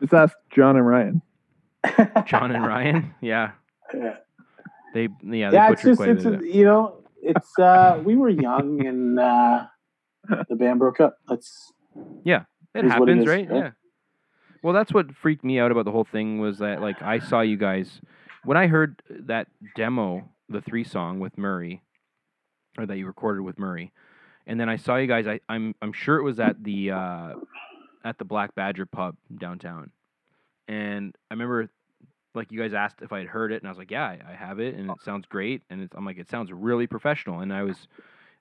[0.00, 1.22] just ask John and Ryan.
[2.26, 3.14] John and Ryan.
[3.20, 3.50] Yeah.
[3.94, 4.16] yeah.
[4.94, 5.08] They.
[5.22, 5.50] Yeah.
[5.50, 6.40] They yeah, it's butchered just quite it's bit.
[6.42, 9.66] a, you know it's uh we were young and uh
[10.48, 11.18] the band broke up.
[11.28, 12.36] That's It is
[12.74, 13.50] what it happens, is, right?
[13.50, 13.58] right?
[13.64, 13.70] Yeah.
[14.62, 17.42] Well, that's what freaked me out about the whole thing was that like I saw
[17.42, 18.00] you guys
[18.44, 21.82] when I heard that demo, the three song with Murray,
[22.78, 23.92] or that you recorded with Murray,
[24.46, 25.26] and then I saw you guys.
[25.26, 27.34] I, I'm I'm sure it was at the uh,
[28.04, 29.90] at the Black Badger pub downtown,
[30.68, 31.68] and I remember
[32.34, 34.32] like you guys asked if I had heard it, and I was like, yeah, I,
[34.32, 37.52] have it, and it sounds great, and it's, I'm like, it sounds really professional, and
[37.52, 37.88] I was.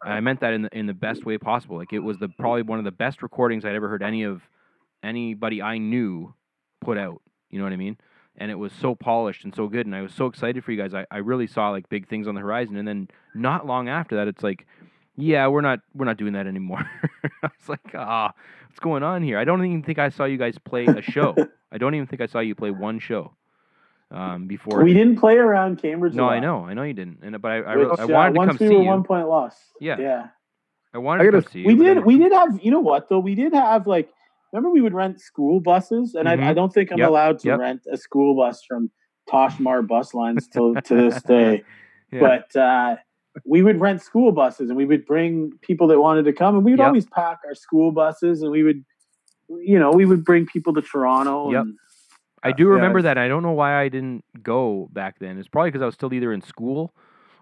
[0.05, 1.77] I meant that in the in the best way possible.
[1.77, 4.41] Like it was the probably one of the best recordings I'd ever heard any of
[5.01, 6.33] anybody I knew
[6.81, 7.21] put out.
[7.49, 7.97] You know what I mean?
[8.37, 10.81] And it was so polished and so good, and I was so excited for you
[10.81, 10.93] guys.
[10.93, 14.15] I, I really saw like big things on the horizon, and then not long after
[14.15, 14.65] that, it's like,
[15.15, 16.83] yeah, we're not we're not doing that anymore.
[17.23, 18.33] I was like, ah,
[18.67, 19.37] what's going on here?
[19.37, 21.35] I don't even think I saw you guys play a show.
[21.71, 23.33] I don't even think I saw you play one show
[24.09, 24.83] um, before.
[24.83, 26.15] we didn't play around Cambridge.
[26.15, 28.07] no, I know, I know you didn't, and but I I, which, re- I uh,
[28.07, 28.87] wanted to once come we see were you.
[28.87, 29.55] one point loss.
[29.79, 29.97] Yeah.
[29.99, 30.27] Yeah.
[30.93, 31.67] I wanted I to see you.
[31.67, 33.19] We but did we did have you know what though?
[33.19, 34.09] We did have like
[34.53, 36.55] remember we would rent school buses and I, I Mhm.
[36.55, 37.59] don't think I'm Yep, allowed to yep.
[37.59, 38.91] rent a school bus from
[39.29, 41.63] Toshmar bus lines till to this day.
[42.11, 42.19] Yeah.
[42.19, 42.97] but uh,
[43.43, 46.63] we would rent school buses and we would bring people that wanted to come and
[46.63, 46.87] we would Yep.
[46.87, 48.85] always pack our school buses and we would
[49.59, 51.61] you know we would bring people to toronto Yep.
[51.63, 51.77] and
[52.43, 53.17] I do Yeah, remember it's- that.
[53.17, 55.37] I don't know why I didn't go back then.
[55.37, 56.93] It's probably because I was still either in school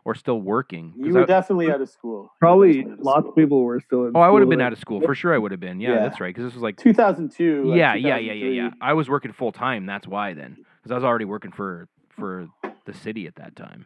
[0.04, 0.94] or still working.
[0.98, 3.30] you were I- definitely out of school Probably of lots school.
[3.30, 4.12] of people were still in.
[4.16, 5.34] oh, I would have been out of school for sure.
[5.34, 5.80] I would have been.
[5.80, 6.00] Yeah, Yeah.
[6.00, 6.34] that's right.
[6.34, 8.70] Because this was like 2002 like yeah, yeah, yeah, yeah, yeah.
[8.82, 9.86] I was working full time.
[9.86, 12.48] That's why then, because I was already working for for
[12.86, 13.86] the city at that time.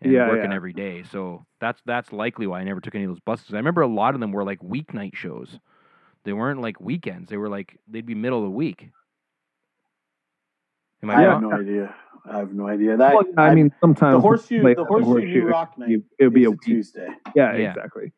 [0.00, 0.56] And Yeah, working yeah.
[0.56, 1.04] every day.
[1.04, 3.52] So that's that's likely why I never took any of those buses.
[3.54, 5.58] I remember a lot of them were like weeknight shows.
[6.24, 7.30] They weren't like weekends.
[7.30, 8.90] They were like they'd be middle of the week.
[11.02, 11.94] Am I I have no idea.
[12.24, 12.96] I have no idea.
[12.96, 16.02] That Well, I, mean, sometimes the horseshoe, like, the horseshoe, New Rock night.
[16.18, 16.60] It would be a a week.
[16.62, 17.08] Tuesday.
[17.34, 17.70] Yeah, Yeah.
[17.70, 18.12] exactly.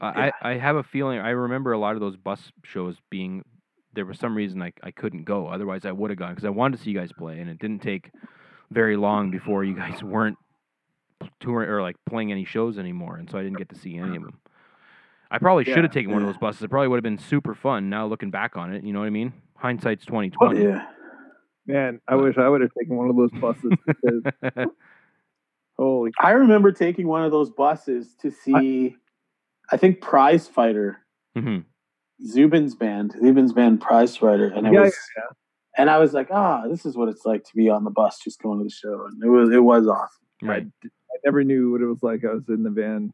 [0.00, 3.44] I, I I have a feeling I remember a lot of those bus shows being
[3.92, 6.50] there was some reason I, I couldn't go otherwise I would have gone because I
[6.50, 8.10] wanted to see you guys play and it didn't take
[8.70, 10.38] very long before you guys weren't
[11.38, 14.16] touring or like playing any shows anymore and so I didn't get to see any
[14.16, 14.38] of them.
[15.30, 16.62] I probably should have taken one of those buses.
[16.62, 18.82] It probably would have been super fun now looking back on it.
[18.82, 19.34] You know what I mean?
[19.56, 20.66] Hindsight's twenty twenty.
[20.66, 20.86] Oh, yeah.
[21.66, 24.22] Man, I wish I would have taken one of those buses because
[25.78, 28.96] holy I remember taking one of those buses to see,
[29.70, 30.98] I, think Prize Fighter,
[31.36, 31.58] hmm
[32.26, 34.96] Zubin's band, Zubin's band Prize Fighter, and it Yeah, was,
[35.76, 38.18] and I was like, ah, this is what it's like to be on the bus,
[38.22, 40.26] just going to the show, and it was it was awesome.
[40.42, 40.66] Right.
[40.84, 42.24] I never knew what it was like.
[42.24, 43.12] I was in the van.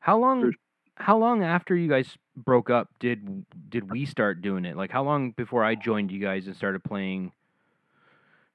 [0.00, 0.52] How long?
[0.52, 0.58] For-
[0.96, 4.76] How long after you guys broke up did did we start doing it?
[4.76, 7.32] Like how long before I joined you guys and started playing?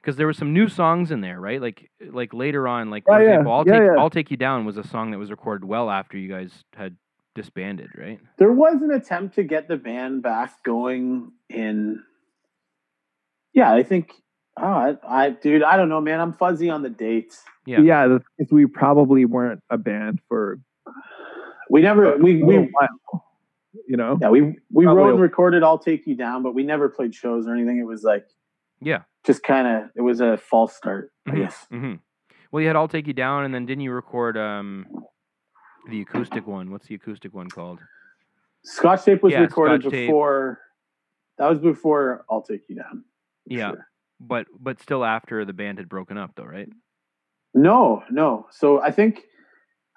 [0.05, 1.59] Because there were some new songs in there, right?
[1.59, 3.43] Like like later on, like for Oh, yeah.
[3.49, 3.95] "I'll Yeah, take yeah.
[3.97, 6.95] I'll take you down" was a song that was recorded well after you guys had
[7.33, 8.19] disbanded, right?
[8.37, 12.03] There was an attempt to get the band back going in.
[13.53, 14.11] Yeah, I think.
[14.57, 16.21] Oh, I, I, dude, I don't know, man.
[16.21, 17.43] I'm fuzzy on the dates.
[17.65, 17.81] Yeah.
[17.81, 20.59] Yeah, the, because we probably weren't a band for
[21.69, 23.25] We never, we, a we, little while.
[23.87, 24.41] You know, yeah, we,
[24.71, 27.53] we Probably wrote and recorded "I'll Take You Down," but we never played shows or
[27.53, 27.79] anything.
[27.79, 28.27] It was like
[28.81, 29.01] Yeah.
[29.25, 31.35] Just kind of, it was a false start, I Mhm.
[31.37, 31.65] guess.
[31.69, 31.93] hmm
[32.51, 34.87] Well, you had "I'll Take You Down," and then didn't you record um
[35.89, 36.71] the acoustic one?
[36.71, 37.79] What's the acoustic one called?
[38.63, 40.07] Scotch tape was Yeah, recorded Scotch Tape.
[40.07, 40.61] before.
[41.37, 43.03] That was before "I'll Take You Down."
[43.45, 43.71] Yeah.
[43.71, 43.87] sure.
[44.19, 46.69] But but still after the band had broken up, though, right?
[47.53, 48.47] No, no.
[48.51, 49.23] So I think,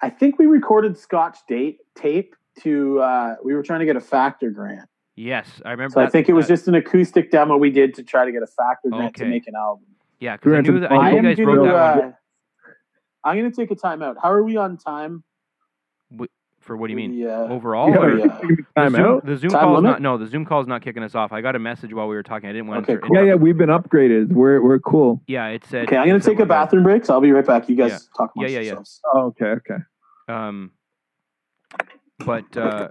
[0.01, 2.99] I think we recorded Scotch date tape to.
[2.99, 4.89] uh We were trying to get a Factor grant.
[5.19, 5.95] Yes, I remember.
[5.95, 8.31] So I think it was that- just an acoustic demo we did to try to
[8.31, 9.85] get a factor grant to make an album.
[10.21, 11.63] yeah, because I Granted, knew that I I I knew you am guys gonna, wrote
[11.65, 12.11] that one uh,
[13.25, 14.15] I'm gonna take a timeout.
[14.21, 15.23] How are we on time?
[16.61, 17.13] for what do you mean?
[17.13, 17.39] Yeah.
[17.49, 18.39] Overall, Yeah, or- yeah.
[18.75, 19.25] the Zoom, out.
[19.25, 20.01] the Zoom Time call is not.
[20.01, 21.31] No, the Zoom call is not kicking us off.
[21.33, 22.47] I got a message while we were talking.
[22.47, 22.99] I didn't want Okay, to.
[22.99, 23.15] cool.
[23.15, 24.27] Yeah, yeah, we've been upgraded.
[24.31, 25.21] We're we're cool.
[25.27, 25.85] Yeah, it said.
[25.85, 27.67] Okay, I'm gonna take a bathroom break, so I'll be right back.
[27.69, 27.97] You guys Yeah.
[28.15, 28.65] talk Yeah, amongst yeah, yeah.
[28.67, 29.01] yourselves.
[29.13, 29.77] Oh, okay, okay.
[30.27, 30.71] Um,
[32.25, 32.89] but uh,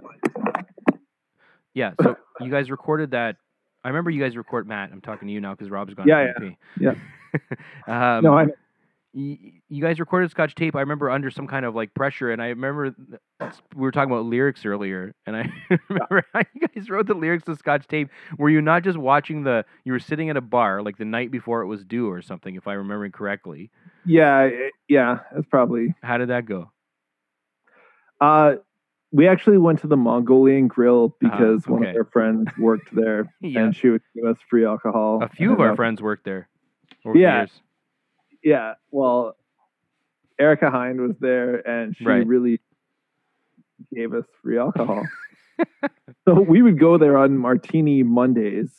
[1.73, 3.37] yeah, so you guys recorded that.
[3.83, 4.91] I remember you guys record Matt.
[4.91, 6.07] I'm talking to you now because Rob's gone.
[6.07, 6.33] Yeah,
[6.79, 6.95] yeah,
[7.87, 8.17] yeah.
[8.17, 8.47] um, No, I
[9.13, 10.75] you guys recorded Scotch tape.
[10.75, 12.95] I remember under some kind of like pressure, and I remember
[13.39, 15.51] we were talking about lyrics earlier, and I
[15.89, 18.09] remember how you guys wrote the lyrics to Scotch tape.
[18.37, 19.65] Were you not just watching the?
[19.83, 22.55] You were sitting at a bar like the night before it was due or something,
[22.55, 23.71] if I remember correctly.
[24.05, 24.49] yeah,
[24.87, 25.19] yeah.
[25.33, 25.95] That's probably.
[26.03, 26.71] How did that go?
[28.21, 28.55] Uh,
[29.11, 31.91] we actually went to the Mongolian Grill because one okay.
[31.91, 35.23] of our friends worked there, Yeah, and she would give us free alcohol.
[35.23, 36.47] a few of our uh, friends worked there.
[37.05, 37.39] Yeah.
[37.39, 37.61] years.
[38.43, 39.35] Yeah, well,
[40.39, 42.25] Erica Hind was there, and she Right.
[42.25, 42.61] really
[43.93, 45.03] gave us free alcohol.
[46.25, 48.71] so we would go there on Martini Mondays,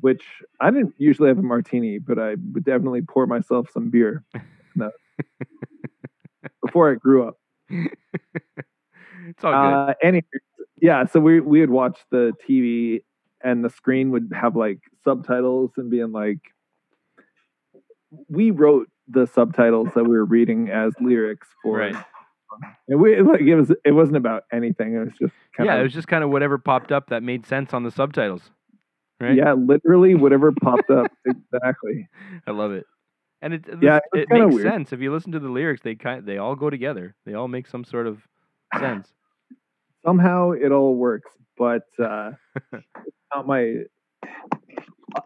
[0.00, 0.22] which
[0.60, 4.24] I didn't usually have a martini, but I would definitely pour myself some beer.
[4.74, 4.90] No.
[6.62, 7.38] Before I grew up.
[9.28, 9.90] It's all good.
[9.90, 10.24] Uh, anyway,
[10.80, 13.02] yeah, so we we would watch the TV,
[13.42, 16.40] and the screen would have like subtitles and being like,
[18.28, 21.78] we wrote the subtitles that we were reading as lyrics for.
[21.78, 21.96] Right.
[22.88, 24.94] And we like it was it wasn't about anything.
[24.94, 27.22] It was just kind yeah, of it was just kind of whatever popped up that
[27.22, 28.50] made sense on the subtitles.
[29.20, 29.36] Right?
[29.36, 31.10] yeah, literally whatever popped up.
[31.26, 32.08] Exactly.
[32.46, 32.84] I love it.
[33.42, 34.72] And it Yeah, it, it was it kinda makes weird.
[34.72, 35.82] sense if you listen to the lyrics.
[35.82, 37.14] They kind they all go together.
[37.24, 38.22] They all make some sort of
[38.80, 39.08] sense.
[40.04, 42.32] Somehow it all works, but uh,
[43.34, 43.84] not my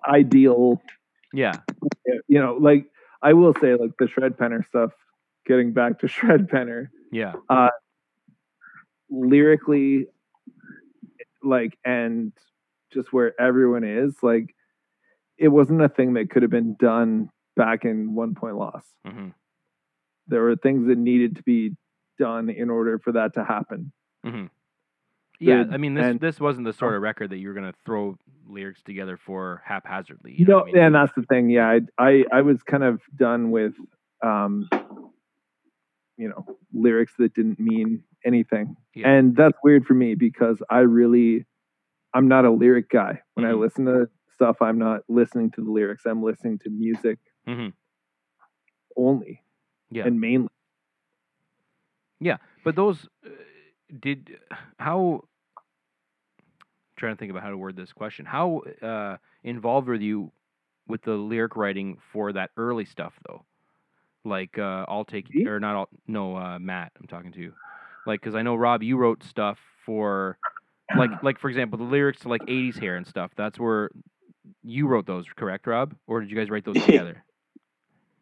[0.08, 0.80] ideal
[1.32, 1.60] Yeah,
[2.26, 2.86] you know, like
[3.22, 4.92] I will say, like the shred penner stuff.
[5.46, 7.34] Getting back to shred penner, yeah,
[9.10, 10.06] lyrically,
[11.42, 12.32] like, and
[12.92, 14.54] just where everyone is, like,
[15.38, 18.84] it wasn't a thing that could have been done back in One Point Loss.
[19.06, 19.28] hmm
[20.26, 21.76] There were things that needed to be
[22.19, 23.93] done in order for that to happen.
[24.24, 24.47] hmm
[25.40, 25.65] yeah.
[25.70, 28.19] I mean, this and- this wasn't the sort of record that you were gonna throw
[28.49, 30.35] lyrics together for haphazardly.
[30.36, 30.77] You know, know, I mean?
[30.78, 31.49] and that's the thing.
[31.49, 33.74] Yeah, I, I, I was kind of done with,
[34.20, 34.69] um,
[36.16, 39.09] you know, lyrics that didn't mean anything, Yeah.
[39.11, 41.47] and that's weird for me because I really,
[42.12, 43.23] I'm not a lyric guy.
[43.35, 43.61] When I Mhm.
[43.61, 46.05] listen to stuff, I'm not listening to the lyrics.
[46.05, 47.74] I'm listening to music Mhm.
[48.97, 49.43] only
[49.90, 50.05] Yeah.
[50.07, 50.49] and mainly.
[52.20, 53.31] Yeah, but those uh,
[54.01, 54.36] did
[54.78, 55.23] how
[56.97, 58.27] trying to think about how to word this question.
[58.27, 60.32] How uh, involved were you
[60.86, 63.45] with the lyric writing for that early stuff though?
[64.24, 65.47] Like uh, I'll take Me?
[65.47, 67.40] or not all no uh, Matt I'm talking to.
[67.40, 67.53] You.
[68.05, 70.39] Like cuz I know Rob you wrote stuff for
[70.97, 73.31] like like for example the lyrics to like 80s hair and stuff.
[73.36, 73.90] That's where
[74.65, 75.95] you wrote those, correct Rob?
[76.07, 77.24] Or did you guys write those together?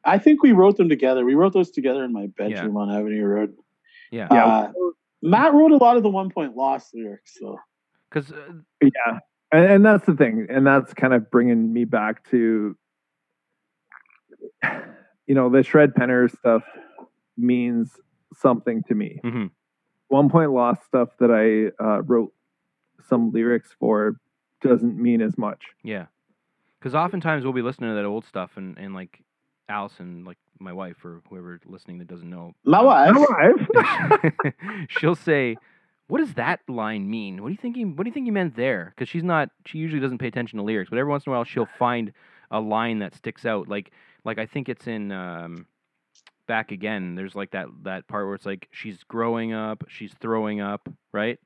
[0.04, 1.24] I think we wrote them together.
[1.24, 3.56] We wrote those together in my bedroom on Avenue Road.
[4.10, 4.28] Yeah.
[4.30, 4.46] Yeah.
[4.46, 4.72] Uh,
[5.22, 7.58] Matt wrote a lot of the one point loss lyrics, so.
[8.10, 9.18] Cuz uh, Yeah,
[9.52, 12.76] and, and that's the thing, and that's kind of bringing me back to,
[15.26, 16.62] you know, the shred penner stuff
[17.36, 17.90] means
[18.34, 19.20] something to me.
[19.24, 19.50] mhm.
[20.08, 22.32] One point loss stuff that I uh, wrote
[23.08, 24.20] some lyrics for
[24.60, 25.64] doesn't mean as much.
[25.82, 26.06] Yeah,
[26.78, 29.22] because oftentimes we'll be listening to that old stuff, and, and like
[29.68, 34.54] Allison, like my wife or whoever listening that doesn't know, My um, wife.
[34.88, 35.56] She'll say,
[36.08, 37.42] "What does that line mean?
[37.42, 37.76] What do you think?
[37.76, 39.50] He, what do you think you meant there?" Because she's not.
[39.66, 42.12] She usually doesn't pay attention to lyrics, but every once in a while she'll find
[42.50, 43.68] a line that sticks out.
[43.68, 43.90] Like
[44.24, 45.12] like I think it's in.
[45.12, 45.66] Um,
[46.46, 50.60] Back again, there's like that that part where it's like she's growing up, she's throwing
[50.60, 51.40] up, right?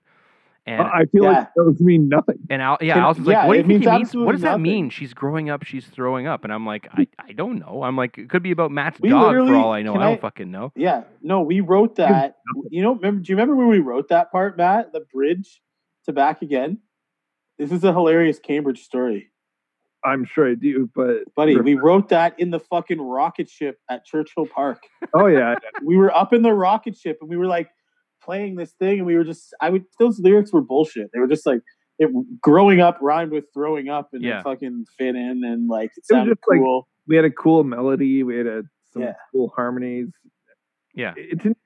[0.66, 1.31] And I feel Yeah.
[1.31, 2.39] like those mean nothing.
[2.51, 3.91] And Al, yeah, And- Allison's yeah, like, what do it you think he means?
[3.91, 4.91] What absolutely does that mean?
[4.91, 6.45] She's growing up, she's throwing up.
[6.45, 7.82] And I'm like, I, I don't know.
[7.82, 9.95] I'm like, it could be about Matt's We dog for all I know.
[9.95, 10.70] can I don't fucking know.
[10.77, 12.37] Yeah, no, we wrote that.
[12.70, 13.23] You know, remember?
[13.23, 14.93] Do you remember when we wrote that part, Matt?
[14.93, 15.61] The bridge
[16.05, 16.78] to back again.
[17.59, 19.31] This is a hilarious Cambridge story,
[20.05, 21.57] I'm sure I do, but buddy.
[21.61, 24.82] We wrote that in the fucking rocket ship at Churchill Park.
[25.15, 27.69] oh yeah, we were up in the rocket ship and we were like
[28.23, 31.11] playing this thing and we were just I would those lyrics were bullshit.
[31.13, 31.61] They were just like
[31.99, 32.11] it
[32.41, 34.41] growing up rhymed with throwing up and Yeah.
[34.41, 37.65] it fucking fit in and like it was sounded just like- we had a cool
[37.65, 38.23] melody.
[38.23, 39.15] We had a, some Yeah.
[39.33, 40.09] cool harmonies.
[40.95, 41.13] Yeah.
[41.17, 41.59] It didn't.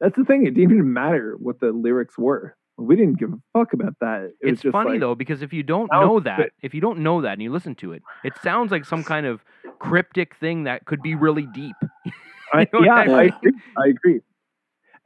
[0.00, 0.46] That's the thing.
[0.46, 2.54] It didn't even matter what the lyrics were.
[2.80, 4.22] we didn't give a fuck about that.
[4.22, 6.50] It was it's just funny like, though because if you don't know that, good.
[6.62, 9.26] if you don't know that and you listen to it, it sounds like some kind
[9.26, 9.42] of
[9.80, 11.74] cryptic thing that could be really deep.
[12.54, 13.52] You know what yeah, I I, agree.
[13.76, 14.20] I agree.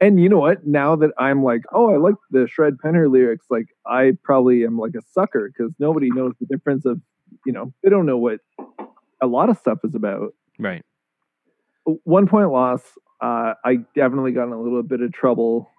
[0.01, 0.65] And you know what?
[0.65, 4.77] Now that I'm like, oh, I like the Shred Penner lyrics, like I probably am
[4.77, 6.99] like a sucker because nobody knows the difference of,
[7.45, 8.39] you know, they don't know what
[9.21, 10.33] a lot of stuff is about.
[10.59, 10.83] Right.
[11.85, 12.81] One point loss,
[13.21, 15.69] uh, I definitely got in a little bit of trouble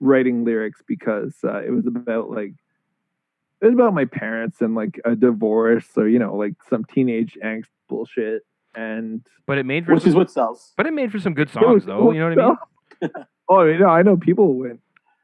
[0.00, 2.52] writing lyrics because uh, it was about like
[3.60, 7.38] it was about my parents and like a divorce or you know like some teenage
[7.44, 8.42] angst bullshit
[8.74, 10.72] and But it made for which some, is what sells.
[10.76, 12.12] but it made for some good songs was though.
[12.12, 12.56] You know what I mean?
[13.00, 13.10] Cool.
[13.48, 14.80] oh, you know, I know people went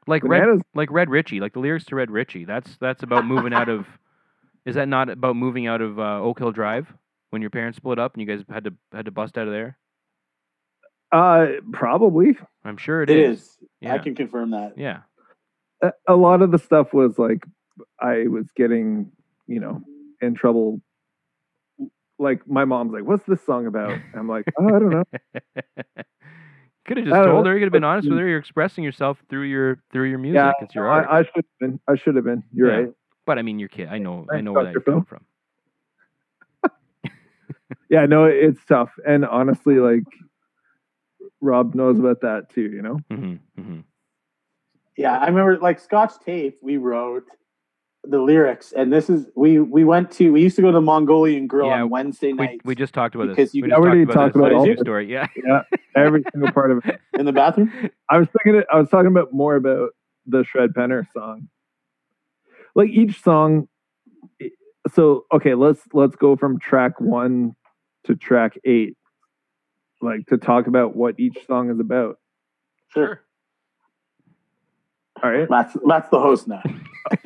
[0.07, 2.45] Like Red like Red Richie, like the lyrics to Red Richie.
[2.45, 3.85] That's that's about moving out of.
[4.65, 6.93] Is that not about moving out of uh, Oak Hill Drive
[7.29, 9.53] when your parents split up and you guys had to had to bust out of
[9.53, 9.77] there?
[11.11, 12.37] Uh, probably.
[12.63, 13.57] I'm sure It is.
[13.81, 13.95] Yeah.
[13.95, 14.73] I can confirm that.
[14.77, 14.99] Yeah.
[15.81, 17.43] A, a lot of the stuff was like
[17.99, 19.11] I was getting,
[19.47, 19.81] you know,
[20.21, 20.81] in trouble.
[22.19, 25.03] Like my mom's like, "What's this song about?" I'm like, "Oh, I don't know."
[26.89, 27.49] could have just told know.
[27.49, 27.55] her.
[27.55, 28.27] You could have been honest with her.
[28.27, 30.35] You're expressing yourself through your through your music.
[30.35, 31.07] yeah, it's your art.
[31.09, 31.79] I, I should have been.
[31.87, 32.43] I should have been.
[32.53, 32.77] You're Yeah.
[32.79, 32.93] right.
[33.25, 33.87] but I mean, your kid.
[33.89, 34.25] I know.
[34.31, 34.91] I know where that Dr.
[34.91, 35.21] you're from.
[37.89, 38.91] Yeah, no, it's tough.
[39.07, 40.03] And honestly, like
[41.41, 42.61] Rob knows about that too.
[42.69, 42.99] You know.
[43.09, 43.79] hmm hmm
[44.97, 46.59] Yeah, I remember like Scotch Tape.
[46.61, 47.25] We wrote
[48.03, 50.81] the lyrics, and this is we we went to we used to go to the
[50.81, 53.55] Mongolian Grill Yeah, on Wednesday We, nights we just talked about Because this.
[53.55, 54.57] you we already talked about talked this.
[54.57, 55.11] about all story.
[55.11, 55.27] Yeah.
[55.45, 55.61] Yeah,
[55.95, 56.99] every single part of it.
[57.19, 57.71] in the bathroom.
[58.09, 58.63] I was thinking.
[58.71, 59.89] I was talking about more about
[60.25, 61.49] the Shred Penner song.
[62.75, 63.67] Like each song.
[64.93, 67.55] So okay, let's let's go from track one
[68.05, 68.95] to track eight.
[70.01, 72.15] Like to talk about what each song is about.
[72.93, 73.21] Sure,
[75.21, 75.49] All right.
[75.49, 76.63] Matt's Matt's the host now.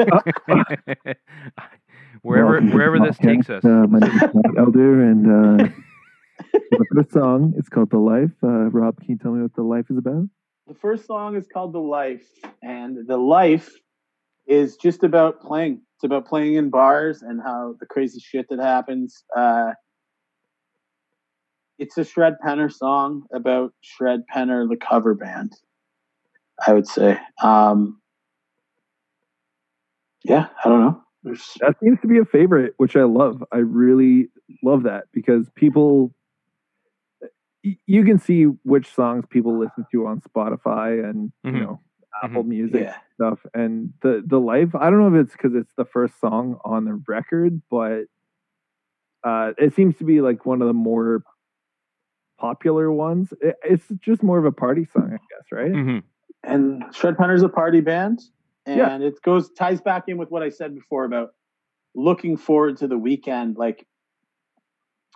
[2.22, 3.66] wherever Welcome to wherever the this takes us.
[3.66, 5.68] Uh, my name is Matt Elder, and uh,
[6.92, 9.86] the song it's called "The Life." Uh, Rob, can you tell me what the life
[9.90, 10.28] is about?
[10.68, 12.28] The first song is called "The Life,"
[12.62, 13.70] and the life
[14.48, 15.82] is just about playing.
[15.96, 19.24] It's about playing in bars and how the crazy shit that happens.
[19.36, 19.72] Uh,
[21.80, 25.54] it's a Shred Penner song about Shred Penner, the cover band.
[26.66, 27.18] I would say.
[27.42, 28.00] Um,
[30.24, 31.02] yeah, I don't know.
[31.24, 33.44] There's, That seems to be a favorite, which I love.
[33.52, 34.30] I really
[34.62, 36.14] love that because people,
[37.64, 41.54] you can see which songs people listen to on Spotify and Mhm.
[41.54, 41.80] you know
[42.24, 42.98] Apple Music yeah.
[43.16, 43.40] stuff.
[43.54, 46.86] And the the life, I don't know if it's because it's the first song on
[46.86, 48.04] the record, but
[49.24, 51.24] uh, it seems to be like one of the more
[52.40, 53.34] popular ones.
[53.42, 55.72] It, it's just more of a party song, I guess, right?
[55.72, 55.98] hmm
[56.46, 58.20] and Shred Penner's a party band,
[58.66, 59.08] and Yeah.
[59.08, 61.32] it goes ties back in with what I said before about
[61.96, 63.58] looking forward to the weekend.
[63.58, 63.86] Like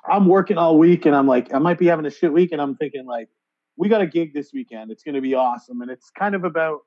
[0.09, 2.61] I'm working all week, and I'm like, I might be having a shit week, and
[2.61, 3.29] I'm thinking like,
[3.77, 4.91] we got a gig this weekend.
[4.91, 6.79] It's going to be awesome, and it's kind of about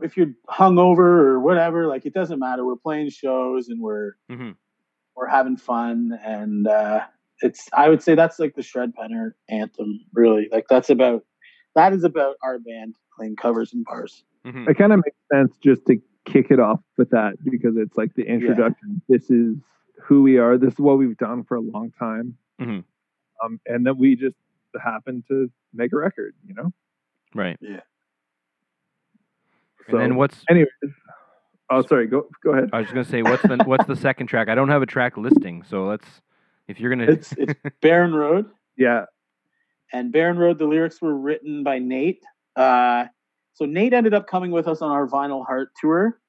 [0.00, 1.86] if you're hungover or whatever.
[1.86, 2.64] Like it doesn't matter.
[2.64, 4.50] We're playing shows, and we're hmm
[5.16, 7.00] we're having fun, and uh,
[7.40, 10.00] it's I would say that's like the Shred Penner anthem.
[10.12, 11.24] Really, like that's about
[11.74, 14.24] that is about our band playing covers and bars.
[14.44, 17.96] Hmm It kind of makes sense just to kick it off with that because it's
[17.96, 19.00] like the introduction.
[19.08, 19.56] This is
[20.02, 20.56] who we are.
[20.58, 22.84] This is what we've done for a long time, Mhm.
[23.44, 24.36] um, and that we just
[24.82, 26.34] happen to make a record.
[26.46, 26.72] You know.
[27.34, 27.58] Right.
[29.90, 30.68] So, and then what's anyways,
[31.70, 32.70] oh sorry, go go ahead.
[32.72, 34.48] I was just gonna say what's the what's the second track?
[34.48, 36.06] I don't have a track listing, so let's
[36.68, 39.06] if you're gonna It's it's Barren Road, Yeah,
[39.92, 40.58] and Barren Road.
[40.58, 42.22] The lyrics were written by Nate.
[42.54, 43.06] Uh,
[43.58, 46.20] so Nate ended up coming with us on our Vinyl Heart tour.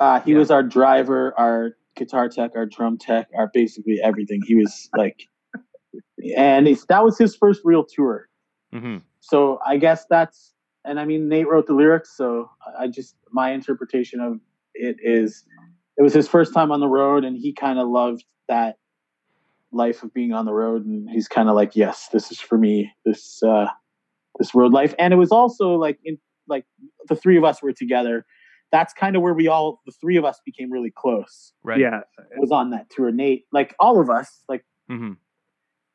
[0.00, 0.38] Uh, he Yeah.
[0.38, 4.42] was our driver, our guitar tech, our drum tech, our basically everything.
[4.44, 5.28] He was like,
[6.36, 8.28] and it's, that was his first real tour.
[8.72, 10.54] hmm so I guess that's
[10.84, 14.40] and I mean Nate wrote the lyrics, so I I just my interpretation of
[14.74, 15.44] it is
[15.98, 18.76] it was his first time on the road and he kind of loved that
[19.70, 22.56] life of being on the road and he's kind of like yes this is for
[22.58, 23.66] me this uh
[24.38, 26.64] this road life and it was also like in like
[27.08, 28.24] the three of us were together
[28.70, 31.78] that's kind of where we all the three of us became really close right.
[31.80, 32.00] yeah,
[32.34, 35.12] It was on that tour nate like all of us like mm-hmm.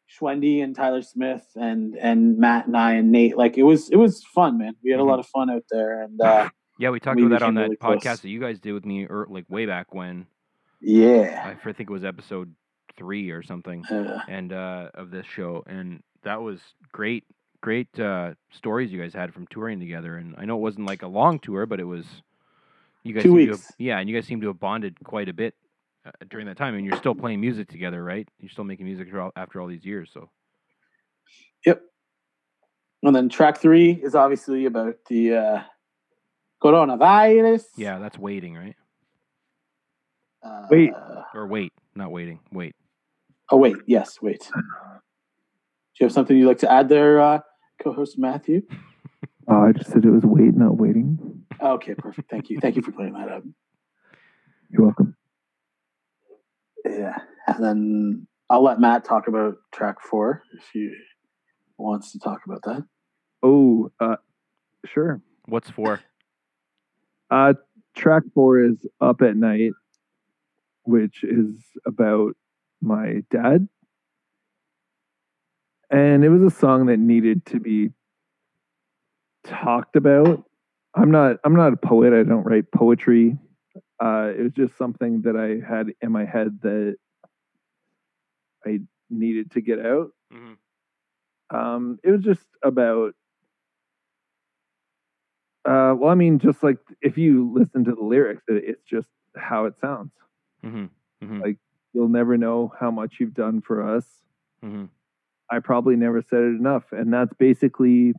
[0.10, 3.36] Schwendy and Tyler Smith and and Matt and I and Nate.
[3.36, 4.76] Like it was it was fun, man.
[4.84, 5.08] We had a Mhm.
[5.08, 7.70] lot of fun out there, and uh, Yeah, we talked We about that on became
[7.72, 8.20] that really podcast close.
[8.22, 10.28] that you guys did with me, er, like way back when.
[10.82, 12.54] yeah, I think it was episode
[12.96, 16.60] three or something, uh, and uh, of this show, and that was
[16.92, 17.24] great
[17.64, 21.02] great uh, stories you guys had from touring together, and I know it wasn't like
[21.02, 22.06] a long tour, but it was.
[23.04, 23.68] You guys Two weeks.
[23.68, 25.56] have- yeah, and you guys seem to have bonded quite a bit
[26.06, 28.28] uh, during that time, and you're still playing music together, right?
[28.40, 30.30] You're still making music after all, these years, so.
[31.66, 31.82] Yep.
[33.04, 35.62] And then track three is obviously about the uh,
[36.62, 37.64] coronavirus.
[37.78, 38.76] Yeah, that's waiting, right?
[40.46, 40.92] Uh, Wait.
[41.34, 42.40] Or wait, not waiting.
[42.52, 42.76] Wait.
[43.50, 44.42] Oh wait, yes, wait.
[44.54, 44.60] Do
[46.00, 47.40] you have something you'd like to add there, uh,
[47.84, 48.62] co-host Matthew?
[49.48, 51.46] Oh, I just said it was wait, not waiting.
[51.62, 52.30] Okay, perfect.
[52.30, 52.60] Thank you.
[52.60, 53.44] Thank you for clearing that up.
[54.70, 55.16] You're welcome.
[56.86, 60.92] Yeah, and then I'll let Matt talk about track four if he
[61.78, 62.86] wants to talk about that.
[63.42, 64.18] Oh, uh,
[64.86, 65.22] sure.
[65.46, 66.02] What's for?
[67.30, 67.54] Uh,
[67.96, 69.72] track four is Up at Night,
[70.84, 71.56] which is
[71.86, 72.36] about
[72.82, 73.68] my dad.
[75.94, 77.92] And it was a song that needed to be
[79.46, 80.44] talked about.
[80.96, 82.14] I'm not I'm not a poet.
[82.14, 83.38] I don't write poetry.
[84.04, 86.96] Uh, it was just something that I had in my head that
[88.66, 88.80] I
[89.12, 90.12] needed to get out.
[90.34, 90.58] Mhm.
[91.52, 93.14] Um, it was just about
[95.66, 99.08] uh, well, I mean, just like if you listen to the lyrics, it, it's just
[99.38, 100.12] how it sounds.
[100.64, 100.86] hmm
[101.22, 101.60] hmm Like-
[101.96, 104.08] You'll never know how much you've done for us.
[105.52, 108.14] I probably never said it enough, and that's basically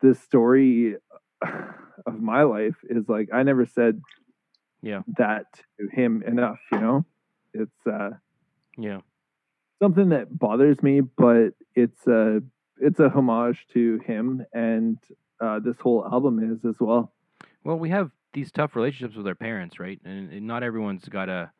[0.00, 0.96] the story
[2.06, 2.76] of my life.
[2.88, 4.00] Is like I never said
[4.82, 5.02] Yeah.
[5.18, 5.46] that
[5.78, 6.58] to him enough.
[6.72, 7.06] You know,
[7.54, 8.10] it's uh,
[8.76, 9.00] Yeah.
[9.82, 12.42] something that bothers me, but it's a
[12.78, 14.98] it's a homage to him, and
[15.40, 17.12] uh, this whole album is as well.
[17.64, 20.00] Well, we have these tough relationships with our parents, right?
[20.04, 21.50] And, and not everyone's got a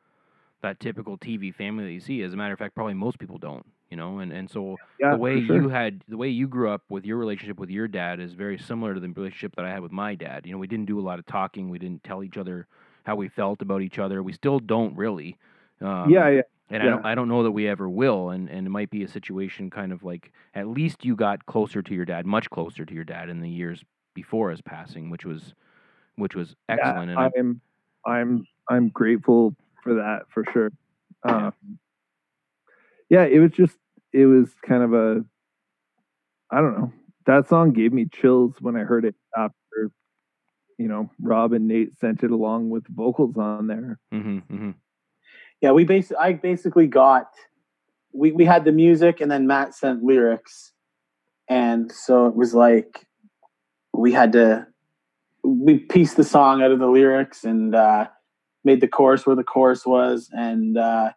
[0.63, 2.23] that typical TV family that you see.
[2.23, 3.67] As a matter of fact, probably most people don't.
[3.91, 5.57] You know, and and so Yeah, the way sure.
[5.57, 8.59] you had the way you grew up with your relationship with your dad is very
[8.59, 10.47] similar to the relationship that I had with my dad.
[10.47, 11.69] You know, we didn't do a lot of talking.
[11.69, 12.67] We didn't tell each other
[13.05, 14.23] how we felt about each other.
[14.23, 15.37] We still don't really.
[15.81, 18.31] Um, yeah, yeah, And I don't I don't know that we ever will.
[18.31, 21.83] And and it might be a situation kind of like at least you got closer
[21.83, 23.85] to your dad, much closer to your dad in the years
[24.15, 25.55] before his passing, which was
[26.17, 27.11] which was excellent.
[27.11, 27.61] and I'm
[28.07, 30.73] I'm I'm grateful for that for sure.
[31.27, 31.49] Yeah.
[31.49, 31.79] Um,
[33.11, 33.77] yeah, it was just
[34.13, 35.25] it was kind of a
[36.51, 36.93] I don't know.
[37.27, 39.91] That song gave me chills when I heard it after
[40.79, 43.99] you know Rob and Nate sent it along with vocals on there.
[44.13, 44.75] mhm, mhm.
[45.61, 47.29] Yeah, we basically I basically got
[48.13, 50.73] we we had the music and then Matt sent lyrics,
[51.49, 53.07] and so it was like
[53.93, 54.67] we had to
[55.45, 58.09] we pieced the song out of the lyrics and uh,
[58.65, 61.13] made the chorus where the chorus was, and uh,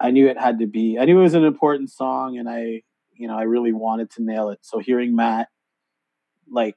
[0.00, 0.98] I knew it had to be.
[0.98, 2.82] I knew it was an important song, and I
[3.14, 4.60] you know I really wanted to nail it.
[4.62, 5.48] So hearing Matt
[6.50, 6.76] like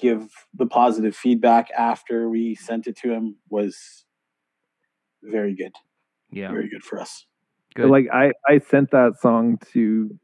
[0.00, 4.04] give the positive feedback after we sent it to him was
[5.22, 5.72] very good
[6.30, 6.50] Yeah.
[6.50, 7.26] very good for us.
[7.74, 7.90] Good.
[7.90, 10.18] Like I I sent that song to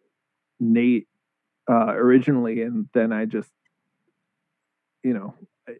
[0.58, 1.08] Nate
[1.70, 3.50] uh, originally, and then I just
[5.02, 5.34] you know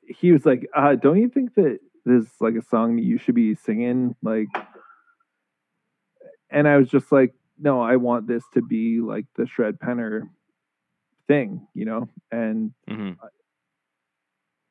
[0.06, 3.18] he was like, uh, "Don't you think that this is like a song that you
[3.18, 4.48] should be singing?" Like,
[6.50, 10.28] and I was just like, "No, I want this to be like the Shred Penner
[11.28, 12.08] thing," you know.
[12.30, 13.16] And Mhm.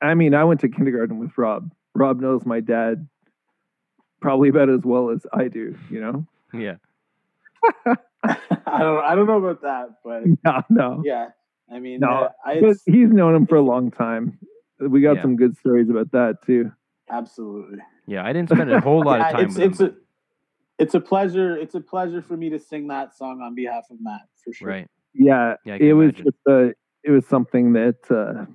[0.02, 1.72] I mean, I went to kindergarten with Rob.
[1.94, 3.08] Rob knows my dad
[4.22, 6.26] probably about as well as I do, you know.
[6.54, 6.76] Yeah.
[7.86, 11.02] I don't I don't know about that, but No, no.
[11.06, 11.30] yeah,
[11.72, 14.40] I mean, No, uh, I, But he's known him for a long time.
[14.80, 15.22] We got Yeah.
[15.22, 16.72] some good stories about that too.
[17.10, 17.80] Absolutely.
[18.08, 18.26] Yeah.
[18.26, 19.88] I didn't spend a whole lot of time it's with it's him.
[19.88, 19.94] a
[20.84, 21.58] it's a pleasure.
[21.58, 24.68] It's a pleasure for me to sing that song on behalf of Matt for sure.
[24.70, 24.88] right.
[25.14, 26.74] Yeah, Yeah, I can it was just a,
[27.04, 28.46] it was something that uh,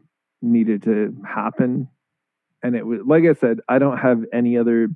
[0.40, 1.88] needed to happen,
[2.62, 4.88] and it was like I said, I don't have any other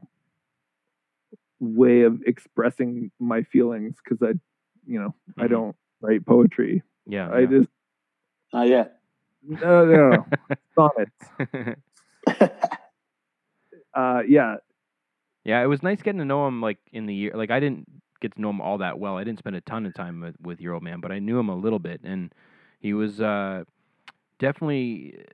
[1.60, 4.38] way of expressing my feelings because I,
[4.86, 5.50] you know, I Mhm.
[5.50, 6.82] don't write poetry.
[7.06, 7.30] Yeah.
[7.30, 7.68] I just
[8.54, 9.00] Not yet.
[9.42, 10.26] no, no,
[10.74, 11.78] sonnets.
[13.98, 14.18] yeah.
[14.18, 14.56] Uh, yeah,
[15.44, 17.32] Yeah, it was nice getting to know him like in the year.
[17.34, 17.86] Like I didn't
[18.20, 19.16] get to know him all that well.
[19.16, 21.38] I didn't spend a ton of time with, with your old man, but I knew
[21.38, 22.32] him a little bit, and
[22.80, 23.64] he was uh,
[24.38, 25.24] definitely.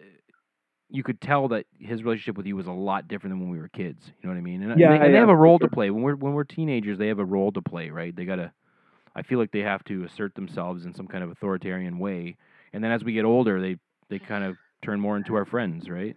[0.91, 3.59] You could tell that his relationship with you was a lot different than when we
[3.59, 4.05] were kids.
[4.07, 4.63] You know what I mean?
[4.63, 6.45] And, and Yeah, they, and they have a role to play when we're when we're
[6.45, 6.99] teenagers.
[6.99, 8.15] They have a role to play, right?
[8.15, 8.53] They gotta.
[9.17, 12.37] I feel like they have to assert themselves in some kind of authoritarian way,
[12.73, 13.77] and then as we get older, they
[14.09, 16.15] they kind of turn more into our friends, right?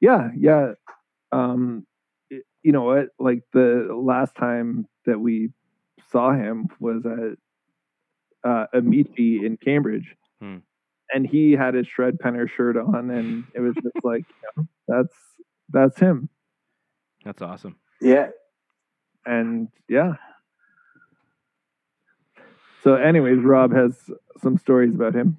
[0.00, 0.72] yeah, yeah.
[1.32, 1.86] Um,
[2.30, 3.08] y- you know what?
[3.18, 5.50] Like the last time that we
[6.10, 10.58] saw him was at uh, Amici in Cambridge, Hmm.
[11.12, 14.68] and he had his shred penner shirt on, and it was just like, you know,
[14.86, 15.14] that's
[15.70, 16.28] that's him.
[17.24, 17.76] That's awesome.
[18.00, 18.28] Yeah.
[19.24, 20.14] and yeah.
[22.84, 23.98] So, anyways, Rob has
[24.40, 25.38] some stories about him.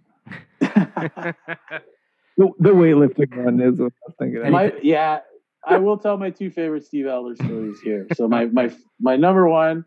[2.39, 4.43] The, the weightlifting one is what I was thinking.
[4.45, 4.51] of.
[4.51, 5.21] my yeah,
[5.67, 8.07] I will tell my two favorite Steve Elder stories here.
[8.15, 8.71] So my my
[9.01, 9.85] my number one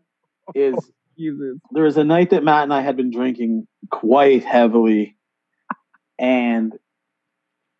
[0.53, 0.75] is
[1.17, 1.57] Jesus.
[1.71, 5.17] there was a night that Matt and I had been drinking quite heavily,
[6.19, 6.77] and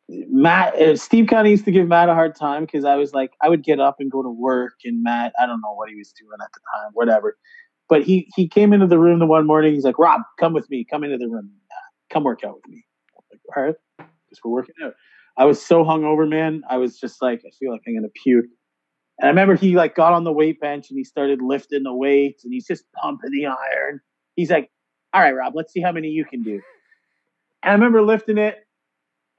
[0.09, 3.13] Matt uh, Steve kind of used to give Matt a hard time because I was
[3.13, 5.89] like I would get up and go to work, and Matt I don't know what
[5.89, 7.37] he was doing at the time, whatever.
[7.87, 9.73] But he he came into the room the one morning.
[9.73, 10.85] He's like, Rob, come with me.
[10.89, 11.51] Come into the room.
[12.09, 12.83] Come work out with me.
[13.15, 14.93] I'm like, all right, because we're working out.
[15.37, 16.63] I was so hungover, man.
[16.69, 18.45] I was just like, I feel like I'm gonna puke.
[19.19, 21.93] And I remember he like got on the weight bench and he started lifting the
[21.93, 24.01] weights and he's just pumping the iron.
[24.35, 24.71] He's like,
[25.13, 26.61] "All right, Rob, let's see how many you can do."
[27.63, 28.65] And I remember lifting it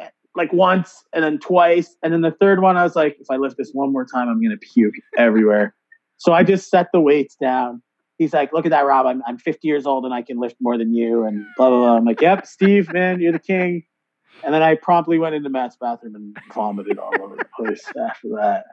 [0.00, 3.30] eh, like once and then twice and then the third one I was like, "If
[3.30, 5.74] I lift this one more time, I'm gonna puke everywhere."
[6.22, 7.82] so I just set the weights down.
[8.16, 9.06] He's like, "Look at that, Rob.
[9.06, 11.78] I'm I'm 50 years old and I can lift more than you." And blah blah
[11.78, 11.96] blah.
[11.96, 13.82] I'm like, "Yep, Steve, man, you're the king."
[14.44, 18.28] And then I promptly went into Matt's bathroom and vomited all over the place after
[18.36, 18.64] that.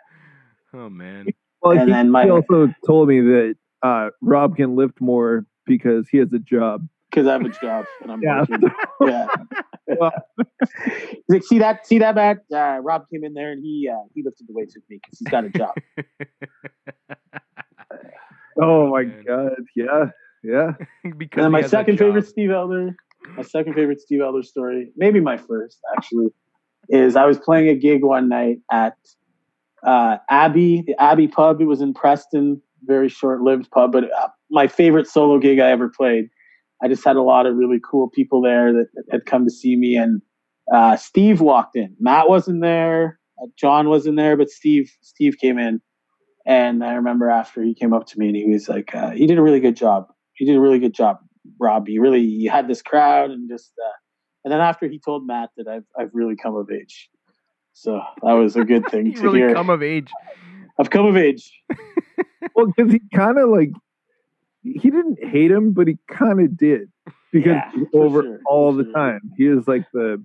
[0.73, 1.27] oh man.
[1.61, 5.45] Well, and he, then my- he also told me that uh, Rob can lift more
[5.65, 6.87] because he has a job.
[7.09, 8.39] Because I have a job and I'm Yeah.
[8.49, 8.69] working.
[9.01, 9.27] Yeah.
[9.87, 10.11] Well-
[11.11, 12.37] He's like, see that, see that, Matt?
[12.53, 15.19] Uh, Rob came in there and he uh, he lifted the weights with me because
[15.19, 15.75] he's got a job.
[18.61, 19.23] Oh my Man.
[19.25, 19.51] god!
[19.75, 20.05] Yeah,
[20.43, 20.71] yeah.
[21.17, 22.95] because and then my second favorite Steve Elder,
[23.37, 26.27] my second favorite Steve Elder story, maybe my first actually,
[26.89, 28.95] is I was playing a gig one night at
[29.85, 31.61] uh, Abbey, the Abbey pub.
[31.61, 35.89] It was in Preston, very short-lived pub, but uh, my favorite solo gig I ever
[35.89, 36.29] played.
[36.81, 39.51] I just had a lot of really cool people there that, that had come to
[39.51, 40.21] see me, and
[40.73, 41.95] uh, Steve walked in.
[41.99, 45.81] Matt wasn't there, uh, John wasn't there, but Steve Steve came in,
[46.45, 49.27] and I remember after he came up to me and he was like, uh, "You
[49.27, 50.07] did a really good job.
[50.33, 51.19] He did a really good job,
[51.59, 51.87] Rob.
[51.89, 53.89] You really you had this crowd and just." Uh,
[54.45, 57.09] and then after he told Matt that I've I've really come of age,
[57.73, 59.53] so that was a good thing to really hear.
[59.53, 60.11] come of age.
[60.79, 61.51] I've come of age.
[62.55, 63.71] Well, because he kind of like
[64.63, 66.89] he didn't hate him, but he kind of did
[67.31, 68.93] because Yeah, over sure, all for the sure.
[68.93, 69.19] time.
[69.37, 70.21] He is like the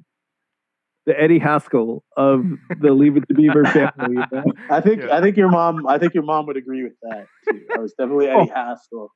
[1.06, 2.44] the Eddie Haskell of
[2.80, 4.16] the Leave It to Beaver family.
[4.16, 4.44] You know?
[4.70, 5.16] I think Yeah.
[5.16, 7.60] I think your mom I think your mom would agree with that too.
[7.76, 9.10] I was definitely Eddie Haskell.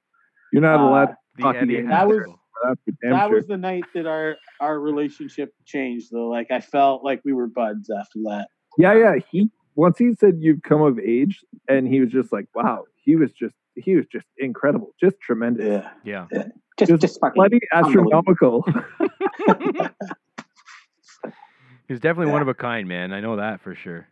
[0.53, 1.83] You're not Uh, allowed to The Hockey Eddie.
[1.83, 2.41] That was- Haskell.
[2.65, 3.37] that's for damn that sure.
[3.37, 6.29] was the night that our our relationship changed though.
[6.29, 8.49] Like I felt like we were buds after that.
[8.77, 9.15] Yeah, yeah.
[9.31, 12.85] He once he said you've come of age, and he was just like, wow.
[12.97, 16.27] He was just he was just incredible, just tremendous, Yeah.
[16.33, 16.45] Yeah.
[16.79, 18.65] Just Just just fucking bloody astronomical.
[21.89, 23.13] He's definitely one of a kind, man.
[23.15, 24.07] I know that for sure.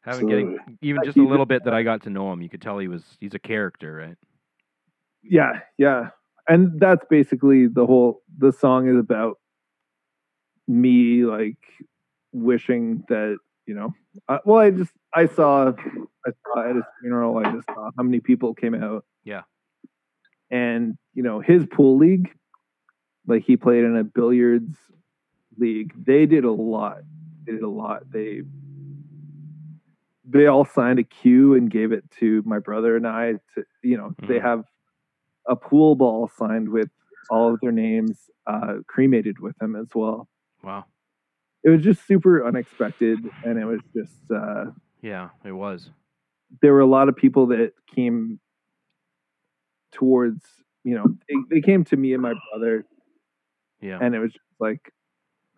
[0.00, 2.62] Having getting even just a- little bit that I got to know him, you could
[2.62, 4.16] tell he was he's a character, right?
[5.22, 6.08] yeah, yeah.
[6.48, 8.22] And that's basically the whole.
[8.38, 9.38] The song is about
[10.68, 11.58] me like
[12.32, 13.92] wishing that you know.
[14.28, 15.72] Uh, well, I just I saw
[16.26, 17.38] I saw at his funeral.
[17.38, 19.04] I just saw how many people came out.
[19.24, 19.42] Yeah.
[20.50, 22.30] And you know his pool league,
[23.26, 24.76] like he played in a billiards
[25.58, 25.92] league.
[25.96, 26.98] They did a lot.
[27.44, 28.10] They did a lot.
[28.12, 28.42] They
[30.28, 33.32] they all signed a cue and gave it to my brother and I.
[33.54, 34.42] To you know they Mhm.
[34.42, 34.64] have
[35.48, 36.88] a pool ball signed with
[37.30, 40.28] all of their names, uh, cremated with them as well.
[40.62, 40.84] Wow.
[41.64, 44.66] It was just super unexpected, and it was just uh,
[45.02, 45.90] Yeah, it was.
[46.62, 48.38] there were a lot of people that came
[49.92, 50.42] towards
[50.84, 52.84] you know they, they came to me and my brother
[53.80, 53.98] Yeah.
[54.00, 54.92] and it was just like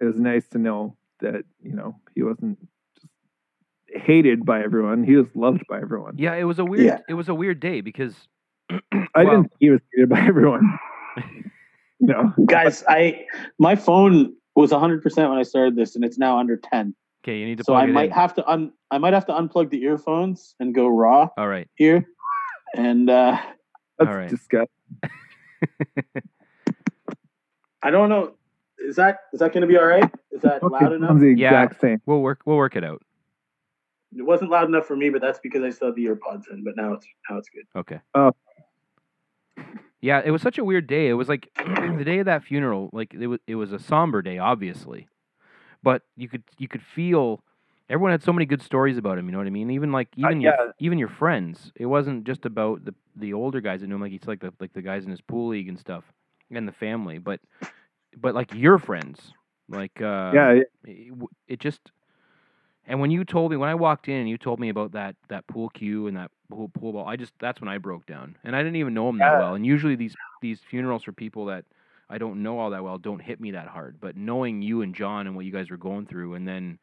[0.00, 2.58] it was nice to know that you know he wasn't
[3.88, 6.98] hated by everyone he was loved by everyone Yeah, it was a weird Yeah.
[7.08, 8.14] it was a weird day because
[8.70, 8.80] i
[9.16, 10.78] well, didn't think he was hated by everyone
[12.00, 13.24] you know Guys, I
[13.58, 16.94] my phone was 100% when I started this and it's now under 10.
[17.24, 18.14] Okay, you need to So plug I it might in.
[18.14, 21.68] have to un I might have to unplug the earphones and go raw All right.
[21.76, 22.06] here.
[22.74, 23.38] And uh
[23.98, 24.28] that's All right.
[24.30, 24.68] disgusting
[27.82, 28.34] I don't know
[28.78, 30.10] is that is that going to be all right?
[30.30, 31.10] Is that Okay, loud it enough?
[31.10, 31.62] sounds the Yeah.
[31.62, 33.02] exact same We'll work we'll work it out.
[34.16, 36.64] It wasn't loud enough for me, but that's because I still have the earpods in,
[36.64, 37.64] but now it's now it's good.
[37.76, 38.00] Okay.
[38.14, 38.32] Oh.
[40.00, 41.08] Yeah, it was such a weird day.
[41.08, 44.22] It was like the day of that funeral, like it was it was a somber
[44.22, 45.08] day, obviously.
[45.82, 47.42] But you could you could feel
[47.90, 49.70] everyone had so many good stories about him, you know what I mean?
[49.70, 50.72] Even like even your yeah.
[50.78, 51.72] even your friends.
[51.76, 54.52] It wasn't just about the the older guys that knew him, like he's like the
[54.60, 56.04] like the guys in his pool league and stuff.
[56.50, 57.40] and the family, but
[58.16, 59.32] but like your friends,
[59.68, 61.80] like uh, yeah, it, w- it just
[62.86, 65.16] and when you told me when I walked in and you told me about that
[65.28, 68.36] that pool cue and that pool pool ball, I just that's when I broke down,
[68.44, 69.38] and I didn't even know him that Yeah.
[69.38, 69.54] well.
[69.54, 71.64] And usually these these funerals for people that
[72.10, 74.00] I don't know all that well don't hit me that hard.
[74.00, 76.78] But knowing you and John and what you guys were going through, and then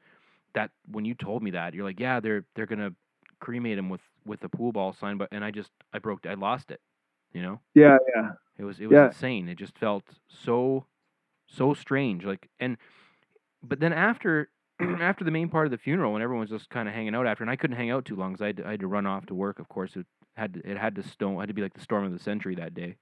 [0.54, 2.94] that when you told me that, you're like, yeah, they're they're gonna
[3.40, 6.34] cremate him with with a pool ball sign, but and I just I broke I
[6.36, 6.82] lost it,
[7.34, 7.60] you know.
[7.74, 8.32] yeah, yeah.
[8.58, 9.08] It was it was Yeah.
[9.08, 9.50] insane.
[9.50, 10.86] It just felt so
[11.48, 12.24] so strange.
[12.26, 12.78] Like and
[13.64, 14.50] but then after
[15.02, 17.28] after the main part of the funeral, when everyone was just kind of hanging out
[17.28, 18.88] after, and I couldn't hang out too long because I, had to- I had to
[18.88, 19.60] run off to work.
[19.60, 22.04] Of course, it had to, it had to stone had to be like the storm
[22.06, 22.96] of the century that day.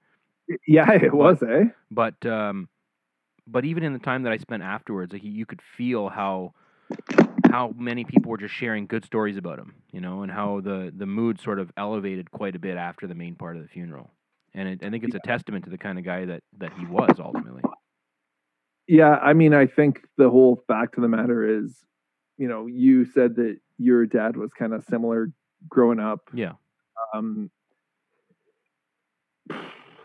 [0.68, 1.66] Yeah, it was, eh?
[1.92, 2.70] But um,
[3.48, 6.54] but even in the time that I spent afterwards, like you- you could feel how
[7.52, 10.92] how many people were just sharing good stories about him, you know, and how the
[10.96, 14.12] the mood sort of elevated quite a bit after the main part of the funeral.
[14.56, 16.86] And it, I think it's a testament to the kind of guy that that he
[16.86, 17.62] was ultimately.
[18.88, 21.86] Yeah, I mean, I think the whole fact of the matter is,
[22.38, 25.32] you know, you said that your dad was kind of similar
[25.70, 26.30] growing up.
[26.34, 26.54] Yeah.
[27.14, 27.50] Um,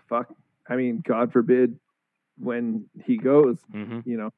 [0.09, 0.29] fuck.
[0.69, 1.79] I mean, God forbid
[2.39, 4.31] when he goes, hmm you know,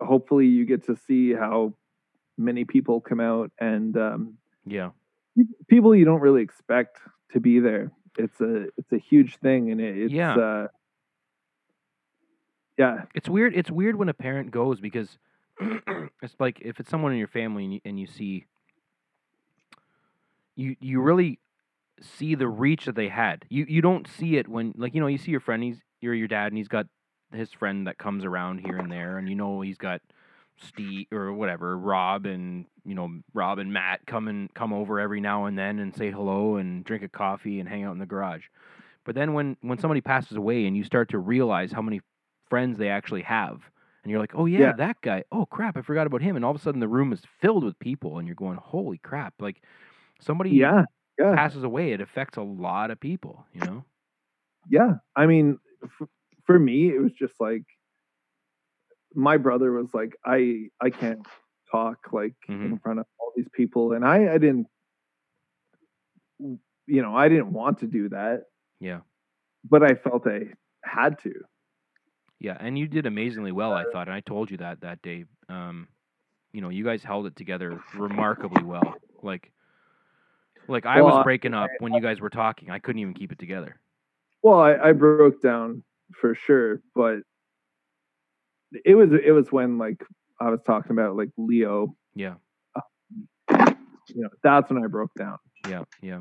[0.00, 1.74] hopefully you get to see how
[2.38, 4.90] many people come out and um, Yeah.
[5.68, 6.98] people you don't really expect
[7.32, 7.92] to be there.
[8.18, 10.34] It's a it's a huge thing, and it, it's Yeah.
[10.34, 10.66] uh,
[12.80, 13.54] yeah, It's weird.
[13.54, 15.18] It's weird when a parent goes because
[15.60, 18.46] it's like if it's someone in your family and you, and you see
[20.56, 21.38] you you really
[22.00, 23.44] see the reach that they had.
[23.50, 25.62] You you don't see it when like you know you see your friend.
[25.62, 26.86] He's you're your dad and he's got
[27.34, 30.00] his friend that comes around here and there, and you know he's got
[30.56, 35.20] Steve or whatever Rob and you know Rob and Matt come and come over every
[35.20, 38.06] now and then and say hello and drink a coffee and hang out in the
[38.06, 38.44] garage.
[39.04, 42.00] But then when when somebody passes away and you start to realize how many
[42.50, 43.62] friends they actually have.
[44.02, 44.72] And you're like, oh, yeah, Yeah.
[44.78, 45.24] that guy.
[45.32, 46.36] Oh, crap, I forgot about him.
[46.36, 48.98] And all of a sudden the room is filled with people, and you're going, holy
[48.98, 49.34] crap.
[49.40, 49.62] Like
[50.20, 50.84] somebody yeah,
[51.18, 51.34] yeah.
[51.34, 53.84] passes away, it affects a lot of people, you know?
[54.68, 56.08] yeah i mean f-
[56.44, 57.64] for me it was just like
[59.14, 61.26] my brother was like i i can't
[61.72, 62.64] talk like Mhm.
[62.72, 64.66] in front of all these people and i i didn't
[66.86, 68.44] you know i didn't want to do that
[68.80, 69.00] Yeah.
[69.64, 70.40] but i felt i
[70.84, 71.32] had to
[72.40, 72.56] Yeah.
[72.58, 74.08] And you did amazingly well, I thought.
[74.08, 75.26] And I told you that that day.
[75.48, 75.86] Um,
[76.52, 78.94] you know, you guys held it together remarkably well.
[79.22, 79.52] Like,
[80.66, 82.70] like I Well, was breaking up when you guys were talking.
[82.70, 83.78] I couldn't even keep it together.
[84.42, 85.82] well I, I broke down
[86.20, 87.18] for sure but
[88.84, 90.02] it was it was when like
[90.40, 92.34] i was talking about like leo Yeah.
[93.48, 95.38] you know that's when i broke down
[95.68, 95.84] Yeah.
[96.02, 96.18] Yeah.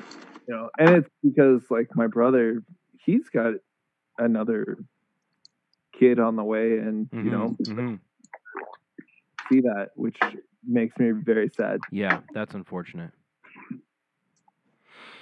[0.00, 2.62] you know and it's because like my brother
[3.04, 3.54] he's got
[4.18, 4.78] another
[5.98, 8.00] kid on the way and you know Mhm, mhm.
[9.50, 10.18] see that which
[10.66, 12.20] makes me very sad Yeah.
[12.34, 13.10] That's unfortunate.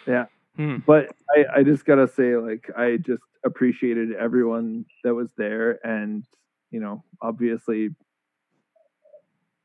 [0.06, 0.26] Yeah.
[0.56, 0.78] Hmm.
[0.86, 6.24] but i i just gotta say like i just appreciated everyone that was there and
[6.70, 7.90] you know obviously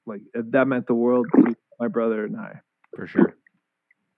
[0.05, 2.59] like that meant the world to my brother and i
[2.95, 3.35] For sure.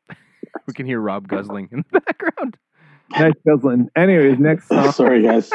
[0.68, 2.58] we can hear Rob guzzling in the background.
[3.12, 5.52] Nice guzzling anyways next song Sorry, guys.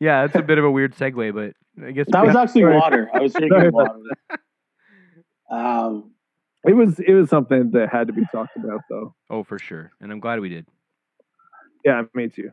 [0.00, 1.54] Yeah, it's a bit of a weird segue, but
[1.84, 2.76] I guess That we- was actually Sorry.
[2.76, 3.10] water.
[3.14, 3.98] I was drinking water.
[5.50, 6.12] Um,
[6.66, 9.92] it was it was something that had to be talked about though oh for sure,
[10.00, 10.66] and I'm glad we did.
[11.84, 12.50] yeah me too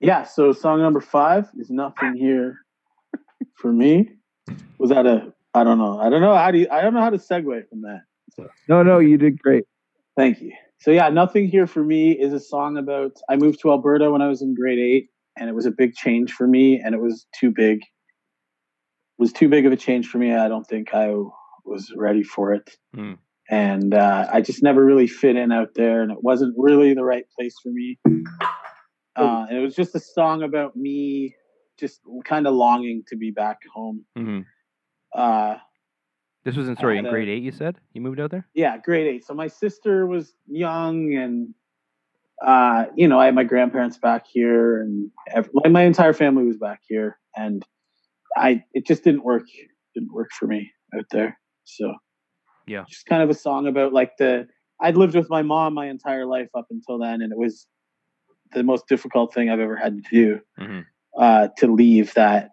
[0.00, 0.24] yeah.
[0.24, 2.58] So song number five is nothing here
[3.56, 4.10] for me.
[4.78, 5.32] Was that a?
[5.54, 5.98] I don't know.
[5.98, 8.02] I don't know how do you, I don't know how to segue from that.
[8.68, 9.64] no no you did great
[10.16, 10.52] Thank you.
[10.80, 13.12] So yeah, nothing here for me is a song about.
[13.28, 15.94] I moved to Alberta when I was in grade eight, and it was a big
[15.94, 17.80] change for me, and it was too big.
[19.18, 20.32] Was too big of a change for me.
[20.34, 21.12] I don't think I
[21.64, 23.14] was ready for it, Hmm.
[23.50, 27.04] and uh, I just never really fit in out there, and it wasn't really the
[27.04, 27.98] right place for me.
[29.16, 31.34] Uh, and it was just a song about me,
[31.76, 34.04] just kind of longing to be back home.
[34.16, 34.40] hmm
[35.12, 35.56] Uh,
[36.48, 37.42] This was in sorry in a- grade eight.
[37.42, 38.48] You said you moved out there.
[38.54, 39.26] yeah, grade eight.
[39.26, 41.52] So my sister was young, and
[42.42, 46.44] uh, you know, I had my grandparents back here, and ev- like my entire family
[46.44, 47.62] was back here, and
[48.34, 49.42] I it just didn't work.
[49.94, 51.38] Didn't work for me out there.
[51.64, 51.92] So
[52.66, 52.84] Yeah.
[52.88, 54.48] just kind of a song about like the
[54.80, 57.66] I'd lived with my mom my entire life up until then, and it was
[58.52, 60.80] the most difficult thing I've ever had to do hmm
[61.18, 62.52] uh, to leave that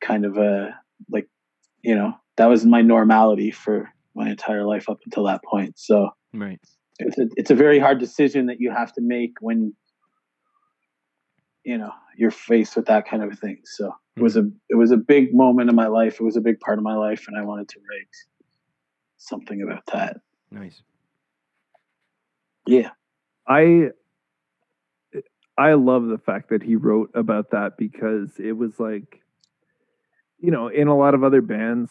[0.00, 0.74] kind of a
[1.10, 1.28] like
[1.82, 6.08] you know that was my normality for my entire life up until that point so
[6.34, 6.60] Right.
[6.98, 9.74] it's a it's a very hard decision that you have to make when
[11.64, 13.60] you know you're faced with that kind of a thing.
[13.64, 16.14] So it was a it was a big moment in my life.
[16.14, 18.08] It was a big part of my life, and I wanted to write
[19.18, 20.16] something about that.
[20.50, 20.82] Nice.
[22.66, 22.90] Yeah,
[23.46, 23.90] I
[25.56, 29.22] I love the fact that he wrote about that because it was like
[30.40, 31.90] you know, in a lot of other bands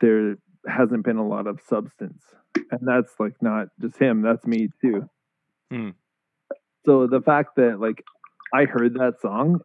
[0.00, 0.36] there
[0.66, 2.22] hasn't been a lot of substance.
[2.54, 5.08] And that's like not just him, that's me too.
[5.70, 5.90] Hmm.
[6.84, 8.04] So the fact that like
[8.52, 9.60] I heard that song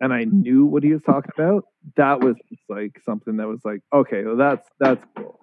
[0.00, 1.64] and I knew what he was talking about,
[1.96, 5.40] that was just like something that was like, okay, well that's that's cool.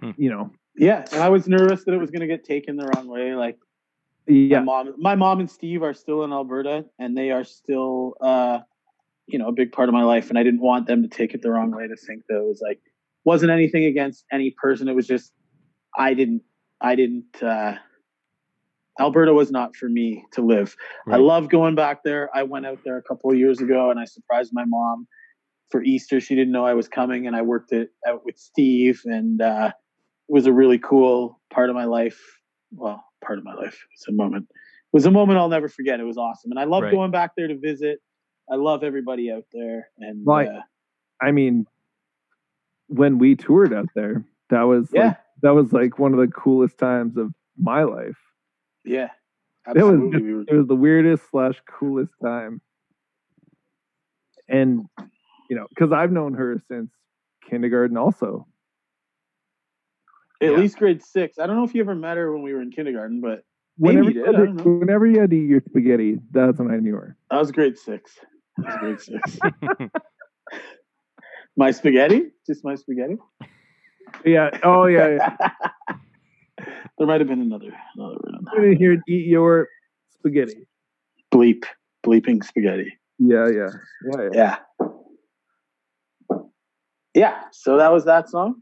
[0.00, 0.10] Hmm.
[0.16, 1.04] You know, yeah.
[1.12, 3.34] And I was nervous that it was going to get taken the wrong way.
[3.34, 3.58] Like
[4.26, 8.14] yeah, my mom, my mom and Steve are still in Alberta, and they are still,
[8.20, 8.60] uh,
[9.26, 10.28] you know, a big part of my life.
[10.28, 12.44] And I didn't want them to take it the wrong way to think that it
[12.44, 12.80] was like
[13.24, 14.88] wasn't anything against any person.
[14.88, 15.32] It was just
[15.96, 16.42] I didn't,
[16.80, 17.42] I didn't.
[17.42, 17.74] uh
[18.98, 20.76] Alberta was not for me to live.
[21.08, 22.28] I love going back there.
[22.34, 25.06] I went out there a couple of years ago, and I surprised my mom
[25.70, 26.20] for Easter.
[26.20, 29.72] She didn't know I was coming, and I worked it out with Steve, and uh,
[30.28, 32.20] it was a really cool part of my life.
[32.72, 33.78] Well, part of my life.
[33.94, 34.48] It's a moment.
[34.50, 35.98] It was a moment I'll never forget.
[35.98, 36.90] It was awesome, and I love Right.
[36.90, 38.00] going back there to visit.
[38.50, 40.48] I love everybody out there, and Right.
[40.48, 40.62] uh,
[41.22, 41.66] I mean,
[42.88, 46.26] when we toured out there, that was yeah, like, that was like one of the
[46.28, 48.18] coolest times of my life.
[48.84, 49.10] yeah,
[49.68, 50.22] It was absolutely.
[50.22, 52.60] we were, It was the weirdest slash coolest time,
[54.48, 54.86] and
[55.48, 56.90] you know, because I've known her since
[57.48, 58.46] kindergarten, also.
[60.42, 60.56] at yeah.
[60.58, 61.38] least grade six.
[61.38, 63.44] I don't know if you ever met her when we were in kindergarten, but
[63.76, 64.78] Whenever you did, I had don't to, know.
[64.80, 67.16] whenever you had to eat your spaghetti, that's when I knew her.
[67.30, 68.18] that was grade six.
[68.58, 69.90] That was grade
[71.56, 73.16] my spaghetti, just my spaghetti.
[74.24, 74.50] Yeah.
[74.62, 75.08] Oh yeah.
[75.08, 75.96] yeah.
[76.98, 79.68] there might have been another another word I'm gonna hear eat your
[80.18, 80.66] spaghetti.
[81.32, 81.64] Bleep,
[82.04, 82.98] bleeping spaghetti.
[83.18, 83.48] Yeah.
[83.48, 83.68] Yeah.
[84.04, 84.22] Yeah.
[84.22, 84.30] yeah.
[84.32, 84.56] Yeah.
[87.14, 87.40] Yeah.
[87.52, 88.56] So that was that song.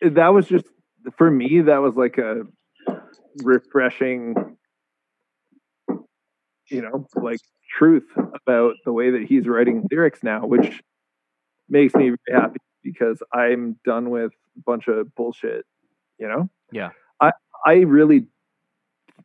[0.00, 0.66] that was just
[1.16, 2.42] for me that was like a
[3.42, 4.34] refreshing
[6.70, 10.82] you know like truth about the way that he's writing lyrics now which
[11.68, 15.64] makes me very happy because i'm done with a bunch of bullshit
[16.18, 16.90] you know Yeah.
[17.20, 17.32] i
[17.66, 18.28] i really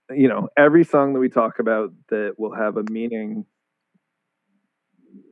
[0.10, 3.46] you know every song that we talk about that will have a meaning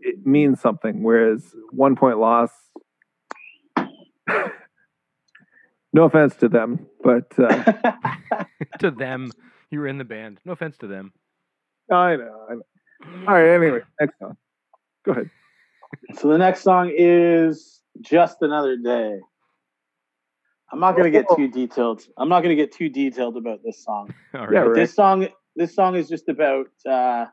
[0.02, 2.52] it means something whereas one point loss
[5.94, 7.64] no offense to them, but uh,
[8.80, 9.32] to them,
[9.72, 10.40] you were in the band.
[10.46, 11.14] No offense to them.
[11.92, 12.46] I know.
[12.50, 12.62] I know.
[13.06, 13.48] All right.
[13.48, 14.38] Anyway, next song.
[15.06, 15.30] Go ahead.
[16.16, 19.20] so the next song is Just Another Day.
[20.72, 22.02] I'm not gonna get too detailed.
[22.18, 24.14] I'm not gonna get too detailed about this song.
[24.34, 24.54] All right.
[24.54, 24.76] Yeah, right.
[24.76, 27.26] This song, this song is just about, uh,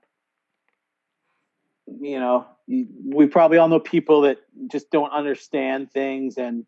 [1.86, 4.38] you know, we probably all know people that
[4.70, 6.64] just don't understand things and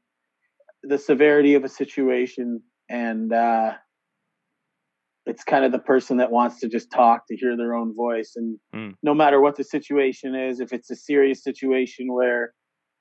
[0.85, 3.75] the severity of a situation, and uh,
[5.29, 8.33] it's kind of the person that wants to just talk to hear their own voice,
[8.37, 8.95] and Mm.
[9.03, 12.53] no matter what the situation is, if it's a serious situation where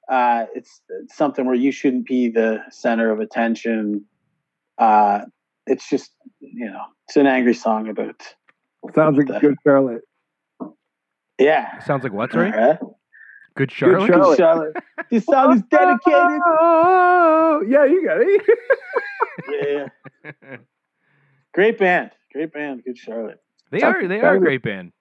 [0.10, 4.06] uh, it's, it's something where you shouldn't be the center of attention.
[4.78, 5.22] Uh,
[5.66, 8.22] it's just you know it's an angry song about
[8.95, 10.02] Sounds like Good Charlotte.
[11.40, 12.78] yeah Sounds like what, right Uh-huh.
[13.58, 14.08] Good Charlotte?
[14.08, 14.38] Charlotte.
[14.38, 14.76] Charlotte.
[15.12, 18.41] this song is dedicated Oh, yeah, you got it.
[20.24, 20.58] yeah
[21.57, 23.39] great band great band good charlotte
[23.71, 24.93] they are they are a great band.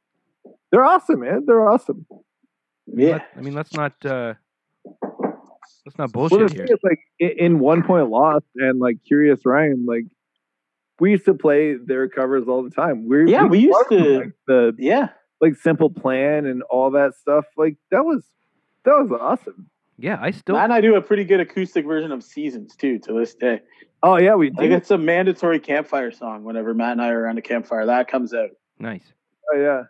[0.72, 1.44] They're awesome, man.
[1.46, 2.04] They're awesome.
[2.10, 2.16] I
[2.88, 4.34] mean, yeah let- I mean, let's not uh,
[5.84, 6.66] let's not bullshit the here.
[6.66, 10.04] thing like in One Point Loss and like Curious Ryan, like
[10.98, 13.06] we used to play their covers all the time.
[13.08, 15.08] We're, Yeah, we used loved, to- like, the yeah
[15.40, 17.44] like Simple Plan and all that stuff.
[17.56, 18.24] Like that was
[18.84, 19.68] that was awesome.
[19.98, 22.98] Yeah, I still Matt and I do a pretty good acoustic version of Seasons too
[23.00, 23.60] to this day.
[24.02, 24.72] Oh yeah, we think did.
[24.72, 27.86] it's a mandatory campfire song whenever Matt and I are around a campfire.
[27.86, 28.50] That comes out.
[28.78, 29.12] nice.
[29.52, 29.82] Oh yeah.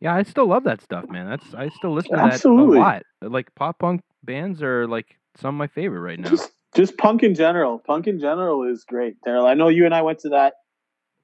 [0.00, 1.28] Yeah, I still love that stuff, man.
[1.28, 2.78] That's I still listen to Absolutely.
[2.78, 2.82] that
[3.22, 3.32] a lot.
[3.32, 6.28] Like pop punk bands are like some of my favorite right now.
[6.30, 7.78] Just just punk in general.
[7.78, 9.16] Punk in general is great.
[9.26, 10.54] Daryl, I know you and I went to that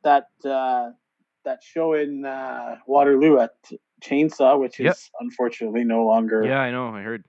[0.05, 0.91] that uh
[1.45, 3.51] that show in uh Waterloo at
[4.05, 4.97] Chainsaw, which is Yep.
[5.21, 6.89] unfortunately no longer Yeah, I know.
[6.95, 7.25] I heard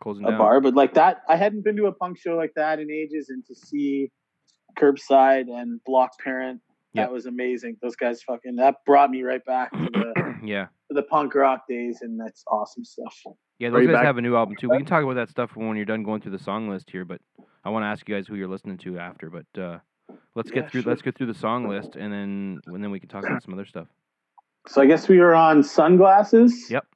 [0.00, 0.38] closing a down.
[0.38, 3.28] bar, but like that, I hadn't been to a punk show like that in ages,
[3.28, 4.10] and to see
[4.78, 6.60] Curbside and Block Parent,
[6.92, 7.06] Yep.
[7.06, 7.76] that was amazing.
[7.82, 10.66] Those guys fucking that brought me right back to the Yeah.
[10.88, 13.16] the punk rock days, and that's awesome stuff.
[13.60, 14.68] Yeah, those guys back- have a new album too.
[14.68, 17.04] We can talk about that stuff when you're done going through the song list here,
[17.04, 17.20] but
[17.64, 19.30] I want to ask you guys who you're listening to after.
[19.30, 19.78] But uh,
[20.34, 20.90] let's Yeah, get through sure.
[20.90, 23.54] let's get through the song list, and then and then we can talk about some
[23.54, 23.86] other stuff.
[24.66, 26.68] So I guess we were on sunglasses.
[26.70, 26.86] Yep.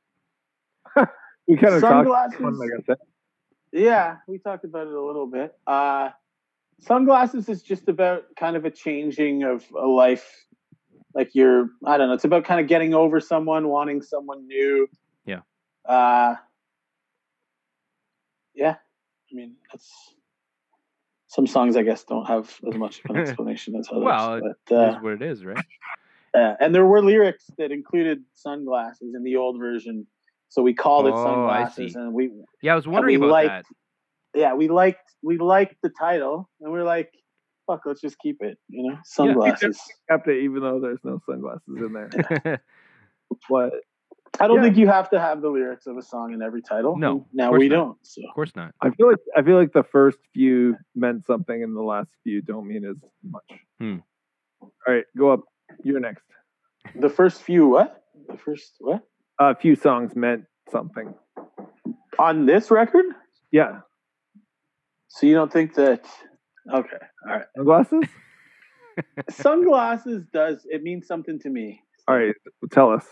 [1.46, 2.06] We kind of talked.
[2.06, 2.40] Sunglasses.
[2.40, 2.96] Like I said.
[3.72, 5.52] Yeah, we talked about it a little bit.
[5.66, 6.10] Uh,
[6.80, 10.46] sunglasses is just about kind of a changing of a life.
[11.14, 12.14] Like you're, I don't know.
[12.14, 14.88] It's about kind of getting over someone, wanting someone new.
[15.26, 15.40] Yeah.
[15.84, 16.36] Uh,
[18.54, 18.76] yeah.
[19.30, 19.90] I mean, that's
[21.26, 21.76] some songs.
[21.76, 24.04] I guess don't have as much of an explanation as others.
[24.04, 25.64] Well, it but, It uh, is what it is, right?
[26.34, 30.06] uh, and there were lyrics that included sunglasses in the old version,
[30.54, 32.30] so we called it Oh, sunglasses, and we
[32.62, 33.66] Yeah, I was wondering we about liked-
[34.32, 34.38] that.
[34.40, 37.10] yeah, we liked we liked the title, and we are like,
[37.66, 38.56] fuck, let's just keep it.
[38.68, 39.80] You know, sunglasses.
[40.08, 42.62] Kept it even though there's no sunglasses in there.
[43.50, 43.72] But
[44.38, 44.62] I don't Yeah.
[44.64, 46.96] think you have to have the lyrics of a song in every title.
[46.96, 47.74] No, and now we not.
[47.76, 47.98] don't.
[48.02, 48.74] So of course not.
[48.80, 52.42] I feel like I feel like the first few meant something, and the last few
[52.42, 53.50] don't mean as much.
[53.80, 53.98] Hmm.
[54.62, 55.40] All right, go up.
[55.82, 56.22] You're next.
[56.94, 58.04] the first few what?
[58.28, 59.02] The first what
[59.40, 61.14] A few songs meant something.
[62.18, 63.04] on this record?
[63.50, 63.80] Yeah,
[65.08, 66.04] So you don't think that?
[66.72, 66.96] Okay,
[67.28, 67.44] all right.
[67.56, 68.04] sunglasses.
[69.30, 71.82] Sunglasses does it means something to me?
[72.08, 72.34] All right,
[72.72, 73.04] tell us.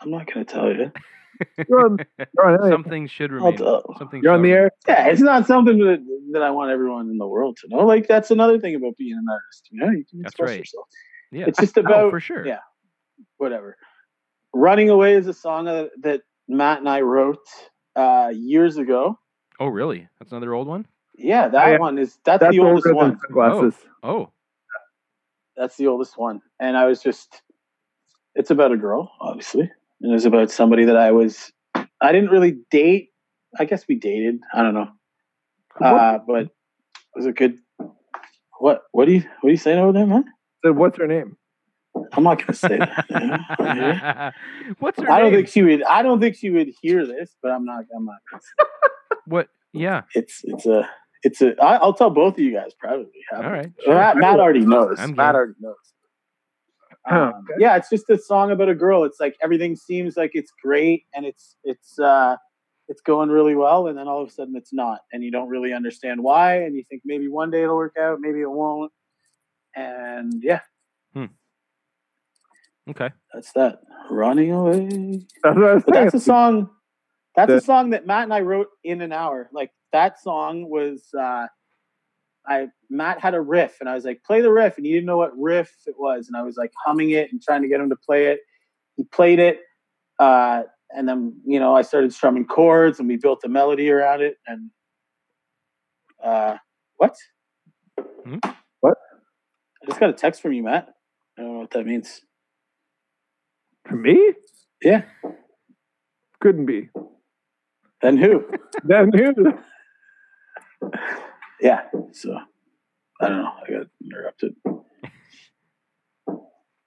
[0.00, 0.92] I'm not gonna tell you.
[1.68, 1.98] You're on,
[2.36, 3.56] you're on, Something should remain.
[3.96, 4.22] Something.
[4.24, 4.62] you're on the remain.
[4.64, 4.70] air.
[4.88, 7.86] Yeah, it's not something that, that I want everyone in the world to know.
[7.86, 9.68] Like that's another thing about being an artist.
[9.70, 10.58] You know, you can That's express right.
[10.58, 10.86] yourself.
[11.30, 11.44] Yeah.
[11.46, 12.44] It's just Oh, about for sure.
[12.44, 12.58] yeah.
[13.36, 13.76] whatever.
[14.54, 17.38] Running Away is a song that, that Matt and I wrote
[17.96, 19.18] uh, years ago.
[19.60, 20.08] Oh, really?
[20.18, 20.86] That's another old one.
[21.16, 21.78] Yeah, that yeah.
[21.78, 23.10] one is that's, That's the oldest older one.
[23.10, 23.74] than sunglasses.
[24.02, 24.30] Oh,
[25.56, 26.40] That's the oldest one.
[26.60, 27.42] And I was just
[28.36, 29.70] it's about a girl, obviously.
[30.00, 31.52] And it was about somebody that I was
[32.00, 33.10] I didn't really date.
[33.58, 34.38] I guess we dated.
[34.54, 34.88] I don't know.
[35.80, 36.50] Uh, but it
[37.16, 37.58] was a good
[38.60, 40.24] what what do you what are you saying over there, man?
[40.64, 41.36] So what's her name?
[42.12, 43.06] I'm not gonna say that.
[43.10, 44.30] know?
[44.78, 45.40] What's her I don't name?
[45.40, 48.18] think she would I don't think she would hear this, but I'm not I'm not
[49.26, 49.48] What?
[49.72, 50.02] Yeah.
[50.14, 50.88] it's it's a
[51.22, 53.20] it's a I, I'll tell both of you guys privately.
[53.34, 53.70] All right.
[53.86, 54.98] Matt, Matt already knows.
[54.98, 55.76] I'm Matt already knows.
[57.10, 59.04] Um, yeah, it's just a song about a girl.
[59.04, 62.36] It's like everything seems like it's great and it's it's uh
[62.88, 65.48] it's going really well, and then all of a sudden it's not, and you don't
[65.48, 68.90] really understand why, and you think maybe one day it'll work out, maybe it won't,
[69.76, 70.60] and yeah,
[72.88, 73.10] Okay.
[73.34, 73.80] that's that.
[74.10, 75.26] Running away.
[75.44, 76.70] That's what I was But that's a song.
[77.36, 79.48] That's The- a song that Matt and I wrote in an hour.
[79.52, 81.08] Like that song was.
[81.18, 81.46] uh
[82.46, 85.04] I Matt had a riff, and I was like, "Play the riff," and he didn't
[85.04, 87.78] know what riff it was, and I was like humming it and trying to get
[87.80, 88.40] him to play it.
[88.96, 89.60] He played it,
[90.18, 94.22] uh, and then you know I started strumming chords, and we built a melody around
[94.22, 94.38] it.
[94.46, 94.70] And
[96.24, 96.56] uh,
[96.96, 97.14] what?
[98.24, 98.38] Hmm?
[98.80, 98.96] What?
[99.82, 100.88] I just got a text from you, Matt.
[101.38, 102.22] I don't know what that means.
[103.88, 104.32] For me?
[104.82, 105.02] Yeah.
[106.40, 106.90] Couldn't be.
[108.02, 108.44] Then who?
[108.84, 109.34] Then who?
[111.60, 111.80] Yeah.
[112.12, 112.38] So
[113.20, 113.50] I don't know.
[113.66, 114.54] I got interrupted.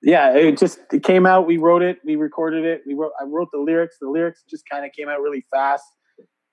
[0.01, 1.45] Yeah, it just it came out.
[1.45, 1.99] We wrote it.
[2.05, 2.81] We recorded it.
[2.87, 3.11] We wrote.
[3.19, 3.97] I wrote the lyrics.
[3.99, 5.85] The lyrics just kind of came out really fast.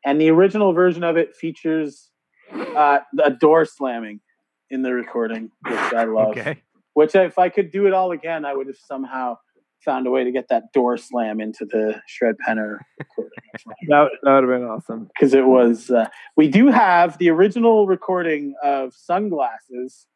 [0.04, 2.10] And the original version of it features
[2.52, 4.20] uh, a door slamming
[4.70, 6.30] in the recording, which I love.
[6.30, 6.62] Okay.
[6.94, 9.36] Which if I could do it all again, I would have somehow
[9.84, 13.30] found a way to get that door slam into the Shred Penner recording.
[13.88, 15.08] That, that would have been awesome.
[15.14, 15.90] because it was.
[15.90, 16.06] Uh,
[16.36, 20.06] we do have the original recording of Sunglasses.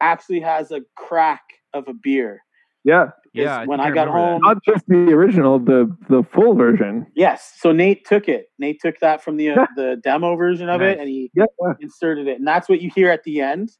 [0.00, 1.42] Actually, has a crack
[1.74, 2.40] of a beer.
[2.84, 3.10] Yeah.
[3.32, 3.64] Yeah.
[3.66, 4.30] when I got remember that.
[4.32, 7.06] home- Not just the original, the the full version.
[7.14, 8.46] Yes, so Nate took it.
[8.58, 10.94] Nate took that from the uh, the demo version of Nice.
[10.94, 11.44] it, and he Yeah.
[11.80, 13.70] inserted it, and that's what you hear at the end.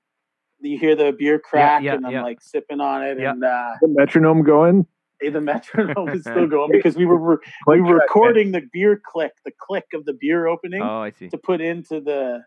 [0.61, 2.23] You hear the beer crack, yeah, and I'm yeah.
[2.23, 3.31] like sipping on it, Yeah.
[3.33, 4.87] and uh, The metronome going.
[5.21, 9.53] The metronome is still going because we were we were recording the beer click, the
[9.61, 11.29] click of the beer opening Oh, I see.
[11.29, 12.43] to put into the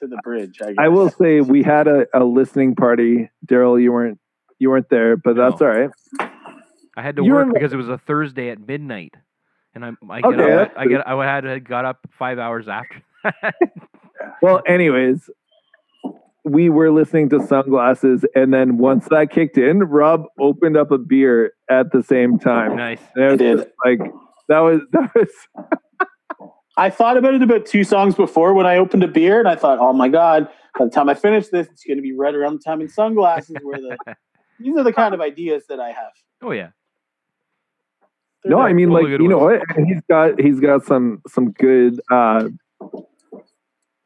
[0.00, 0.58] to the bridge.
[0.62, 0.74] I, guess.
[0.78, 3.30] I will say we had a, a listening party.
[3.46, 4.18] Daryl, you weren't
[4.58, 5.66] you weren't there, but that's No.
[5.68, 5.90] all right.
[6.96, 9.14] I had to You work were- because it was a Thursday at midnight,
[9.74, 12.68] and I I get Okay, up, I get I had to got up five hours
[12.68, 13.02] after.
[14.40, 15.28] Well, anyways,
[16.44, 20.98] we were listening to sunglasses, and then once that kicked in, Rob opened up a
[20.98, 22.76] beer at the same time.
[22.76, 23.00] nice.
[23.14, 24.00] And it was I did.
[24.00, 24.12] like
[24.48, 25.28] that was that was
[26.76, 29.56] I thought about it about two songs before when I opened a beer, and I
[29.56, 30.48] thought, oh my god,
[30.78, 32.88] by the time I finish this, it's going to be right around the time in
[32.88, 33.56] sunglasses.
[33.62, 33.96] Where the
[34.60, 36.12] these are the kind of ideas that I have.
[36.42, 36.70] Oh yeah.
[38.42, 39.62] They're no, I mean like good you know what?
[39.86, 42.48] He's got he's got some some good uh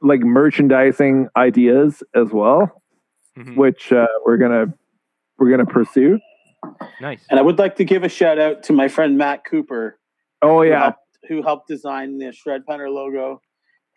[0.01, 2.83] like merchandising ideas as well,
[3.37, 3.57] Mhm.
[3.57, 4.67] which uh, we're gonna
[5.39, 6.19] we're gonna pursue.
[7.01, 7.25] Nice.
[7.31, 9.99] And I would like to give a shout out to my friend Matt Cooper,
[10.43, 10.99] Oh who yeah, helped,
[11.29, 13.41] who helped design the Shred Penner logo,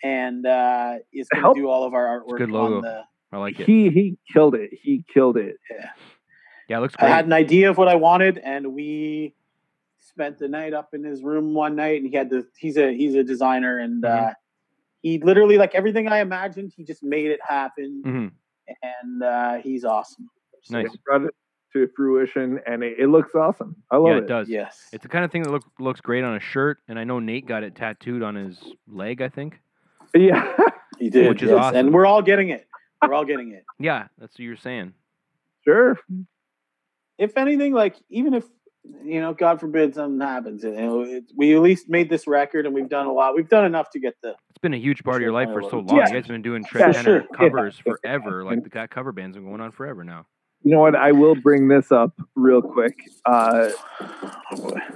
[0.03, 2.76] and uh, is going Help- to do all of our artwork good logo.
[2.78, 3.02] on the.
[3.34, 3.65] I like it.
[3.65, 4.72] he he killed it.
[4.82, 5.57] He killed it.
[6.68, 9.34] Yeah, it looks I had an idea of what I wanted, and we
[9.99, 12.02] spent the night up in his room one night.
[12.02, 14.30] And he had the he's a he's a designer, and Mhm.
[14.30, 14.34] uh,
[15.02, 16.73] he literally like everything I imagined.
[16.76, 18.32] He just made it happen, Mhm.
[18.84, 20.30] and uh, he's awesome.
[20.64, 20.91] So, Nice.
[20.91, 21.36] He brought it
[21.73, 23.76] to fruition, and it, it looks awesome.
[23.90, 24.10] I love it.
[24.11, 24.23] Yeah, it.
[24.23, 24.49] it does.
[24.49, 24.90] Yes.
[24.94, 27.19] It's the kind of thing that look, looks great on a shirt, and I know
[27.19, 29.22] Nate got it tattooed on his leg.
[29.22, 29.60] I think.
[30.14, 30.56] Yeah,
[30.99, 31.57] He did, Which is yes.
[31.60, 31.76] awesome.
[31.78, 32.68] and we're all getting it.
[33.02, 33.64] We're all getting it.
[33.80, 34.94] Yeah, that's what you're saying.
[35.65, 35.98] sure.
[37.18, 38.45] If anything, like even if
[39.03, 42.65] you know, God forbid something happens, you know, it, we at least made this record,
[42.65, 43.36] and we've done a lot.
[43.36, 44.36] We've done enough to get the.
[44.62, 45.84] It's been a huge part of your life for so yeah.
[45.88, 45.98] long.
[45.98, 47.36] You guys have been doing Yeah, Trent Tenor sure.
[47.36, 47.94] covers Yeah.
[48.04, 48.44] forever.
[48.44, 50.28] Like the cover band's been going on forever now.
[50.62, 50.96] You know what?
[50.96, 52.96] I will bring this up real quick.
[53.26, 53.70] Uh,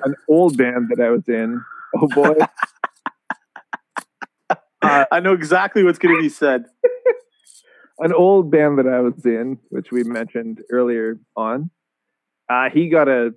[0.04, 1.60] an old band that I was in.
[1.96, 2.36] Oh boy.
[4.84, 6.66] Uh, I know exactly what's going to be said.
[7.98, 11.72] an old band that I was in, which we mentioned earlier on.
[12.48, 13.34] Uh, he got a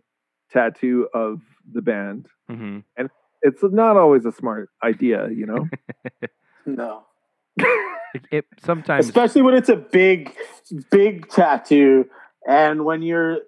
[0.53, 1.41] tattoo of
[1.73, 2.27] the band.
[2.51, 2.81] hmm
[3.43, 5.69] It's not always a smart idea, you know.
[6.67, 7.05] No,
[7.57, 10.35] It, it sometimes especially when it's a big,
[10.91, 12.05] big tattoo,
[12.47, 13.39] and when you're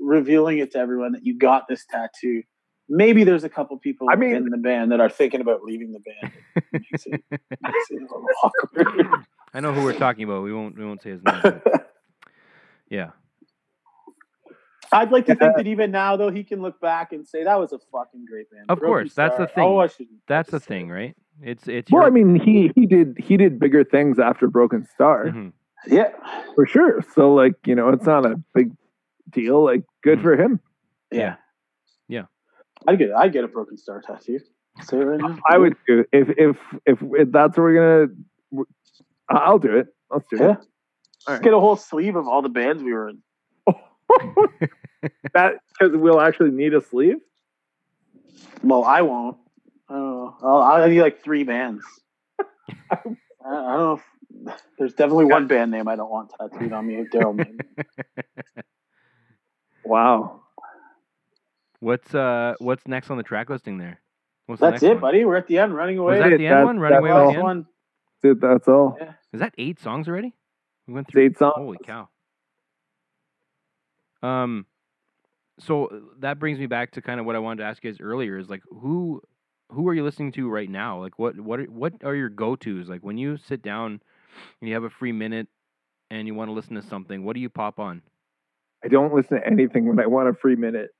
[0.00, 2.42] revealing it to everyone that you got this tattoo.
[2.88, 5.92] Maybe there's a couple people I mean- in the band that are thinking about leaving
[5.92, 6.32] the band.
[6.56, 9.24] It makes it, makes it a little awkward.
[9.52, 10.42] I know who we're talking about.
[10.44, 11.60] We won't we won't say his name.
[12.88, 13.10] yeah.
[14.92, 17.58] I'd like to think that even now, though, he can look back and say that
[17.58, 18.64] was a fucking great band.
[18.68, 19.64] Of Broken course, that's the thing.
[19.64, 20.06] Oh, I should.
[20.26, 21.14] That's the thing, right?
[21.42, 24.84] It's it's well, your, I mean, he he did he did bigger things after Broken
[24.94, 25.52] Star Mhm.
[25.86, 26.10] Yeah,
[26.54, 27.04] for sure.
[27.14, 28.72] So like you know, it's not a big
[29.30, 29.64] deal.
[29.64, 30.22] Like good Mhm.
[30.22, 30.60] for him.
[31.12, 31.36] Yeah.
[32.08, 32.24] Yeah.
[32.86, 34.40] I get I get a broken star tattoo.
[34.82, 35.38] Say it right now.
[35.48, 36.56] I would do if if
[36.86, 38.08] if, if that's what we're
[38.54, 38.64] gonna.
[39.28, 39.88] I'll do it.
[40.10, 40.40] Let's do it.
[40.40, 40.52] Yeah.
[40.52, 40.66] it.
[41.28, 43.18] Just get a whole sleeve of all the bands we were in.
[45.34, 47.18] that because we'll actually need a sleeve.
[48.62, 49.36] Well, I won't.
[49.88, 50.36] I don't know.
[50.42, 51.84] I'll, I'll need like three bands.
[52.90, 52.98] I, I
[53.50, 53.92] don't know.
[54.46, 57.04] If, there's definitely one band name I don't want tattooed on me.
[57.12, 57.58] Daryl name.
[59.84, 60.42] Wow.
[61.80, 64.00] What's uh what's next on the track listing there?
[64.46, 65.00] What's the That's next it, one?
[65.00, 65.24] buddy.
[65.24, 65.74] We're at the end.
[65.74, 66.18] Running away.
[66.20, 66.78] Was that the end that- one?
[66.78, 67.42] Running away with Last the end?
[67.42, 67.66] one.
[68.22, 68.96] Dude, that's all.
[69.00, 69.12] Yeah.
[69.32, 70.34] Is that eight songs already?
[70.86, 71.22] We went It's through.
[71.26, 71.54] eight songs.
[71.56, 72.08] Holy cow.
[74.22, 74.66] Um,
[75.58, 77.90] so uh, that brings me back to kind of what I wanted to ask you
[77.90, 78.38] guys earlier.
[78.38, 79.22] Is like who
[79.70, 81.00] who are you listening to right now?
[81.00, 82.88] Like what what are, what are your go tos?
[82.88, 84.00] Like when you sit down
[84.60, 85.48] and you have a free minute
[86.10, 88.02] and you want to listen to something, what do you pop on?
[88.84, 90.90] I don't listen to anything when I want a free minute.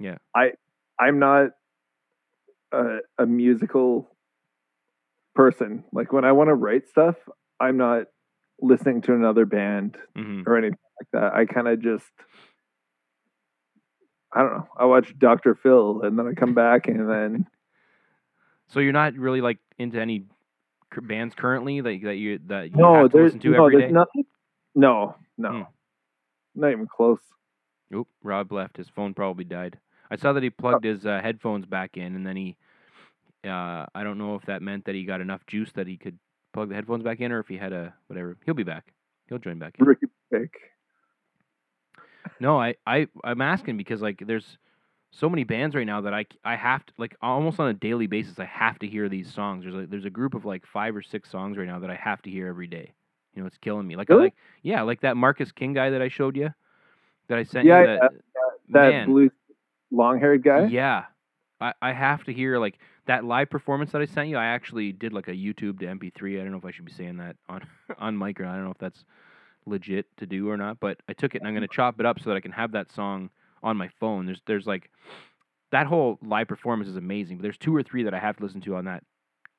[0.00, 0.16] Yeah.
[0.34, 0.52] I
[0.98, 1.50] I'm not
[2.72, 4.10] a, a musical
[5.34, 5.84] person.
[5.92, 7.16] Like when I want to write stuff,
[7.60, 8.06] I'm not
[8.60, 10.78] listening to another band hmm or anything
[11.12, 11.34] like that.
[11.34, 12.06] I kind of just
[14.32, 14.68] I don't know.
[14.78, 15.54] I watch Dr.
[15.54, 17.46] Phil and then I come back and then
[18.68, 20.24] So you're not really like into any
[21.02, 23.78] bands currently that that you that you no, have to there's listen to no, every
[23.78, 23.92] there's day.
[23.92, 24.24] nothing.
[24.74, 25.62] No, no, Hmm.
[26.54, 27.20] not even close.
[27.94, 28.76] Oop, Rob left.
[28.76, 29.78] His phone probably died.
[30.10, 32.56] I saw that he plugged his uh, headphones back in, and then he,
[33.44, 36.18] uh, I don't know if that meant that he got enough juice that he could
[36.52, 38.36] plug the headphones back in, or if he had a whatever.
[38.44, 38.92] He'll be back.
[39.28, 39.86] He'll join back in.
[39.86, 40.52] Ricky pick.
[42.40, 44.58] No, I, I, I'm asking because like there's
[45.10, 48.06] so many bands right now that I, I have to like almost on a daily
[48.06, 48.38] basis.
[48.38, 49.64] I have to hear these songs.
[49.64, 51.94] There's like there's a group of like five or six songs right now that I
[51.96, 52.92] have to hear every day.
[53.34, 53.96] You know, it's killing me.
[53.96, 56.50] Like I like yeah, like that Marcus King guy that I showed you,
[57.28, 57.84] that I sent Yeah, you.
[57.86, 58.12] yeah, That,
[58.70, 59.30] That blue
[59.90, 60.68] long haired guy.
[60.68, 61.04] Yeah.
[61.60, 64.36] I, I have to hear like that live performance that I sent you.
[64.36, 66.38] I actually did like a YouTube to MP3.
[66.40, 67.62] I don't know if I should be saying that on
[67.98, 68.46] on mic or.
[68.46, 69.04] I don't know if that's
[69.66, 72.06] legit to do or not, but I took it and I'm going to chop it
[72.06, 73.30] up so that I can have that song
[73.62, 74.26] on my phone.
[74.26, 74.90] There's there's like
[75.72, 78.42] that whole live performance is amazing, but there's two or three that I have to
[78.42, 79.02] listen to on that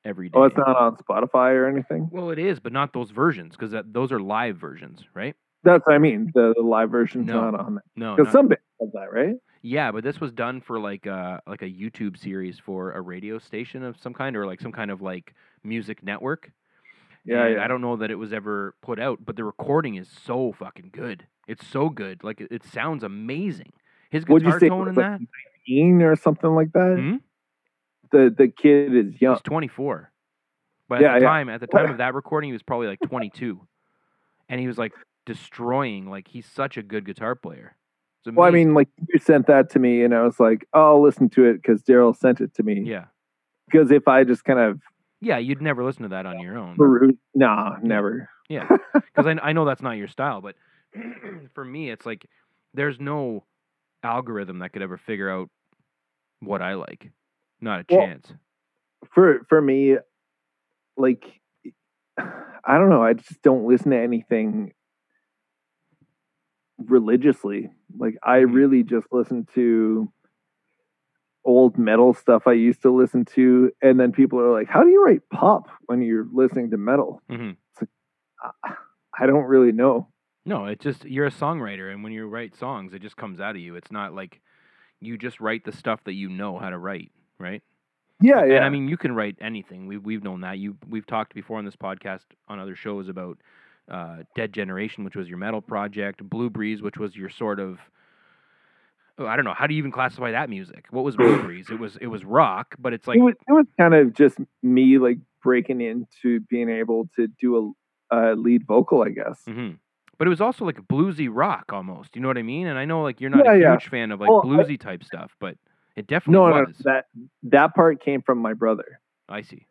[0.04, 0.38] every day.
[0.38, 2.08] Oh, it's not on Spotify or anything.
[2.12, 5.34] well, it is, but not those versions because those are live versions, right?
[5.64, 6.30] That's what I mean.
[6.34, 7.50] The, the live version's No.
[7.50, 7.82] not on there.
[7.96, 9.34] No, Because some bands have that, right?
[9.62, 13.38] Yeah, but this was done for like a like a YouTube series for a radio
[13.38, 15.34] station of some kind or like some kind of like
[15.64, 16.52] music network.
[17.26, 17.64] Yeah, yeah.
[17.64, 20.90] I don't know that it was ever put out, but the recording is so fucking
[20.92, 21.26] good.
[21.48, 22.22] It's so good.
[22.24, 23.72] Like it, it sounds amazing.
[24.10, 25.20] His Would you guitar say tone in like that.
[25.68, 26.96] 19 or something like that.
[26.98, 27.16] Hmm?
[28.12, 29.34] The the kid is young.
[29.34, 30.12] He's 24.
[30.88, 31.28] But at Yeah, the yeah.
[31.28, 33.60] time, at the time of that recording, he was probably like 22,
[34.48, 34.92] and he was like
[35.24, 36.08] destroying.
[36.08, 37.76] Like he's such a good guitar player.
[38.24, 41.02] Well, I mean, like you sent that to me, and I was like, oh, I'll
[41.02, 42.82] listen to it because Daryl sent it to me.
[42.84, 43.04] yeah,
[43.70, 44.80] Because if I just kind of
[45.20, 46.84] yeah, you'd never listen to that on your own.
[47.34, 48.28] nah, never.
[48.48, 48.68] Yeah,
[49.14, 50.54] because I, I know that's not your style, but
[51.54, 52.26] for me, it's like
[52.74, 53.44] there's no
[54.02, 55.48] algorithm that could ever figure out
[56.40, 57.10] what I like.
[57.60, 58.32] Not a Well, chance.
[59.14, 59.96] For for me,
[60.96, 61.24] like
[62.18, 63.02] I don't know.
[63.02, 64.72] I just don't listen to anything
[66.78, 67.70] religiously.
[67.96, 68.52] Like I Mhm.
[68.52, 70.10] really just listen to
[71.46, 74.90] old metal stuff I used to listen to, and then people are like, "How do
[74.90, 77.52] you write pop when you're listening to metal?" hmm
[78.42, 78.74] I-
[79.18, 80.08] I don't really know.
[80.44, 83.56] No, it's just you're a songwriter, and when you write songs, it just comes out
[83.56, 83.74] of you.
[83.76, 84.40] It's not like
[85.00, 87.62] you just write the stuff that you know how to write, right?
[88.20, 88.56] Yeah, yeah.
[88.56, 89.86] And I mean, you can write anything.
[89.86, 90.58] We've we've known that.
[90.58, 93.38] You we've talked before on this podcast on other shows about
[93.90, 97.78] uh, Dead Generation, which was your metal project, Blue Breeze, which was your sort of
[99.18, 99.54] I don't know.
[99.54, 100.86] How do you even classify that music?
[100.90, 103.66] What was Blue It was it was rock, but it's like it was it was
[103.78, 107.74] kind of just me like breaking into being able to do
[108.10, 109.40] a, a lead vocal, I guess.
[109.46, 109.70] hmm
[110.18, 112.16] But it was also like bluesy rock almost.
[112.16, 112.66] You know what I mean?
[112.66, 113.70] And I know like you're not Yeah, a yeah.
[113.72, 115.56] huge fan of like Well, I- bluesy type stuff, but
[115.96, 116.76] it definitely No, no, was.
[116.84, 117.06] that
[117.44, 119.00] that part came from my brother.
[119.28, 119.66] I see.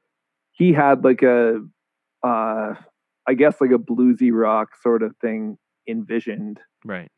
[0.54, 1.60] He had like a,
[2.24, 2.74] uh,
[3.28, 5.58] I guess like a bluesy rock sort of thing
[5.88, 7.12] envisioned, Right.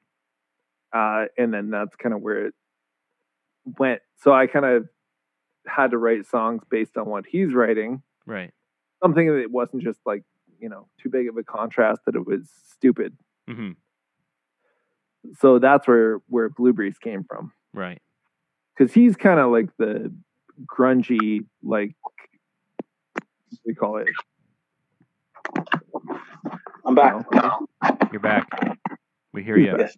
[0.94, 2.54] Uh, and then that's kind of where it
[3.78, 4.02] went.
[4.22, 4.88] So I kind of
[5.66, 8.52] had to write songs based on what he's writing, Right.
[9.04, 10.24] something that wasn't just like
[10.60, 13.16] you know too big of a contrast that it was stupid.
[13.50, 13.72] Mm-hmm.
[15.40, 17.52] So that's where where Blue Breeze came from.
[17.74, 18.02] Right.
[18.76, 20.12] because he's kind of like the
[20.66, 24.08] grungy, like what do we call it.
[26.86, 27.26] I'm back.
[28.12, 28.48] You're back.
[29.34, 29.76] We hear you.
[29.78, 29.96] Yes.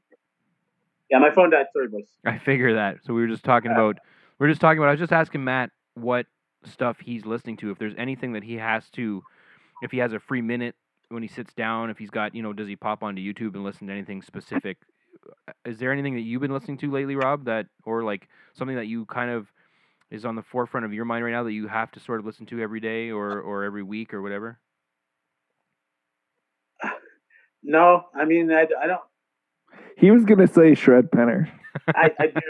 [1.09, 1.65] Yeah, my phone died.
[1.73, 2.07] Sorry, boys.
[2.25, 2.97] I figure that.
[3.03, 3.97] So we were just talking uh, about
[4.39, 6.25] we are just talking about I was just asking Matt what
[6.65, 7.71] stuff he's listening to.
[7.71, 9.23] If there's anything that he has to
[9.81, 10.75] if he has a free minute
[11.09, 13.63] when he sits down, if he's got, you know, does he pop onto YouTube and
[13.63, 14.77] listen to anything specific?
[15.47, 18.75] Uh, is there anything that you've been listening to lately, Rob, that or like something
[18.75, 19.47] that you kind of
[20.11, 22.25] is on the forefront of your mind right now that you have to sort of
[22.25, 24.59] listen to every day or or every week or whatever?
[27.61, 29.01] No, I mean, I, I don't.
[29.99, 31.49] He was gonna say Shred Penner.
[31.87, 32.41] I, I do.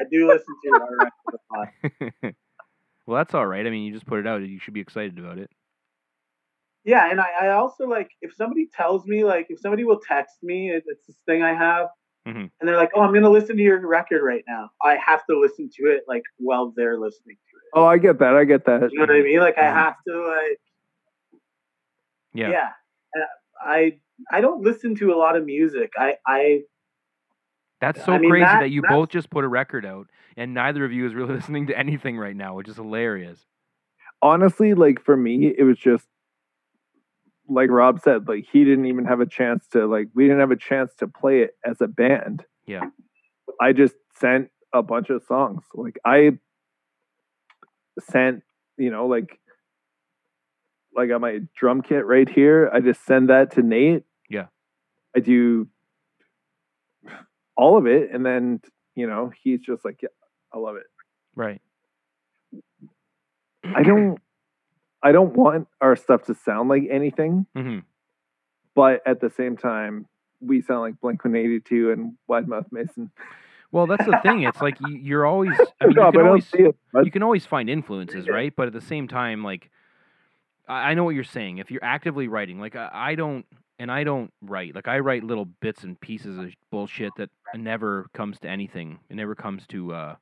[0.00, 2.34] I do listen to our record a lot.
[3.06, 3.66] well, that's all right.
[3.66, 4.42] I mean, you just put it out.
[4.42, 5.50] You should be excited about it.
[6.84, 10.36] Yeah, and I, I also like if somebody tells me like if somebody will text
[10.42, 11.88] me, it, it's this thing I have,
[12.28, 12.50] Mhm.
[12.60, 15.38] and they're like, "Oh, I'm gonna listen to your record right now." I have to
[15.38, 17.70] listen to it like while they're listening to it.
[17.80, 18.34] Oh, I get that.
[18.36, 18.92] I get that.
[18.92, 19.40] You know what I mean?
[19.40, 19.74] Like I Mhm.
[19.74, 20.58] have to like
[22.34, 22.50] Yeah.
[22.50, 22.68] yeah.
[23.60, 23.98] I
[24.30, 25.90] I don't listen to a lot of music.
[25.98, 26.62] I I
[27.86, 30.54] That's so I mean, crazy that- that, you both just put a record out and
[30.54, 33.44] neither of you is really listening to anything right now, which is hilarious.
[34.22, 36.06] Honestly, like for me, it was just
[37.48, 38.26] like Rob said.
[38.28, 40.08] Like he didn't even have a chance to like.
[40.14, 42.44] We didn't have a chance to play it as a band.
[42.66, 42.86] Yeah.
[43.60, 45.62] I just sent a bunch of songs.
[45.74, 46.38] Like I
[48.10, 48.42] sent,
[48.76, 49.38] you know, like
[50.94, 52.70] like on my drum kit right here.
[52.72, 54.04] I just send that to Nate.
[54.30, 54.46] Yeah.
[55.14, 55.68] I do
[57.56, 58.60] all of it, and then
[58.94, 60.08] you know he's just like, yeah,
[60.52, 60.86] I love it.
[61.34, 61.60] Right.
[63.64, 64.18] I don't,
[65.02, 67.78] I don't want our stuff to sound like anything, hmm
[68.74, 70.06] but at the same time,
[70.40, 73.10] we sound like Blink One Eighty Two and Wide Mouth Mason.
[73.72, 74.42] Well, that's the thing.
[74.42, 75.52] It's like you, you're always.
[75.80, 76.76] I mean, No, you can always see it.
[76.92, 78.54] But you can always find influences, right?
[78.54, 79.70] But at the same time, like
[80.68, 81.58] I, I know what you're saying.
[81.58, 83.44] If you're actively writing, like I, I don't,
[83.78, 84.74] and I don't write.
[84.74, 88.98] Like I write little bits and pieces of bullshit that never comes to anything.
[89.10, 90.14] It never comes to uh,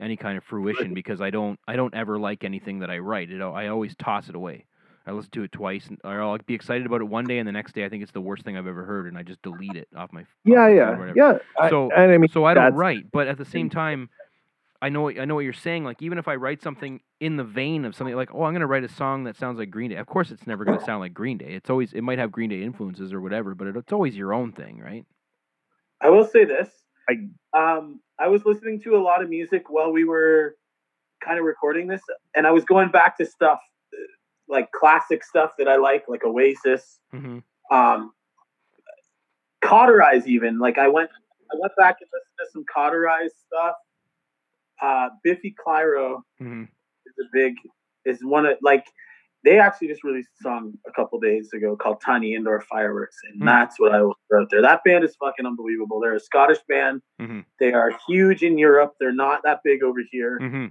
[0.00, 1.58] any kind of fruition because I don't.
[1.66, 3.28] I don't ever like anything that I write.
[3.28, 4.64] You know, I always toss it away.
[5.06, 7.48] I listen to it twice, and, or I'll be excited about it one day, and
[7.48, 9.40] the next day I think it's the worst thing I've ever heard, and I just
[9.40, 10.20] delete it off my.
[10.20, 11.38] off yeah, phone yeah, yeah.
[11.58, 14.10] I- So- and I mean, So I don't write, but at the same time,
[14.80, 15.84] I know I know what you're saying.
[15.84, 18.60] Like even if I write something in the vein of something like, oh, I'm going
[18.60, 19.96] to write a song that sounds like Green Day.
[19.96, 21.52] Of course, it's never going to sound like Green Day.
[21.54, 24.32] It's always it might have Green Day influences or whatever, but it, it's always your
[24.32, 25.04] own thing, right?
[26.00, 26.68] I will say this.
[27.10, 27.28] I-
[27.58, 30.56] um I was listening to a lot of music while we were
[31.24, 32.02] kind of recording this,
[32.36, 33.60] and I was going back to stuff
[33.92, 33.96] uh,
[34.48, 37.38] like classic stuff that I like, like Oasis, Mm-hmm.
[37.76, 38.12] um,
[39.64, 40.26] Cauterize.
[40.28, 41.10] Even like I went,
[41.52, 43.74] I went back and listened to some Cauterize stuff.
[44.82, 46.64] Uh, Biffy Clyro hmm
[47.06, 47.54] is a big
[48.04, 48.84] is one of like
[49.44, 53.40] they actually just released a song a couple days ago called Tiny Indoor Fireworks, and
[53.40, 53.46] Hmm.
[53.46, 54.62] that's what I will throw out there.
[54.62, 56.00] That band is fucking unbelievable.
[56.00, 57.02] They're a Scottish band.
[57.20, 57.44] Mhm.
[57.60, 58.94] They are huge in Europe.
[59.00, 60.38] They're not that big over here.
[60.38, 60.66] hmm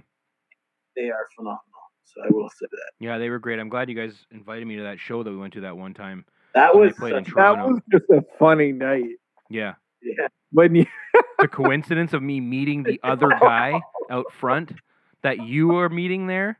[0.96, 1.62] They are phenomenal.
[2.04, 2.90] So I will say that.
[3.00, 3.58] Yeah, they were great.
[3.58, 5.92] I'm glad you guys invited me to that show that we went to that one
[5.94, 6.24] time.
[6.54, 9.04] That was such- That was just a funny night
[9.50, 9.74] Yeah.
[10.02, 10.28] yeah.
[10.52, 10.86] when you.
[11.38, 13.80] The coincidence of me meeting the other guy
[14.10, 14.72] out front
[15.22, 16.58] that you are meeting there.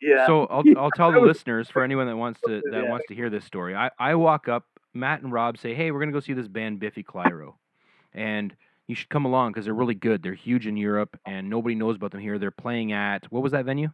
[0.00, 0.26] Yeah.
[0.26, 2.90] So I'll I'll tell the listeners for anyone that wants to that Yeah.
[2.90, 3.74] wants to hear this story.
[3.74, 6.80] I, I walk up, Matt and Rob say, "Hey, we're gonna go see this band
[6.80, 7.54] Biffy Clyro,
[8.12, 8.54] and
[8.88, 10.22] you should come along because they're really good.
[10.22, 12.38] They're huge in Europe, and nobody knows about them here.
[12.38, 13.90] They're playing at what was that venue?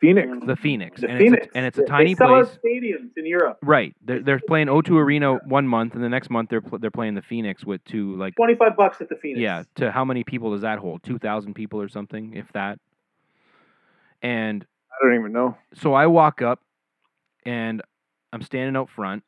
[0.00, 0.28] Phoenix.
[0.46, 1.46] The Phoenix, the and Phoenix.
[1.46, 2.58] it's a, and it's a They- tiny sell out place.
[2.64, 3.58] stadiums in Europe.
[3.62, 3.94] Right.
[4.04, 7.14] They're they're playing O2 Arena one month, and the next month they're pl- they're playing
[7.14, 9.40] the Phoenix with two like Twenty five bucks at the Phoenix.
[9.40, 11.02] Yeah, to how many people does that hold?
[11.02, 12.78] Two thousand people or something, if that.
[14.22, 15.56] And I don't even know.
[15.74, 16.60] so I walk up,
[17.44, 17.82] and
[18.32, 19.22] I'm standing out front,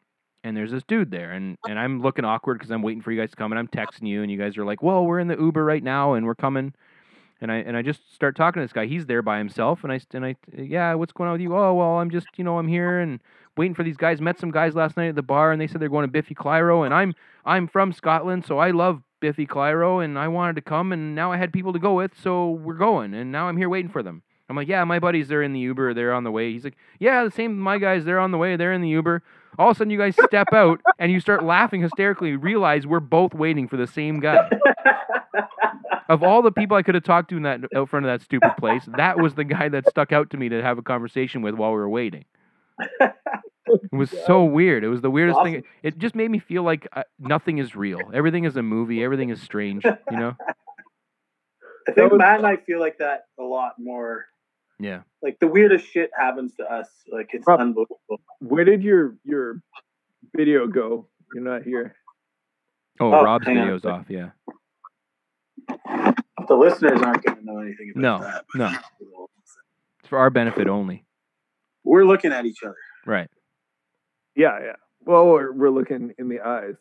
[0.45, 3.21] and there's this dude there, and and I'm looking awkward because I'm waiting for you
[3.21, 5.29] guys to come, and I'm texting you, and you guys are like, "Well, we're in
[5.29, 6.75] the Uber right now, and we're coming."
[7.41, 8.87] And I and I just start talking to this guy.
[8.87, 11.57] He's there by himself, and I and I yeah, what's going on with you?
[11.57, 13.21] Oh well, I'm just you know I'm here and
[13.57, 14.21] waiting for these guys.
[14.21, 16.35] Met some guys last night at the bar, and they said they're going to Biffy
[16.35, 20.63] Clyro, and I'm I'm from Scotland, so I love Biffy Clyro, and I wanted to
[20.63, 23.57] come, and now I had people to go with, so we're going, and now I'm
[23.57, 24.23] here waiting for them.
[24.49, 26.53] I'm like, yeah, my buddies, they're in the Uber, they're on the way.
[26.53, 29.23] He's like, yeah, the same, my guys, they're on the way, they're in the Uber.
[29.59, 32.37] All of a sudden, you guys step out, and you start laughing hysterically.
[32.37, 34.49] Realize we're both waiting for the same guy.
[36.09, 38.23] Of all the people I could have talked to in that out front of that
[38.25, 41.43] stupid place, that was the guy that stuck out to me to have a conversation
[41.43, 42.25] with while we were waiting.
[43.01, 44.83] It was so weird.
[44.85, 45.63] It was the weirdest thing.
[45.83, 48.01] It just made me feel like uh, nothing is real.
[48.15, 49.05] Everything is a movie.
[49.05, 49.85] Everything is strange.
[49.85, 50.37] You know?
[51.87, 54.25] I think was- Matt and I feel like that a lot more.
[54.81, 55.01] Yeah.
[55.23, 56.89] Like the weirdest shit happens to us.
[57.13, 57.99] Like it's Rob- unbelievable.
[58.39, 59.61] Where did your your
[60.35, 61.07] video go?
[61.35, 61.95] You're not here.
[63.01, 63.65] Oh, Oh, Rob's hang on.
[63.67, 64.07] video's off.
[64.09, 64.31] Yeah.
[66.49, 68.45] The listeners aren't going to know anything about No, that.
[68.55, 68.69] no.
[68.71, 68.79] no.
[70.01, 71.05] It's for our benefit only.
[71.85, 72.77] We're looking at each other.
[73.07, 73.29] Right.
[74.35, 74.73] Yeah, yeah.
[75.05, 76.75] Well, we're, we're looking in the eyes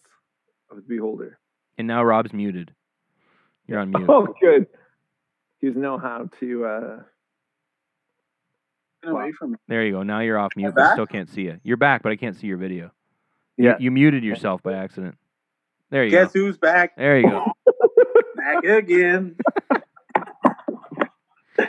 [0.69, 1.39] of the beholder.
[1.77, 2.73] And now Rob's muted.
[3.67, 4.05] You're on mute.
[4.09, 4.67] Oh, good.
[5.59, 6.65] He's know how to.
[6.65, 6.99] uh
[9.03, 9.57] Get away from me.
[9.67, 10.03] There you go.
[10.03, 11.59] Now you're off mute, I'm but still can't see you.
[11.63, 12.91] You're back, but I can't see your video.
[13.57, 13.75] Yeah.
[13.79, 15.15] You muted yourself by accident.
[15.89, 16.25] There you Guess go.
[16.25, 16.95] Guess who's back?
[16.97, 17.45] There you go.
[18.47, 19.35] Back again.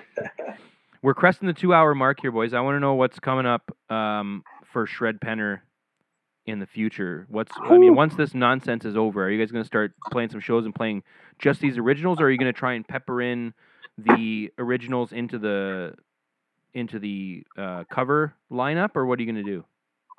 [1.03, 2.55] We're cresting the two hour mark here, boys.
[2.55, 5.61] I want to know what's coming up um, for Shred Penner
[6.47, 7.27] in the future.
[7.29, 10.29] What's I mean, once this nonsense is over, are you guys going to start playing
[10.31, 11.03] some shows and playing
[11.41, 13.55] just these originals, or are you going to try and pepper in
[13.97, 15.95] the originals into the
[16.75, 19.65] into the uh, cover lineup, or what are you going to do?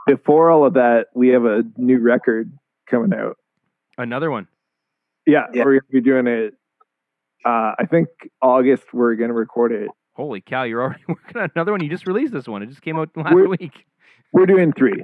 [0.07, 2.51] Before all of that, we have a new record
[2.85, 3.37] coming out.
[3.97, 4.47] Another one.
[5.29, 5.63] Yeah, Yeah.
[5.65, 6.53] we're gonna be doing it.
[7.45, 8.07] Uh, I think
[8.41, 8.93] August.
[8.93, 9.89] We're gonna record it.
[10.13, 10.63] Holy cow!
[10.63, 11.81] You're already working on another one.
[11.83, 12.61] You just released this one.
[12.63, 13.85] It just came out last We're- week.
[14.33, 15.03] We're doing three.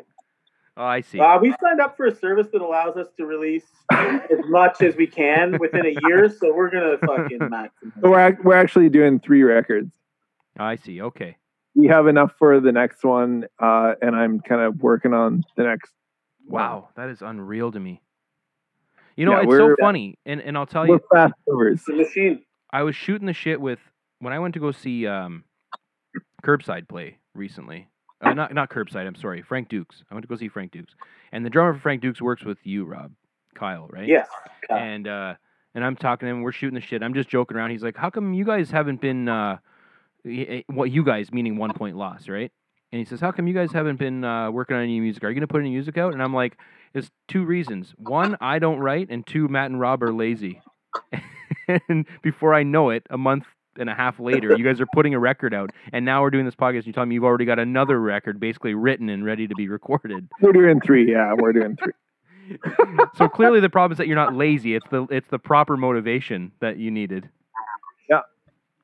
[0.78, 1.20] Oh, I see.
[1.20, 4.96] Uh, we signed up for a service that allows us to release as much as
[4.98, 7.70] we can within a year, so we're gonna fucking maximize.
[8.02, 9.96] So we're we're actually doing three records.
[10.60, 11.02] I see.
[11.02, 11.38] Okay.
[11.76, 15.64] We have enough for the next one, uh, and I'm kind of working on the
[15.64, 15.92] next.
[16.46, 16.62] one.
[16.62, 18.02] Wow, that is unreal to me.
[19.16, 21.84] You know, Yeah, it's so funny, and and I'll tell We're you, fast movers.
[21.88, 22.44] The machine.
[22.72, 23.80] I was shooting the shit with
[24.20, 25.44] when I went to go see um,
[26.44, 27.88] Curbside play recently.
[28.22, 29.08] Uh, not not Curbside.
[29.08, 30.04] I'm sorry, Frank Dukes.
[30.10, 30.94] I went to go see Frank Dukes,
[31.32, 33.12] and the drummer for Frank Dukes works with you, Rob,
[33.56, 34.08] Kyle, right?
[34.08, 34.28] Yes.
[34.68, 34.78] Kyle.
[34.78, 35.36] And uh,
[35.74, 36.42] and I'm talking to him.
[36.42, 37.04] We're shooting the shit.
[37.04, 37.72] I'm just joking around.
[37.72, 39.58] He's like, "How come you guys haven't been uh,
[40.24, 42.52] y- y- what you guys meaning one point loss, right?"
[42.92, 45.24] And he says, "How come you guys haven't been uh, working on any music?
[45.24, 46.58] Are you gonna put any music out?" And I'm like,
[46.96, 47.94] "There's two reasons.
[47.98, 50.62] One, I don't write, and two, Matt and Rob are lazy."
[51.90, 53.44] and before I know it, a month
[53.78, 56.46] and a half later, you guys are putting a record out, and now we're doing
[56.46, 56.86] this podcast.
[56.86, 60.28] You tell me you've already got another record, basically written and ready to be recorded.
[60.42, 61.12] We're doing three.
[61.12, 61.92] Yeah, we're doing three.
[63.16, 64.76] so clearly, the problem is that you're not lazy.
[64.76, 67.30] It's the it's the proper motivation that you needed.
[68.10, 68.22] Yeah,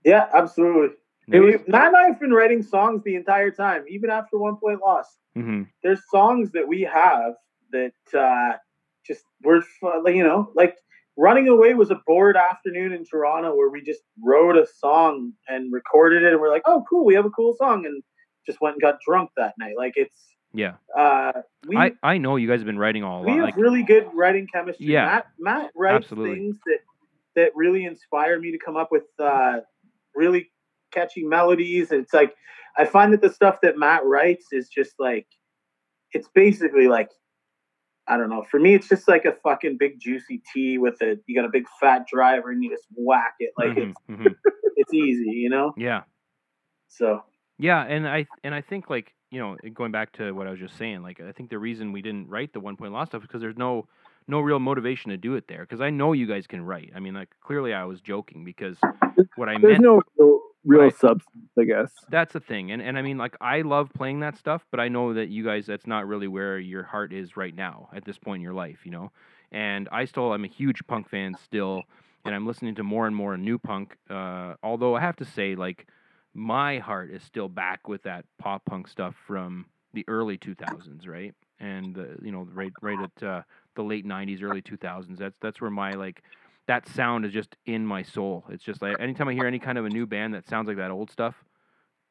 [0.03, 0.95] yeah, absolutely.
[1.31, 4.37] It We- was- Matt and I have been writing songs the entire time, even after
[4.37, 5.17] one point loss.
[5.35, 7.35] hmm There's songs that we have
[7.71, 8.57] that uh,
[9.05, 9.63] just were,
[10.03, 10.75] like, you know, like
[11.17, 15.71] running away was a bored afternoon in Toronto where we just wrote a song and
[15.71, 18.03] recorded it, and we're like, oh, cool, we have a cool song, and
[18.45, 19.75] just went and got drunk that night.
[19.77, 20.15] Like it's,
[20.53, 21.33] Yeah, uh,
[21.67, 24.07] we I I know you guys have been writing all we have Like, really good
[24.13, 24.87] writing chemistry.
[24.87, 26.35] Yeah, Matt, Matt writes absolutely.
[26.35, 26.79] things that
[27.35, 29.59] that really inspire me to come up with uh,
[30.15, 30.51] really
[30.91, 31.91] catchy melodies.
[31.91, 32.33] And it's like
[32.77, 35.27] I find that the stuff that Matt writes is just like
[36.13, 37.09] it's basically like
[38.07, 38.43] I don't know.
[38.49, 41.49] For me, it's just like a fucking big juicy tea with a you got a
[41.49, 44.35] big fat driver and you just whack it like Mhm, it's mhm.
[44.75, 45.73] it's easy, you know.
[45.77, 46.03] Yeah.
[46.89, 47.23] So
[47.59, 50.59] Yeah, and I and I think like you know going back to what I was
[50.59, 53.21] just saying, like I think the reason we didn't write the one point loss stuff
[53.21, 53.87] is because there's no
[54.27, 56.91] no real motivation to do it there because I know you guys can write.
[56.95, 58.77] I mean, like clearly I was joking because
[59.35, 60.01] what I There's meant no
[60.65, 60.91] real, Right.
[60.91, 61.91] substance, I guess.
[62.09, 64.87] that's the thing, and and I mean like I love playing that stuff, but I
[64.89, 68.17] know that you guys that's not really where your heart is right now at this
[68.17, 69.11] point in your life, you know.
[69.51, 71.83] And I still I'm a huge punk fan still,
[72.25, 73.95] and I'm listening to more and more new punk.
[74.09, 75.87] Uh, although I have to say like
[76.33, 81.33] my heart is still back with that pop punk stuff from the early 2000s, right?
[81.59, 83.41] And the, you know, right right at uh,
[83.75, 85.19] the late 90s, early 2000s.
[85.19, 86.23] That's that's where my like
[86.71, 88.45] that sound is just in my soul.
[88.49, 90.77] It's just like anytime I hear any kind of a new band that sounds like
[90.77, 91.35] that old stuff,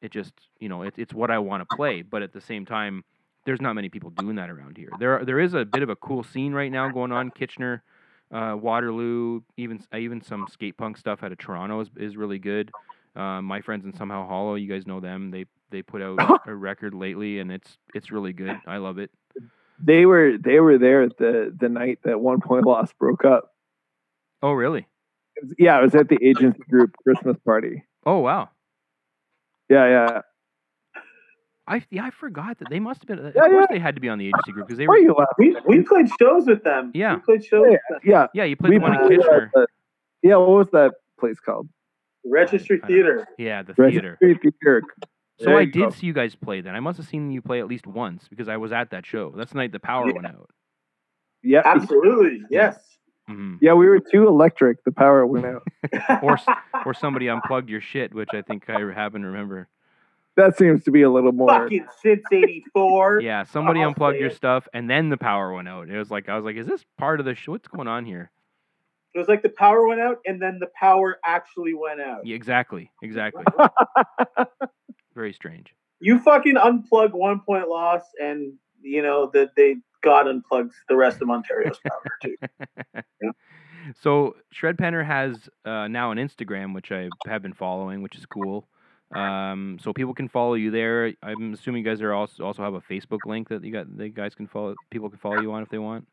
[0.03, 2.03] it just you know it, it's what I want to play.
[2.03, 3.03] But at the same time,
[3.43, 4.89] there's not many people doing that around here.
[4.99, 7.31] There are, there is a bit of a cool scene right now going on.
[7.31, 7.81] Kitchener,
[8.31, 12.69] uh, Waterloo, even even some skate punk stuff out of Toronto is, is really good.
[13.15, 15.31] Uh, my friends in Somehow Hollow, you guys know them.
[15.31, 18.59] They they put out a record lately, and it's it's really good.
[18.67, 19.09] I love it.
[19.83, 23.50] They were they were there the the night that One Point Loss broke up.
[24.41, 24.87] Oh really?
[25.35, 27.83] It was- yeah, I was at the agency group Christmas party.
[28.05, 28.49] Oh wow.
[29.69, 30.21] Yeah, yeah.
[31.67, 33.25] I yeah I forgot that they must have been.
[33.27, 33.75] Of Yeah, course yeah.
[33.75, 34.95] they had to be on the agency group because they were.
[34.95, 36.91] are you we we played shows with them.
[36.93, 37.15] Yeah.
[37.15, 37.71] we played shows Yeah.
[37.71, 37.99] with them.
[38.03, 39.51] Yeah, Yeah, you played we the one in uh, Kitchener.
[39.53, 39.67] the-
[40.23, 40.35] yeah.
[40.37, 41.69] What was that place called?
[42.25, 42.95] Registry I don't know.
[42.95, 43.27] Theater.
[43.37, 44.17] Yeah, the theater.
[44.21, 44.81] Registry Theater.
[45.39, 45.89] So There I did go.
[45.89, 46.75] see you guys play then.
[46.75, 49.33] I must have seen you play at least once because I was at that show.
[49.35, 50.13] That's the night the power Yeah.
[50.13, 50.49] went out.
[51.41, 52.77] Yeah, Absolutely, yes.
[53.31, 53.73] Hmm yeah.
[53.73, 54.83] We were too electric.
[54.83, 55.63] The power went out.
[56.23, 56.37] Or
[56.85, 59.67] Or somebody unplugged your shit, which I think I happen to remember.
[60.37, 61.49] That seems to be a little more.
[61.49, 63.21] Fucking since '84.
[63.21, 64.35] Yeah, somebody I'll unplugged your it.
[64.35, 65.89] stuff and then the power went out.
[65.89, 67.51] It was like I was like, is this part of the show?
[67.51, 68.31] What's going on here?
[69.13, 72.25] It was like the power went out, and then the power actually went out.
[72.25, 73.43] Yeah, exactly, exactly.
[75.15, 75.75] Very strange.
[75.99, 81.21] You fucking unplug one point loss, and you know that they God unplugs the rest
[81.21, 82.35] of Ontario's power too.
[83.99, 88.27] So Shred Penner has uh, now an Instagram, which I have been following, which is
[88.27, 88.67] cool.
[89.15, 91.11] Um, so people can follow you there.
[91.23, 93.97] I'm assuming you guys are also also have a Facebook link that you got.
[93.97, 94.75] The guys can follow.
[94.91, 96.07] People can follow you on if they want.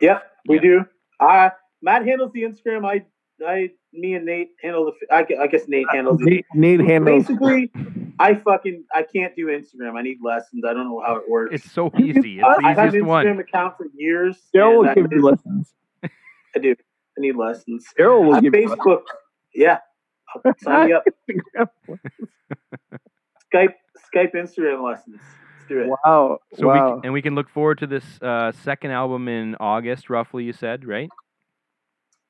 [0.00, 0.60] Yep, we Yeah.
[0.62, 0.84] do.
[1.20, 1.50] Uh
[1.82, 2.86] Matt handles the Instagram.
[2.86, 3.04] I,
[3.46, 5.14] I, me and Nate handle the.
[5.14, 6.24] I, I guess Nate handles the.
[6.26, 7.26] Nate, Nate handles.
[7.26, 7.70] Basically,
[8.20, 9.96] I fucking I can't do Instagram.
[9.98, 10.62] I need lessons.
[10.68, 11.54] I don't know how it works.
[11.54, 12.38] It's so easy.
[12.38, 13.38] It's I- the I've had an Instagram one.
[13.40, 14.36] account for years.
[14.54, 15.72] Daryl will give you lessons.
[16.04, 16.74] I do.
[17.18, 17.86] I need lessons.
[17.98, 19.02] Daryl will On give you Facebook,
[19.54, 19.78] yeah.
[20.44, 21.04] I'll sign me up.
[21.88, 22.00] lessons.
[23.52, 23.74] Skype,
[24.14, 25.16] Skype, Instagram lessons.
[25.20, 25.88] Let's do it.
[26.04, 26.38] wow.
[26.54, 26.94] So wow.
[26.96, 30.44] we c- and we can look forward to this uh, second album in August, roughly.
[30.44, 31.08] You said right?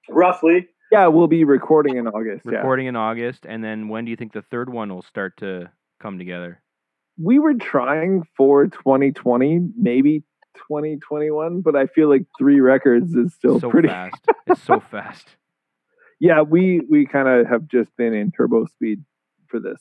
[0.08, 2.44] Roughly, yeah, we'll be recording in August.
[2.44, 2.56] Yeah.
[2.58, 5.70] Recording in August, and then when do you think the third one will start to
[6.01, 6.62] come together?
[7.22, 10.24] We were trying for 2020, maybe
[10.56, 13.89] 2021, but I feel like three records is still so pretty.
[13.89, 14.24] fast.
[14.47, 15.27] It's so fast.
[16.22, 19.02] Yeah, we we kind of have just been in turbo speed
[19.48, 19.81] for this.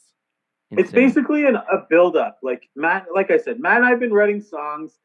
[0.72, 2.40] it's basically an, a build up.
[2.42, 4.98] Like Matt, like I said, Matt and I've been writing songs,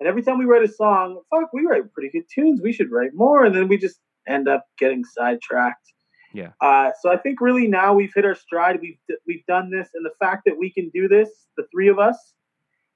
[0.00, 2.62] and every time we write a song, fuck, we write pretty good tunes.
[2.62, 5.92] We should write more, and then we just end up getting sidetracked.
[6.32, 6.50] Yeah.
[6.60, 8.78] Uh, so I think really now we've hit our stride.
[8.80, 11.98] We've we've done this, and the fact that we can do this, the three of
[11.98, 12.16] us,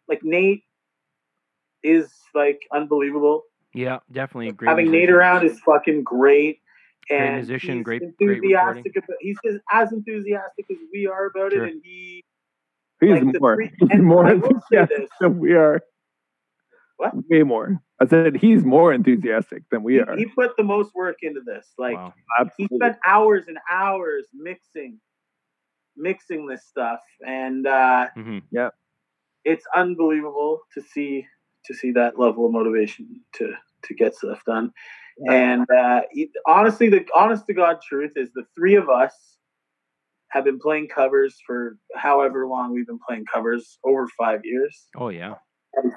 [0.09, 0.63] like Nate,
[1.83, 3.43] is like unbelievable.
[3.75, 4.69] Yeah, definitely great.
[4.69, 6.59] Having Nate around is fucking great.
[7.09, 9.17] Great And musician, he's great- great enthusiastic about.
[9.21, 11.67] He's as, as enthusiastic as we are about Sure.
[11.67, 12.23] it, and he
[13.01, 15.09] He's Like more, three- and more I will say enthusiastic this.
[15.21, 15.81] than we are.
[16.99, 17.13] What?
[17.29, 17.83] Way more.
[18.03, 20.16] I said he's more enthusiastic than we are.
[20.16, 21.69] he put the most work into this.
[21.79, 22.12] Like wow.
[22.59, 24.99] he spent hours and hours mixing,
[25.97, 28.39] mixing this stuff, and uh, hmm
[29.45, 31.27] it's unbelievable to see
[31.65, 33.53] to see that level of motivation to
[33.85, 34.73] to get stuff done.
[35.19, 35.33] Yeah.
[35.33, 39.15] And uh, it- honestly, the honest to God truth is the three of us
[40.31, 45.11] have been playing covers for however long we've been playing covers over five years, Oh
[45.11, 45.35] yeah.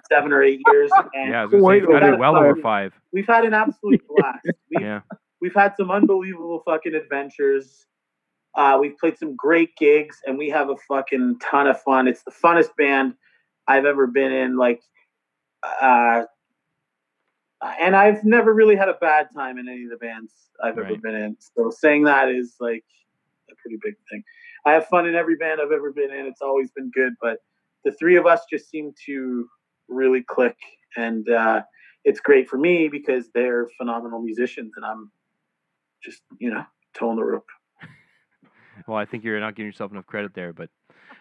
[0.09, 2.17] Seven or eight years, and Yeah, I was gonna say Wait, it's got to be
[2.17, 2.93] well over five.
[3.11, 4.45] we've had an absolute blast.
[4.71, 5.01] We've, Yeah.
[5.41, 7.85] we've had some unbelievable fucking adventures.
[8.55, 12.07] Uh, we've played some great gigs, and we have a fucking ton of fun.
[12.07, 13.15] It's the funnest band
[13.67, 14.55] I've ever been in.
[14.57, 14.81] Like,
[15.81, 16.23] uh,
[17.61, 20.31] Uh, and I've never really had a bad time in any of the bands
[20.63, 21.37] I've ever been in.
[21.39, 22.83] So saying that is like
[23.49, 24.23] a pretty big thing.
[24.65, 26.25] I have fun in every band I've ever been in.
[26.27, 27.37] It's always been good, but
[27.85, 29.47] the three of us just seem to
[29.87, 30.57] really click,
[30.95, 31.61] and uh,
[32.03, 35.11] it's great for me because they're phenomenal musicians, and I'm
[36.03, 37.47] just you know toeing the rope.
[38.87, 40.69] Well, I think you're not giving yourself enough credit there, but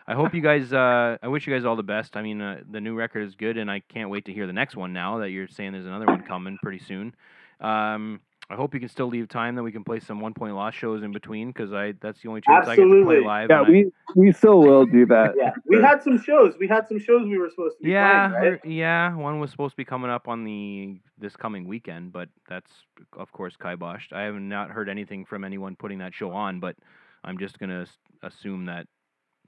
[0.08, 0.72] I hope you guys.
[0.72, 2.16] Uh, I wish you guys all the best.
[2.16, 4.52] I mean, uh, the new record is good, and I can't wait to hear the
[4.52, 4.92] next one.
[4.92, 7.14] Now that you're saying there's another one coming pretty soon,
[7.60, 10.54] um, I hope you can still leave time that we can play some One Point
[10.54, 13.16] loss shows in between because I that's the only chance I get to Absolutely.
[13.16, 13.50] play live.
[13.50, 15.34] Yeah, and I- we we still will do that.
[15.36, 16.54] Yeah, we had some shows.
[16.58, 18.60] We had some shows we were supposed to be yeah, playing, right?
[18.64, 19.14] Er, yeah.
[19.16, 22.70] One was supposed to be coming up on the this coming weekend, but that's
[23.16, 24.12] of course kiboshed.
[24.12, 26.76] I have not heard anything from anyone putting that show on, but
[27.24, 27.86] I'm just gonna
[28.22, 28.86] assume that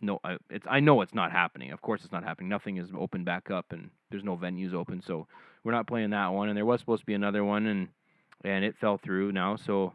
[0.01, 1.71] no, I, it's I know it's not happening.
[1.73, 2.49] Of course, it's not happening.
[2.49, 5.27] Nothing is open back up, and there's no venues open, so
[5.65, 6.49] we're not playing that one.
[6.49, 7.89] And there was supposed to be another one, and
[8.45, 9.57] and it fell through now.
[9.57, 9.93] So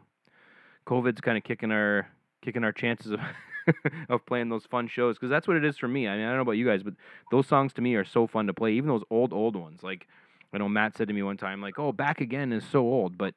[0.86, 2.08] COVID's kind of kicking our
[2.42, 3.20] kicking our chances of
[4.08, 6.08] of playing those fun shows because that's what it is for me.
[6.08, 6.94] I mean, I don't know about you guys, but
[7.30, 8.72] those songs to me are so fun to play.
[8.72, 10.06] Even those old old ones, like
[10.52, 13.16] I know Matt said to me one time, like, "Oh, Back Again is so old,"
[13.16, 13.34] but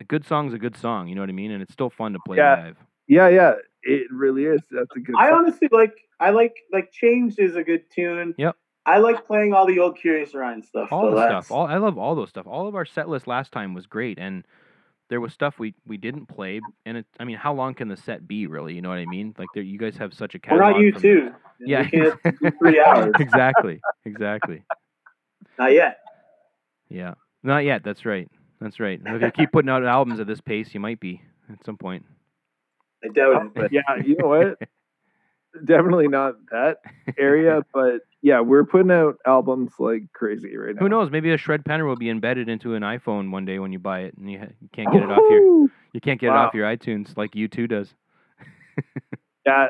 [0.00, 1.08] a good song's a good song.
[1.08, 1.50] You know what I mean?
[1.52, 2.56] And it's still fun to play Yeah.
[2.56, 2.76] live.
[3.08, 4.62] Yeah, yeah, it really is.
[4.70, 5.14] That's a good.
[5.18, 5.38] I song.
[5.38, 5.94] honestly like.
[6.20, 8.34] I like like Changed is a good tune.
[8.38, 8.54] Yep.
[8.84, 10.88] I like playing all the old Curious Ryan stuff.
[10.92, 11.56] all so the that's- stuff.
[11.56, 12.46] All I love all those stuff.
[12.46, 14.44] All of our set list last time was great, and
[15.08, 16.60] there was stuff we we didn't play.
[16.86, 18.46] And it, I mean, how long can the set be?
[18.46, 19.34] Really, you know what I mean?
[19.38, 20.76] Like, there, you guys have such a catalog.
[20.76, 20.94] We're catalog.
[20.94, 21.34] not you from- too.
[21.64, 23.12] Yeah, You can't do three hours.
[23.20, 24.64] exactly, exactly.
[25.58, 25.98] Not yet.
[26.88, 27.14] Yeah,
[27.44, 27.84] not yet.
[27.84, 28.28] That's right.
[28.60, 29.00] That's right.
[29.04, 31.20] If you keep putting out albums at this pace, you might be
[31.52, 32.04] at some point.
[33.04, 33.54] I doubt it.
[33.54, 34.58] But yeah, you know what?
[35.64, 36.78] Definitely not that
[37.18, 40.80] area, but yeah, we're putting out albums like crazy right now.
[40.80, 41.10] Who knows?
[41.10, 44.00] Maybe a shred penner will be embedded into an iPhone one day when you buy
[44.00, 46.54] it, and you, ha- you can't get it off your you can't get it off
[46.54, 47.94] your iTunes like U2 does.
[49.44, 49.66] Yeah,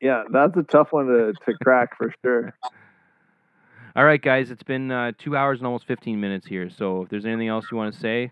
[0.00, 2.56] yeah, that's a tough one to, to crack for sure.
[3.96, 6.70] All right, guys, it's been uh, two hours and almost 15 minutes here.
[6.70, 8.30] So if there's anything else you want to say,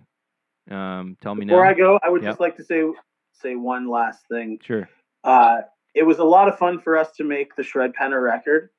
[0.70, 1.70] um, tell me before now.
[1.70, 2.30] I go, I would Yep.
[2.30, 2.84] just like to say
[3.32, 4.58] say one last thing.
[4.62, 4.88] Sure.
[5.24, 5.62] Uh,
[5.94, 8.70] it was a lot of fun for us to make the Shred Penner record,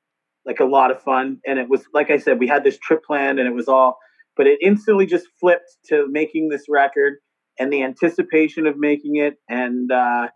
[0.44, 1.38] like a lot of fun.
[1.46, 3.98] And it was, like I said, we had this trip planned and it was all,
[4.36, 7.14] but it instantly just flipped to making this record
[7.58, 9.36] and the anticipation of making it.
[9.48, 10.28] And uh,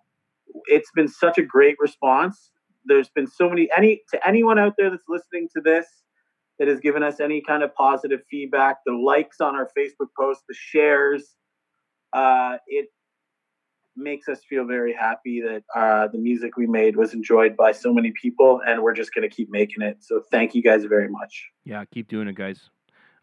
[0.66, 2.50] it's been such a great response.
[2.86, 5.86] There's been so many, any, to anyone out there that's listening to this
[6.58, 10.42] that has given us any kind of positive feedback, the likes on our Facebook post,
[10.48, 11.34] the shares,
[12.14, 12.88] uh, it
[13.96, 17.92] makes us feel very happy that uh, the music we made was enjoyed by so
[17.92, 19.98] many people, and we're just going to keep making it.
[20.00, 21.50] So thank you guys very much.
[21.64, 22.70] Yeah, keep doing it, guys.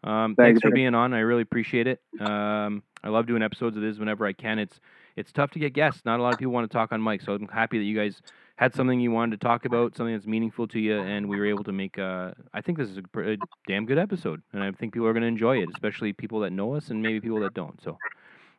[0.04, 1.12] Um, Thanks, thanks for being on.
[1.12, 2.00] I really appreciate it.
[2.20, 4.58] Um, I love doing episodes of this whenever I can.
[4.58, 4.80] It's
[5.16, 6.02] it's tough to get guests.
[6.04, 7.96] Not a lot of people want to talk on mic, so I'm happy that you
[7.96, 8.22] guys
[8.54, 11.46] had something you wanted to talk about, something that's meaningful to you, and we were
[11.46, 11.98] able to make.
[11.98, 13.36] Uh, I think this is a, a
[13.66, 16.52] damn good episode, and I think people are going to enjoy it, especially people that
[16.52, 17.82] know us and maybe people that don't.
[17.82, 17.98] So,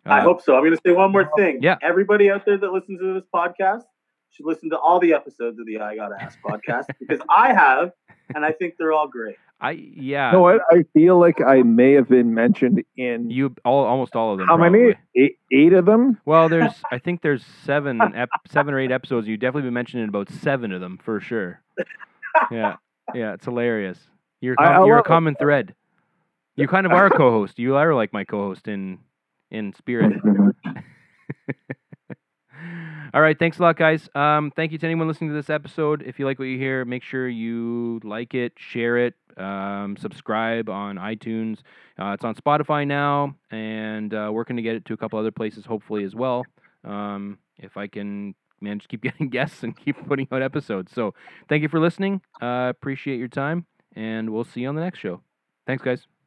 [0.05, 0.55] I uh, hope so.
[0.55, 1.59] I'm going to say one more thing.
[1.61, 1.77] Yeah.
[1.81, 3.83] Everybody out there that listens to this podcast
[4.31, 7.91] should listen to all the episodes of the I Gotta Ask podcast because I have,
[8.33, 9.35] and I think they're all great.
[9.61, 10.31] I yeah.
[10.31, 10.61] No, know what?
[10.71, 14.47] I feel like I may have been mentioned in You all almost all of them.
[14.47, 14.93] how many?
[15.17, 16.17] Eight, eight of them.
[16.25, 19.27] Well, there's I think there's seven ep- seven or eight episodes.
[19.27, 21.61] You definitely been mentioned in about seven of them for sure.
[22.51, 22.77] Yeah,
[23.13, 23.99] yeah, it's hilarious.
[24.39, 25.07] You're I- com- I you're a love it.
[25.09, 25.75] common thread.
[26.55, 27.57] You kind of are a co-host.
[27.59, 28.99] You are like my co-host in
[29.51, 30.13] in spirit.
[33.13, 34.07] All right, thanks a lot, guys.
[34.13, 36.03] Um, thank you to anyone listening to this episode.
[36.05, 40.69] If you like what you hear, make sure you like it, share it, um, subscribe
[40.69, 41.59] on iTunes.
[41.99, 45.31] Uh, it's on Spotify now, and uh, working to get it to a couple other
[45.31, 46.45] places, hopefully as well.
[46.83, 50.91] Um, if I can manage to keep getting guests and keep putting out episodes.
[50.93, 51.13] So,
[51.47, 52.21] thank you for listening.
[52.41, 53.65] Uh, appreciate your time,
[53.95, 55.21] and we'll see you on the next show.
[55.65, 56.18] Thanks, guys.